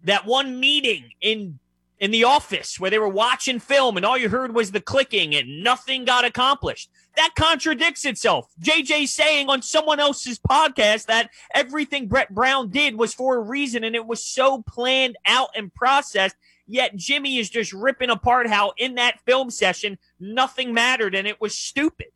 that 0.05 0.27
one 0.27 0.61
meeting 0.61 1.11
in 1.23 1.59
in 2.01 2.11
the 2.11 2.25
office 2.25 2.79
where 2.79 2.91
they 2.91 2.99
were 2.99 3.09
watching 3.09 3.59
film 3.59 3.97
and 3.97 4.05
all 4.05 4.19
you 4.19 4.29
heard 4.29 4.55
was 4.55 4.73
the 4.73 4.81
clicking 4.81 5.35
and 5.35 5.63
nothing 5.63 6.05
got 6.05 6.25
accomplished. 6.25 6.91
That 7.17 7.35
contradicts 7.37 8.05
itself. 8.05 8.53
JJ 8.61 9.07
saying 9.09 9.49
on 9.49 9.63
someone 9.63 10.01
else's 10.01 10.39
podcast 10.39 11.07
that 11.07 11.31
everything 11.55 12.09
Brett 12.09 12.35
Brown 12.35 12.71
did 12.71 12.97
was 12.97 13.15
for 13.15 13.37
a 13.37 13.41
reason 13.41 13.85
and 13.85 13.95
it 13.95 14.07
was 14.07 14.25
so 14.25 14.63
planned 14.63 15.17
out 15.27 15.51
and 15.57 15.73
processed. 15.73 16.37
Yet 16.67 16.97
Jimmy 16.97 17.39
is 17.39 17.51
just 17.51 17.73
ripping 17.73 18.11
apart 18.11 18.49
how 18.49 18.73
in 18.77 18.97
that 18.97 19.21
film 19.21 19.51
session 19.51 19.99
nothing 20.19 20.75
mattered 20.75 21.15
and 21.15 21.29
it 21.29 21.41
was 21.41 21.57
stupid. 21.57 22.09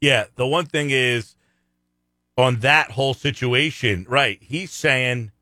Yeah. 0.00 0.26
The 0.36 0.46
one 0.46 0.66
thing 0.66 0.90
is 0.90 1.34
on 2.38 2.60
that 2.60 2.92
whole 2.92 3.12
situation, 3.12 4.06
right? 4.08 4.38
He's 4.40 4.70
saying, 4.70 5.32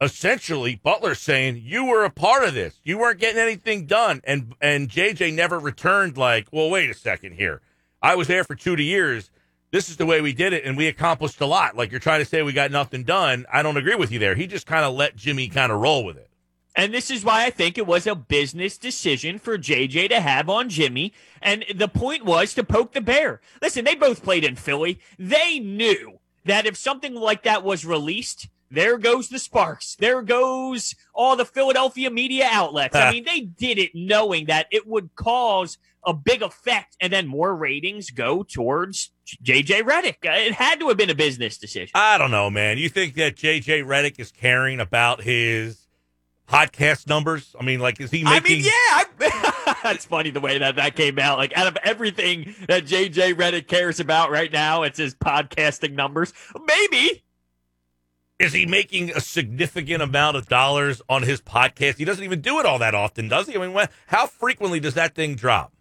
essentially 0.00 0.76
Butler 0.76 1.14
saying 1.14 1.62
you 1.64 1.84
were 1.84 2.04
a 2.04 2.10
part 2.10 2.44
of 2.44 2.54
this. 2.54 2.80
You 2.84 2.98
weren't 2.98 3.20
getting 3.20 3.40
anything 3.40 3.86
done 3.86 4.20
and 4.24 4.54
and 4.60 4.88
JJ 4.88 5.34
never 5.34 5.58
returned 5.58 6.16
like, 6.16 6.48
"Well, 6.52 6.70
wait 6.70 6.90
a 6.90 6.94
second 6.94 7.32
here. 7.32 7.60
I 8.02 8.14
was 8.14 8.28
there 8.28 8.44
for 8.44 8.54
2 8.54 8.74
years. 8.82 9.30
This 9.70 9.88
is 9.88 9.96
the 9.96 10.06
way 10.06 10.20
we 10.20 10.32
did 10.32 10.52
it 10.52 10.64
and 10.64 10.76
we 10.76 10.86
accomplished 10.86 11.40
a 11.40 11.46
lot. 11.46 11.76
Like 11.76 11.90
you're 11.90 12.00
trying 12.00 12.20
to 12.20 12.26
say 12.26 12.42
we 12.42 12.52
got 12.52 12.70
nothing 12.70 13.04
done. 13.04 13.46
I 13.52 13.62
don't 13.62 13.76
agree 13.76 13.96
with 13.96 14.12
you 14.12 14.18
there. 14.18 14.34
He 14.34 14.46
just 14.46 14.66
kind 14.66 14.84
of 14.84 14.94
let 14.94 15.16
Jimmy 15.16 15.48
kind 15.48 15.72
of 15.72 15.80
roll 15.80 16.04
with 16.04 16.16
it. 16.16 16.30
And 16.76 16.92
this 16.92 17.10
is 17.10 17.24
why 17.24 17.46
I 17.46 17.50
think 17.50 17.78
it 17.78 17.86
was 17.86 18.06
a 18.06 18.14
business 18.14 18.76
decision 18.76 19.38
for 19.38 19.56
JJ 19.56 20.10
to 20.10 20.20
have 20.20 20.50
on 20.50 20.68
Jimmy. 20.68 21.14
And 21.40 21.64
the 21.74 21.88
point 21.88 22.26
was 22.26 22.52
to 22.52 22.62
poke 22.62 22.92
the 22.92 23.00
bear. 23.00 23.40
Listen, 23.62 23.86
they 23.86 23.94
both 23.94 24.22
played 24.22 24.44
in 24.44 24.56
Philly. 24.56 25.00
They 25.18 25.58
knew 25.58 26.18
that 26.44 26.66
if 26.66 26.76
something 26.76 27.14
like 27.14 27.44
that 27.44 27.64
was 27.64 27.86
released, 27.86 28.48
there 28.70 28.98
goes 28.98 29.28
the 29.28 29.38
sparks. 29.38 29.96
There 29.96 30.22
goes 30.22 30.94
all 31.14 31.36
the 31.36 31.44
Philadelphia 31.44 32.10
media 32.10 32.48
outlets. 32.50 32.94
I 32.96 33.12
mean, 33.12 33.24
they 33.24 33.40
did 33.40 33.78
it 33.78 33.92
knowing 33.94 34.46
that 34.46 34.66
it 34.70 34.86
would 34.86 35.14
cause 35.14 35.78
a 36.04 36.14
big 36.14 36.40
effect 36.42 36.96
and 37.00 37.12
then 37.12 37.26
more 37.26 37.54
ratings 37.54 38.10
go 38.10 38.42
towards 38.44 39.10
JJ 39.42 39.82
Redick. 39.82 40.24
Uh, 40.24 40.34
It 40.38 40.52
had 40.52 40.78
to 40.80 40.88
have 40.88 40.96
been 40.96 41.10
a 41.10 41.14
business 41.16 41.58
decision. 41.58 41.90
I 41.94 42.16
don't 42.16 42.30
know, 42.30 42.48
man. 42.48 42.78
You 42.78 42.88
think 42.88 43.14
that 43.14 43.34
JJ 43.36 43.84
Redick 43.84 44.20
is 44.20 44.30
caring 44.30 44.78
about 44.78 45.22
his 45.22 45.86
podcast 46.48 47.08
numbers? 47.08 47.56
I 47.58 47.64
mean, 47.64 47.80
like, 47.80 48.00
is 48.00 48.10
he 48.12 48.22
making? 48.22 48.36
I 48.36 48.48
mean, 48.48 48.64
yeah, 48.64 48.70
I, 49.70 49.76
that's 49.82 50.04
funny 50.04 50.30
the 50.30 50.40
way 50.40 50.58
that 50.58 50.76
that 50.76 50.94
came 50.94 51.18
out. 51.18 51.38
Like, 51.38 51.56
out 51.56 51.66
of 51.66 51.76
everything 51.82 52.54
that 52.68 52.84
JJ 52.86 53.34
Redick 53.34 53.66
cares 53.66 53.98
about 53.98 54.30
right 54.30 54.52
now, 54.52 54.84
it's 54.84 54.98
his 54.98 55.14
podcasting 55.14 55.94
numbers. 55.94 56.32
Maybe, 56.66 57.24
Is 58.38 58.52
he 58.52 58.66
making 58.66 59.10
a 59.12 59.20
significant 59.20 60.02
amount 60.02 60.36
of 60.36 60.46
dollars 60.46 61.00
on 61.08 61.22
his 61.22 61.40
podcast? 61.40 61.96
He 61.96 62.04
doesn't 62.04 62.22
even 62.22 62.42
do 62.42 62.58
it 62.58 62.66
all 62.66 62.78
that 62.80 62.94
often, 62.94 63.28
does 63.28 63.46
he? 63.46 63.56
I 63.56 63.58
mean, 63.58 63.72
when, 63.72 63.88
how 64.08 64.26
frequently 64.26 64.78
does 64.78 64.92
that 64.94 65.14
thing 65.14 65.36
drop? 65.36 65.72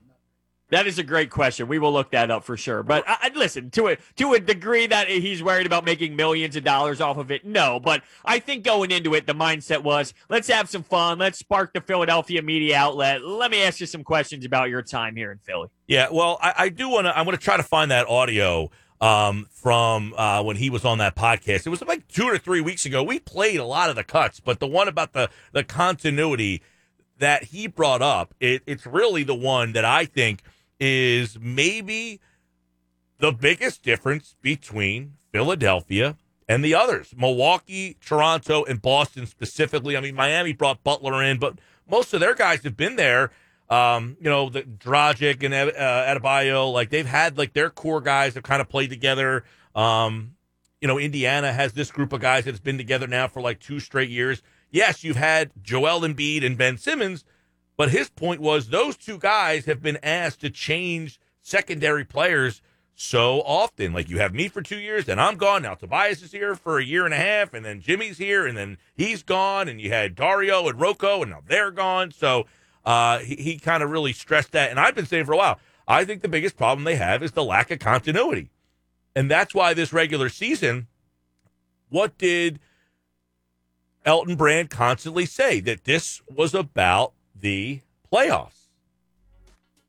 That 0.70 0.88
is 0.88 0.98
a 0.98 1.04
great 1.04 1.30
question. 1.30 1.68
We 1.68 1.78
will 1.78 1.94
look 1.94 2.12
that 2.12 2.32
up 2.32 2.44
for 2.44 2.58
sure. 2.58 2.82
But 2.82 3.04
I, 3.08 3.18
I, 3.24 3.32
listen 3.36 3.70
to 3.72 3.88
it 3.88 4.00
to 4.16 4.34
a 4.34 4.40
degree 4.40 4.88
that 4.88 5.08
he's 5.08 5.44
worried 5.44 5.68
about 5.68 5.86
making 5.86 6.16
millions 6.16 6.56
of 6.56 6.64
dollars 6.64 7.02
off 7.02 7.18
of 7.18 7.30
it. 7.30 7.46
No, 7.46 7.80
but 7.80 8.02
I 8.24 8.40
think 8.40 8.64
going 8.64 8.90
into 8.90 9.14
it, 9.14 9.28
the 9.28 9.36
mindset 9.36 9.84
was 9.84 10.14
let's 10.28 10.48
have 10.48 10.68
some 10.68 10.82
fun. 10.82 11.20
Let's 11.20 11.38
spark 11.38 11.74
the 11.74 11.82
Philadelphia 11.82 12.42
media 12.42 12.78
outlet. 12.78 13.24
Let 13.24 13.52
me 13.52 13.62
ask 13.62 13.80
you 13.80 13.86
some 13.86 14.04
questions 14.04 14.44
about 14.44 14.70
your 14.70 14.82
time 14.82 15.16
here 15.16 15.32
in 15.32 15.38
Philly. 15.38 15.70
Yeah, 15.88 16.08
well, 16.12 16.40
I, 16.42 16.54
I 16.58 16.70
do 16.70 16.90
want 16.90 17.06
to. 17.06 17.16
I 17.16 17.22
want 17.22 17.40
to 17.40 17.44
try 17.44 17.58
to 17.58 17.64
find 17.64 17.92
that 17.92 18.08
audio 18.08 18.72
um, 19.02 19.48
from 19.52 20.14
uh, 20.18 20.42
when 20.44 20.58
he 20.58 20.70
was 20.70 20.86
on 20.86 20.98
that 21.00 21.16
podcast. 21.16 21.66
It 21.66 21.70
was 21.70 21.82
like 21.82 22.08
two 22.08 22.26
or 22.26 22.38
three 22.38 22.62
weeks 22.62 22.86
ago. 22.86 23.04
We 23.04 23.20
played 23.20 23.60
a 23.60 23.66
lot 23.66 23.90
of 23.90 23.96
the 23.96 24.04
cuts, 24.04 24.40
but 24.40 24.60
the 24.60 24.68
one 24.68 24.88
about 24.88 25.14
the 25.14 25.30
the 25.52 25.64
continuity 25.64 26.62
that 27.18 27.46
he 27.46 27.68
brought 27.68 28.02
up, 28.02 28.34
it, 28.40 28.62
it's 28.66 28.86
really 28.86 29.24
the 29.24 29.36
one 29.36 29.74
that 29.74 29.86
I 29.86 30.06
think 30.06 30.44
is 30.80 31.38
maybe 31.40 32.20
the 33.20 33.32
biggest 33.32 33.84
difference 33.84 34.36
between 34.42 35.14
Philadelphia 35.32 36.18
and 36.48 36.64
the 36.64 36.76
others 36.76 37.14
Milwaukee, 37.18 37.98
Toronto, 38.06 38.64
and 38.66 38.82
Boston 38.82 39.26
specifically. 39.26 39.96
I 39.98 40.02
mean, 40.02 40.16
Miami 40.16 40.54
brought 40.54 40.84
Butler 40.84 41.24
in, 41.24 41.40
but 41.40 41.60
most 41.90 42.14
of 42.14 42.20
their 42.20 42.36
guys 42.36 42.64
have 42.64 42.78
been 42.78 42.96
there. 42.96 43.32
Um, 43.70 44.18
you 44.20 44.30
know, 44.30 44.50
the 44.50 44.62
Dragic 44.62 45.44
and 45.44 45.54
uh, 45.54 45.72
Adebayo, 45.74 46.72
like 46.72 46.90
they've 46.90 47.06
had 47.06 47.38
like 47.38 47.54
their 47.54 47.70
core 47.70 48.02
guys 48.02 48.36
have 48.36 48.44
kind 48.44 48.62
of 48.62 48.70
played 48.70 48.90
together. 48.90 49.44
Um, 49.74 50.36
you 50.82 50.88
know, 50.88 51.00
Indiana 51.00 51.52
has 51.52 51.74
this 51.74 51.90
group 51.90 52.14
of 52.14 52.22
guys 52.22 52.46
that's 52.46 52.60
been 52.60 52.78
together 52.78 53.08
now 53.08 53.28
for 53.28 53.42
like 53.42 53.60
two 53.60 53.80
straight 53.80 54.10
years. 54.10 54.44
Yes, 54.70 55.04
you've 55.04 55.16
had 55.16 55.52
Joel 55.64 56.02
Embiid 56.02 56.46
and 56.46 56.58
Ben 56.58 56.78
Simmons, 56.78 57.26
but 57.76 57.90
his 57.90 58.10
point 58.10 58.40
was 58.40 58.70
those 58.70 58.96
two 58.98 59.18
guys 59.18 59.66
have 59.66 59.82
been 59.82 59.98
asked 60.04 60.42
to 60.42 60.50
change 60.50 61.20
secondary 61.42 62.06
players 62.06 62.62
so 62.94 63.42
often. 63.42 63.94
Like 63.94 64.10
you 64.10 64.20
have 64.20 64.34
me 64.34 64.48
for 64.48 64.62
two 64.62 64.80
years, 64.80 65.10
and 65.10 65.20
I'm 65.20 65.38
gone. 65.38 65.64
Now 65.64 65.76
Tobias 65.76 66.22
is 66.22 66.32
here 66.32 66.56
for 66.56 66.78
a 66.78 66.86
year 66.86 67.06
and 67.06 67.14
a 67.14 67.18
half, 67.18 67.54
and 67.54 67.66
then 67.66 67.82
Jimmy's 67.82 68.18
here, 68.18 68.46
and 68.46 68.58
then 68.58 68.78
he's 68.94 69.24
gone, 69.24 69.68
and 69.68 69.80
you 69.82 69.92
had 69.92 70.16
Dario 70.16 70.68
and 70.68 70.80
Rocco, 70.80 71.22
and 71.22 71.32
now 71.32 71.42
they're 71.46 71.72
gone. 71.72 72.12
So 72.12 72.46
uh, 72.86 73.20
he, 73.20 73.36
he 73.36 73.58
kind 73.58 73.84
of 73.84 73.90
really 73.90 74.14
stressed 74.14 74.52
that. 74.52 74.70
And 74.70 74.80
I've 74.80 74.96
been 74.96 75.06
saying 75.06 75.26
for 75.26 75.34
a 75.34 75.38
while, 75.38 75.60
I 75.88 76.06
think 76.06 76.22
the 76.22 76.28
biggest 76.28 76.58
problem 76.58 76.84
they 76.84 76.96
have 76.96 77.24
is 77.24 77.32
the 77.32 77.44
lack 77.44 77.72
of 77.72 77.80
continuity. 77.80 78.50
And 79.16 79.30
that's 79.32 79.54
why 79.54 79.74
this 79.74 79.94
regular 79.94 80.30
season, 80.30 80.88
what 81.90 82.18
did 82.18 82.60
Elton 84.06 84.36
Brand 84.36 84.70
constantly 84.70 85.26
say? 85.26 85.60
That 85.60 85.86
this 85.86 86.22
was 86.30 86.54
about 86.54 87.14
the 87.34 87.82
playoffs. 88.12 88.68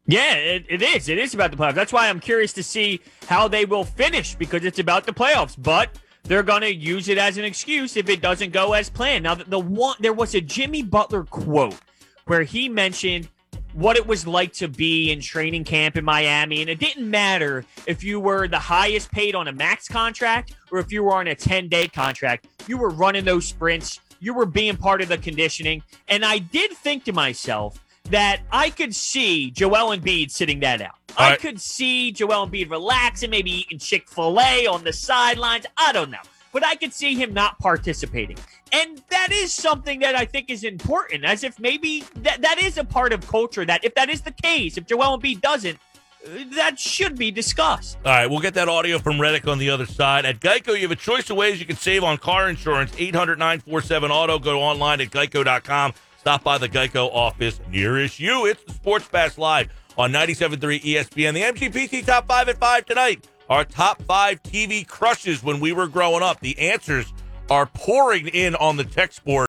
Yeah, 0.06 0.34
it, 0.34 0.66
it 0.68 0.82
is. 0.82 1.08
It 1.08 1.18
is 1.18 1.34
about 1.34 1.50
the 1.50 1.56
playoffs. 1.56 1.74
That's 1.74 1.92
why 1.92 2.08
I'm 2.08 2.20
curious 2.20 2.52
to 2.54 2.62
see 2.62 3.00
how 3.26 3.48
they 3.48 3.64
will 3.64 3.84
finish 3.84 4.36
because 4.36 4.64
it's 4.64 4.78
about 4.78 5.04
the 5.04 5.12
playoffs. 5.12 5.56
But 5.58 5.98
they're 6.22 6.44
going 6.44 6.62
to 6.62 6.72
use 6.72 7.08
it 7.08 7.18
as 7.18 7.38
an 7.38 7.44
excuse 7.44 7.96
if 7.96 8.08
it 8.08 8.20
doesn't 8.20 8.52
go 8.52 8.72
as 8.72 8.88
planned. 8.88 9.24
Now, 9.24 9.34
the, 9.34 9.58
one 9.58 9.96
there 9.98 10.12
was 10.12 10.34
a 10.34 10.40
Jimmy 10.40 10.82
Butler 10.82 11.24
quote 11.24 11.80
where 12.26 12.42
he 12.42 12.68
mentioned 12.68 13.28
what 13.72 13.96
it 13.96 14.06
was 14.06 14.26
like 14.26 14.52
to 14.54 14.68
be 14.68 15.12
in 15.12 15.20
training 15.20 15.64
camp 15.64 15.96
in 15.96 16.04
Miami. 16.04 16.62
And 16.62 16.70
it 16.70 16.78
didn't 16.78 17.08
matter 17.08 17.64
if 17.86 18.02
you 18.02 18.18
were 18.18 18.48
the 18.48 18.58
highest 18.58 19.10
paid 19.10 19.34
on 19.34 19.48
a 19.48 19.52
max 19.52 19.86
contract 19.86 20.54
or 20.70 20.78
if 20.78 20.90
you 20.90 21.02
were 21.02 21.14
on 21.14 21.28
a 21.28 21.34
10 21.34 21.68
day 21.68 21.86
contract. 21.86 22.46
You 22.66 22.78
were 22.78 22.88
running 22.90 23.24
those 23.24 23.46
sprints, 23.46 24.00
you 24.18 24.32
were 24.32 24.46
being 24.46 24.76
part 24.76 25.02
of 25.02 25.08
the 25.08 25.18
conditioning. 25.18 25.82
And 26.08 26.24
I 26.24 26.38
did 26.38 26.72
think 26.72 27.04
to 27.04 27.12
myself 27.12 27.78
that 28.04 28.40
I 28.50 28.70
could 28.70 28.94
see 28.94 29.50
Joel 29.50 29.96
Embiid 29.96 30.30
sitting 30.30 30.60
that 30.60 30.80
out. 30.80 30.94
I 31.18 31.36
could 31.36 31.60
see 31.60 32.12
Joel 32.12 32.46
Embiid 32.46 32.70
relaxing, 32.70 33.30
maybe 33.30 33.50
eating 33.50 33.78
Chick 33.78 34.08
fil 34.08 34.38
A 34.40 34.66
on 34.66 34.84
the 34.84 34.92
sidelines. 34.92 35.66
I 35.76 35.92
don't 35.92 36.10
know. 36.10 36.18
But 36.56 36.64
I 36.64 36.74
could 36.74 36.94
see 36.94 37.14
him 37.14 37.34
not 37.34 37.58
participating. 37.58 38.38
And 38.72 39.02
that 39.10 39.28
is 39.30 39.52
something 39.52 40.00
that 40.00 40.14
I 40.14 40.24
think 40.24 40.48
is 40.48 40.64
important, 40.64 41.22
as 41.22 41.44
if 41.44 41.60
maybe 41.60 42.02
that, 42.22 42.40
that 42.40 42.58
is 42.58 42.78
a 42.78 42.84
part 42.84 43.12
of 43.12 43.28
culture 43.28 43.66
that 43.66 43.84
if 43.84 43.94
that 43.94 44.08
is 44.08 44.22
the 44.22 44.30
case, 44.30 44.78
if 44.78 44.86
Joel 44.86 45.18
Embiid 45.18 45.42
doesn't, 45.42 45.78
uh, 46.24 46.30
that 46.54 46.78
should 46.78 47.18
be 47.18 47.30
discussed. 47.30 47.98
All 48.06 48.12
right, 48.12 48.26
we'll 48.26 48.40
get 48.40 48.54
that 48.54 48.70
audio 48.70 48.98
from 48.98 49.16
Redick 49.16 49.46
on 49.46 49.58
the 49.58 49.68
other 49.68 49.84
side. 49.84 50.24
At 50.24 50.40
Geico, 50.40 50.68
you 50.68 50.80
have 50.80 50.90
a 50.92 50.96
choice 50.96 51.28
of 51.28 51.36
ways 51.36 51.60
you 51.60 51.66
can 51.66 51.76
save 51.76 52.02
on 52.02 52.16
car 52.16 52.48
insurance. 52.48 52.90
800 52.96 53.38
947 53.38 54.10
Auto. 54.10 54.38
Go 54.38 54.62
online 54.62 55.02
at 55.02 55.10
geico.com. 55.10 55.92
Stop 56.16 56.42
by 56.42 56.56
the 56.56 56.70
Geico 56.70 57.10
office 57.12 57.60
nearest 57.70 58.18
you. 58.18 58.46
It's 58.46 58.64
the 58.64 58.72
Sports 58.72 59.06
Bash 59.08 59.36
Live 59.36 59.68
on 59.98 60.10
97.3 60.10 60.82
ESPN. 60.82 61.34
The 61.34 61.68
MGPT 61.68 62.06
Top 62.06 62.26
5 62.26 62.48
at 62.48 62.56
5 62.56 62.86
tonight. 62.86 63.28
Our 63.48 63.64
top 63.64 64.02
five 64.02 64.42
TV 64.42 64.86
crushes 64.86 65.42
when 65.42 65.60
we 65.60 65.72
were 65.72 65.86
growing 65.86 66.22
up. 66.22 66.40
The 66.40 66.58
answers 66.58 67.12
are 67.48 67.66
pouring 67.66 68.26
in 68.26 68.56
on 68.56 68.76
the 68.76 68.82
text 68.82 69.24
board 69.24 69.46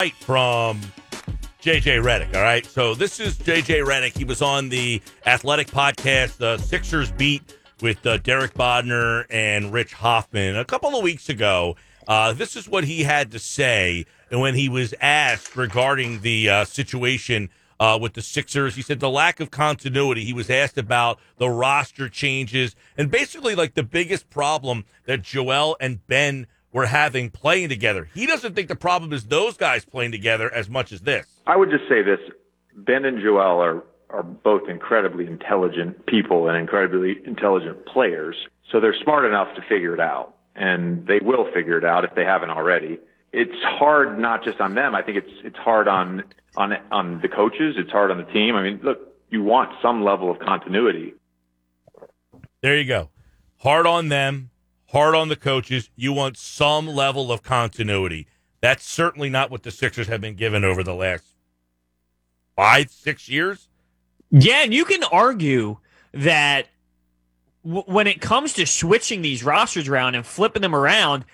right 0.00 0.14
from 0.14 0.80
JJ 1.62 2.02
Redick. 2.02 2.34
All 2.34 2.40
right. 2.42 2.64
So 2.64 2.94
this 2.94 3.20
is 3.20 3.36
JJ 3.36 3.84
Redick. 3.84 4.16
He 4.16 4.24
was 4.24 4.40
on 4.40 4.70
the 4.70 5.02
Athletic 5.26 5.66
podcast, 5.66 6.38
the 6.38 6.56
Sixers 6.56 7.12
Beat 7.12 7.58
with 7.82 8.06
uh, 8.06 8.16
Derek 8.18 8.54
Bodner 8.54 9.26
and 9.28 9.70
Rich 9.70 9.92
Hoffman 9.92 10.56
a 10.56 10.64
couple 10.64 10.96
of 10.96 11.02
weeks 11.02 11.28
ago. 11.28 11.76
Uh, 12.08 12.32
this 12.32 12.56
is 12.56 12.68
what 12.68 12.84
he 12.84 13.02
had 13.02 13.30
to 13.32 13.38
say 13.38 14.06
when 14.30 14.54
he 14.54 14.70
was 14.70 14.94
asked 15.02 15.56
regarding 15.56 16.20
the 16.22 16.48
uh, 16.48 16.64
situation 16.64 17.50
uh, 17.80 17.98
with 18.00 18.12
the 18.12 18.22
Sixers. 18.22 18.76
He 18.76 18.82
said 18.82 19.00
the 19.00 19.10
lack 19.10 19.40
of 19.40 19.50
continuity. 19.50 20.24
He 20.24 20.34
was 20.34 20.50
asked 20.50 20.78
about 20.78 21.18
the 21.38 21.48
roster 21.48 22.08
changes 22.08 22.76
and 22.96 23.10
basically 23.10 23.54
like 23.54 23.74
the 23.74 23.82
biggest 23.82 24.28
problem 24.30 24.84
that 25.06 25.22
Joel 25.22 25.76
and 25.80 26.06
Ben 26.06 26.46
were 26.72 26.86
having 26.86 27.30
playing 27.30 27.70
together. 27.70 28.08
He 28.14 28.26
doesn't 28.26 28.54
think 28.54 28.68
the 28.68 28.76
problem 28.76 29.12
is 29.12 29.24
those 29.24 29.56
guys 29.56 29.84
playing 29.84 30.12
together 30.12 30.52
as 30.52 30.68
much 30.68 30.92
as 30.92 31.00
this. 31.00 31.26
I 31.46 31.56
would 31.56 31.70
just 31.70 31.88
say 31.88 32.02
this 32.02 32.20
Ben 32.76 33.04
and 33.04 33.20
Joel 33.20 33.60
are, 33.60 33.82
are 34.10 34.22
both 34.22 34.68
incredibly 34.68 35.26
intelligent 35.26 36.06
people 36.06 36.48
and 36.48 36.56
incredibly 36.56 37.16
intelligent 37.24 37.86
players. 37.86 38.36
So 38.70 38.78
they're 38.78 38.94
smart 39.02 39.24
enough 39.24 39.48
to 39.56 39.62
figure 39.62 39.94
it 39.94 40.00
out. 40.00 40.34
And 40.54 41.06
they 41.06 41.20
will 41.22 41.50
figure 41.54 41.78
it 41.78 41.84
out 41.84 42.04
if 42.04 42.14
they 42.14 42.24
haven't 42.24 42.50
already. 42.50 42.98
It's 43.32 43.62
hard 43.62 44.18
not 44.18 44.44
just 44.44 44.60
on 44.60 44.74
them. 44.74 44.94
I 44.94 45.02
think 45.02 45.18
it's 45.18 45.30
it's 45.44 45.56
hard 45.56 45.86
on 45.88 46.24
on 46.56 46.72
on 46.90 47.20
the 47.20 47.28
coaches. 47.28 47.76
It's 47.78 47.90
hard 47.90 48.10
on 48.10 48.18
the 48.18 48.24
team. 48.32 48.56
I 48.56 48.62
mean, 48.62 48.80
look, 48.82 48.98
you 49.30 49.42
want 49.42 49.70
some 49.80 50.02
level 50.02 50.30
of 50.30 50.38
continuity. 50.40 51.14
There 52.60 52.76
you 52.76 52.84
go. 52.84 53.10
Hard 53.58 53.86
on 53.86 54.08
them 54.08 54.50
hard 54.90 55.14
on 55.14 55.28
the 55.28 55.36
coaches. 55.36 55.90
You 55.96 56.12
want 56.12 56.36
some 56.36 56.86
level 56.86 57.32
of 57.32 57.42
continuity. 57.42 58.26
That's 58.60 58.84
certainly 58.84 59.30
not 59.30 59.50
what 59.50 59.62
the 59.62 59.70
Sixers 59.70 60.08
have 60.08 60.20
been 60.20 60.34
given 60.34 60.64
over 60.64 60.82
the 60.82 60.94
last 60.94 61.24
five, 62.56 62.90
six 62.90 63.28
years. 63.28 63.68
Yeah, 64.30 64.62
and 64.62 64.74
you 64.74 64.84
can 64.84 65.02
argue 65.04 65.78
that 66.12 66.66
w- 67.64 67.84
when 67.86 68.06
it 68.06 68.20
comes 68.20 68.52
to 68.54 68.66
switching 68.66 69.22
these 69.22 69.42
rosters 69.42 69.88
around 69.88 70.14
and 70.14 70.26
flipping 70.26 70.62
them 70.62 70.74
around, 70.74 71.24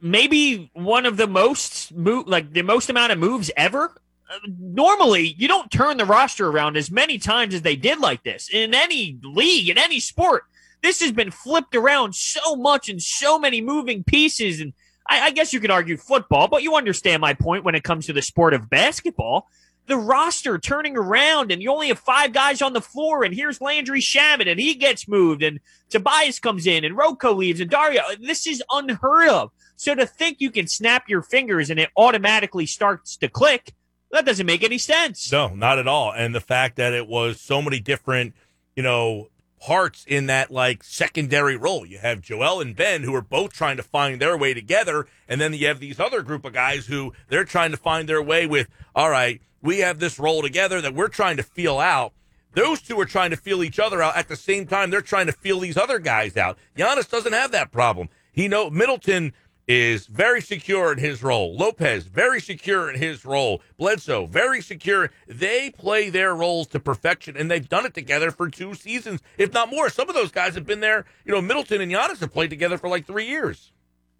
maybe 0.00 0.70
one 0.74 1.06
of 1.06 1.16
the 1.16 1.26
most 1.26 1.94
mo- 1.94 2.24
like 2.26 2.52
the 2.52 2.62
most 2.62 2.90
amount 2.90 3.12
of 3.12 3.18
moves 3.18 3.50
ever. 3.56 3.94
Uh, 4.30 4.38
normally, 4.58 5.34
you 5.38 5.48
don't 5.48 5.70
turn 5.70 5.96
the 5.96 6.04
roster 6.04 6.48
around 6.48 6.76
as 6.76 6.90
many 6.90 7.18
times 7.18 7.54
as 7.54 7.62
they 7.62 7.76
did 7.76 7.98
like 7.98 8.22
this 8.22 8.48
in 8.52 8.74
any 8.74 9.18
league, 9.22 9.68
in 9.68 9.78
any 9.78 10.00
sport. 10.00 10.44
This 10.82 11.00
has 11.00 11.12
been 11.12 11.30
flipped 11.30 11.74
around 11.74 12.14
so 12.14 12.56
much 12.56 12.88
and 12.88 13.02
so 13.02 13.38
many 13.38 13.60
moving 13.60 14.02
pieces. 14.04 14.60
And 14.60 14.72
I, 15.08 15.26
I 15.26 15.30
guess 15.30 15.52
you 15.52 15.60
could 15.60 15.70
argue 15.70 15.96
football, 15.96 16.48
but 16.48 16.62
you 16.62 16.76
understand 16.76 17.20
my 17.20 17.34
point 17.34 17.64
when 17.64 17.74
it 17.74 17.84
comes 17.84 18.06
to 18.06 18.12
the 18.12 18.22
sport 18.22 18.54
of 18.54 18.70
basketball 18.70 19.46
the 19.90 19.96
roster 19.96 20.56
turning 20.56 20.96
around 20.96 21.50
and 21.50 21.60
you 21.60 21.70
only 21.70 21.88
have 21.88 21.98
five 21.98 22.32
guys 22.32 22.62
on 22.62 22.72
the 22.72 22.80
floor 22.80 23.24
and 23.24 23.34
here's 23.34 23.60
Landry 23.60 24.00
Shamet 24.00 24.48
and 24.48 24.60
he 24.60 24.74
gets 24.74 25.08
moved 25.08 25.42
and 25.42 25.58
Tobias 25.90 26.38
comes 26.38 26.66
in 26.66 26.84
and 26.84 26.96
Rocco 26.96 27.34
leaves 27.34 27.60
and 27.60 27.68
Dario. 27.68 28.02
This 28.20 28.46
is 28.46 28.62
unheard 28.70 29.28
of. 29.28 29.50
So 29.80 29.94
to 29.94 30.04
think 30.04 30.42
you 30.42 30.50
can 30.50 30.68
snap 30.68 31.08
your 31.08 31.22
fingers 31.22 31.70
and 31.70 31.80
it 31.80 31.88
automatically 31.96 32.66
starts 32.66 33.16
to 33.16 33.30
click, 33.30 33.72
that 34.10 34.26
doesn't 34.26 34.44
make 34.44 34.62
any 34.62 34.76
sense. 34.76 35.32
No, 35.32 35.54
not 35.54 35.78
at 35.78 35.88
all. 35.88 36.12
And 36.12 36.34
the 36.34 36.40
fact 36.42 36.76
that 36.76 36.92
it 36.92 37.08
was 37.08 37.40
so 37.40 37.62
many 37.62 37.80
different, 37.80 38.34
you 38.76 38.82
know, 38.82 39.28
parts 39.58 40.04
in 40.06 40.26
that 40.26 40.50
like 40.50 40.84
secondary 40.84 41.56
role. 41.56 41.86
You 41.86 41.96
have 41.96 42.20
Joel 42.20 42.60
and 42.60 42.76
Ben 42.76 43.04
who 43.04 43.14
are 43.14 43.22
both 43.22 43.54
trying 43.54 43.78
to 43.78 43.82
find 43.82 44.20
their 44.20 44.36
way 44.36 44.52
together, 44.52 45.06
and 45.26 45.40
then 45.40 45.54
you 45.54 45.66
have 45.68 45.80
these 45.80 45.98
other 45.98 46.20
group 46.20 46.44
of 46.44 46.52
guys 46.52 46.84
who 46.84 47.14
they're 47.30 47.46
trying 47.46 47.70
to 47.70 47.78
find 47.78 48.06
their 48.06 48.22
way 48.22 48.46
with. 48.46 48.68
All 48.94 49.08
right, 49.08 49.40
we 49.62 49.78
have 49.78 49.98
this 49.98 50.18
role 50.18 50.42
together 50.42 50.82
that 50.82 50.94
we're 50.94 51.08
trying 51.08 51.38
to 51.38 51.42
feel 51.42 51.78
out. 51.78 52.12
Those 52.52 52.82
two 52.82 53.00
are 53.00 53.06
trying 53.06 53.30
to 53.30 53.36
feel 53.36 53.64
each 53.64 53.78
other 53.78 54.02
out 54.02 54.14
at 54.14 54.28
the 54.28 54.36
same 54.36 54.66
time. 54.66 54.90
They're 54.90 55.00
trying 55.00 55.26
to 55.28 55.32
feel 55.32 55.58
these 55.58 55.78
other 55.78 55.98
guys 55.98 56.36
out. 56.36 56.58
Giannis 56.76 57.08
doesn't 57.08 57.32
have 57.32 57.52
that 57.52 57.72
problem. 57.72 58.10
He 58.30 58.46
know 58.46 58.68
Middleton 58.68 59.32
is 59.70 60.06
very 60.06 60.42
secure 60.42 60.90
in 60.90 60.98
his 60.98 61.22
role. 61.22 61.54
Lopez, 61.56 62.02
very 62.02 62.40
secure 62.40 62.90
in 62.90 62.98
his 62.98 63.24
role. 63.24 63.62
Bledsoe, 63.78 64.26
very 64.26 64.60
secure. 64.60 65.12
They 65.28 65.70
play 65.70 66.10
their 66.10 66.34
roles 66.34 66.66
to 66.68 66.80
perfection, 66.80 67.36
and 67.36 67.48
they've 67.48 67.68
done 67.68 67.86
it 67.86 67.94
together 67.94 68.32
for 68.32 68.50
two 68.50 68.74
seasons, 68.74 69.20
if 69.38 69.52
not 69.52 69.70
more. 69.70 69.88
Some 69.88 70.08
of 70.08 70.16
those 70.16 70.32
guys 70.32 70.56
have 70.56 70.66
been 70.66 70.80
there. 70.80 71.04
You 71.24 71.32
know, 71.32 71.40
Middleton 71.40 71.80
and 71.80 71.92
Giannis 71.92 72.18
have 72.18 72.32
played 72.32 72.50
together 72.50 72.78
for 72.78 72.88
like 72.88 73.06
three 73.06 73.28
years. 73.28 73.70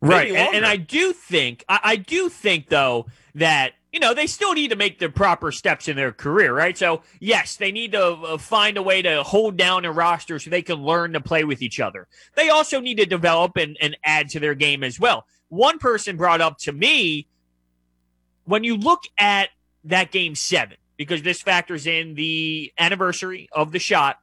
Right. 0.01 0.31
And, 0.31 0.55
and. 0.55 0.65
I 0.65 0.77
do 0.77 1.13
think, 1.13 1.65
I, 1.69 1.81
I 1.83 1.97
do 1.97 2.29
think 2.29 2.69
though 2.69 3.07
that 3.35 3.73
you 3.93 3.99
know 3.99 4.15
they 4.15 4.29
still 4.29 4.55
need 4.55 4.69
to 4.69 4.77
make 4.77 5.01
the 5.01 5.09
proper 5.09 5.51
steps 5.51 5.89
in 5.89 5.97
their 5.97 6.13
career, 6.13 6.55
right? 6.55 6.79
So 6.79 7.03
yes, 7.19 7.57
they 7.57 7.73
need 7.73 7.93
to 7.93 8.05
uh, 8.05 8.39
find 8.39 8.77
a 8.77 8.83
way 8.83 9.03
to 9.03 9.25
hold 9.25 9.57
down 9.57 9.85
a 9.85 9.91
roster 9.91 10.39
so 10.39 10.49
they 10.49 10.63
can 10.63 10.77
learn 10.77 11.13
to 11.15 11.21
play 11.21 11.43
with 11.43 11.61
each 11.61 11.81
other. 11.81 12.07
They 12.37 12.51
also 12.51 12.81
need 12.81 12.99
to 12.99 13.07
develop 13.07 13.57
and, 13.57 13.77
and 13.81 13.97
add 14.05 14.29
to 14.31 14.41
their 14.41 14.55
game 14.55 14.85
as 14.85 15.01
well. 15.01 15.27
One 15.51 15.79
person 15.79 16.17
brought 16.17 16.41
up 16.41 16.59
to 16.61 16.73
me 16.73 17.29
when 18.45 18.65
you 18.65 18.77
look 18.77 19.03
at 19.19 19.51
that 19.85 20.11
game 20.11 20.35
seven, 20.35 20.77
because 20.97 21.23
this 21.23 21.43
factors 21.43 21.87
in 21.87 22.15
the 22.15 22.73
anniversary 22.79 23.49
of 23.53 23.73
the 23.73 23.79
shot. 23.79 24.19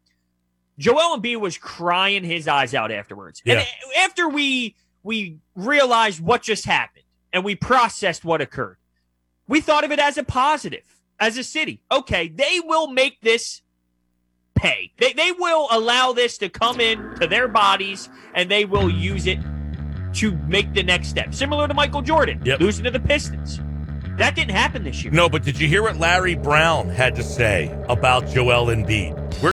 Joel 0.79 1.17
Embiid 1.17 1.39
was 1.39 1.57
crying 1.57 2.23
his 2.23 2.47
eyes 2.47 2.73
out 2.75 2.91
afterwards, 2.91 3.41
Yeah. 3.45 3.55
and 3.59 3.65
after 3.99 4.29
we 4.29 4.75
we 5.03 5.37
realized 5.55 6.19
what 6.21 6.41
just 6.43 6.65
happened 6.65 7.05
and 7.33 7.43
we 7.43 7.55
processed 7.55 8.23
what 8.25 8.41
occurred. 8.41 8.77
We 9.47 9.61
thought 9.61 9.83
of 9.83 9.91
it 9.91 9.99
as 9.99 10.17
a 10.17 10.23
positive, 10.23 10.83
as 11.19 11.37
a 11.37 11.43
city. 11.43 11.81
Okay, 11.91 12.27
they 12.27 12.59
will 12.63 12.87
make 12.87 13.21
this 13.21 13.61
pay. 14.53 14.91
They, 14.97 15.13
they 15.13 15.31
will 15.31 15.67
allow 15.71 16.11
this 16.13 16.37
to 16.39 16.49
come 16.49 16.79
in 16.79 17.15
to 17.21 17.27
their 17.27 17.47
bodies 17.47 18.09
and 18.35 18.51
they 18.51 18.65
will 18.65 18.89
use 18.89 19.25
it 19.27 19.39
to 20.17 20.37
make 20.47 20.73
the 20.73 20.83
next 20.83 21.07
step. 21.09 21.33
Similar 21.33 21.67
to 21.67 21.73
Michael 21.73 22.01
Jordan 22.01 22.41
Yep. 22.43 22.59
losing 22.59 22.83
to 22.85 22.91
the 22.91 22.99
Pistons. 22.99 23.59
That 24.17 24.35
didn't 24.35 24.55
happen 24.55 24.83
this 24.83 25.03
year. 25.03 25.13
No, 25.13 25.29
but 25.29 25.43
did 25.43 25.59
you 25.59 25.67
hear 25.67 25.83
what 25.83 25.97
Larry 25.97 26.35
Brown 26.35 26.89
had 26.89 27.15
to 27.15 27.23
say 27.23 27.75
about 27.87 28.27
Joel 28.27 28.67
Embiid? 28.67 29.53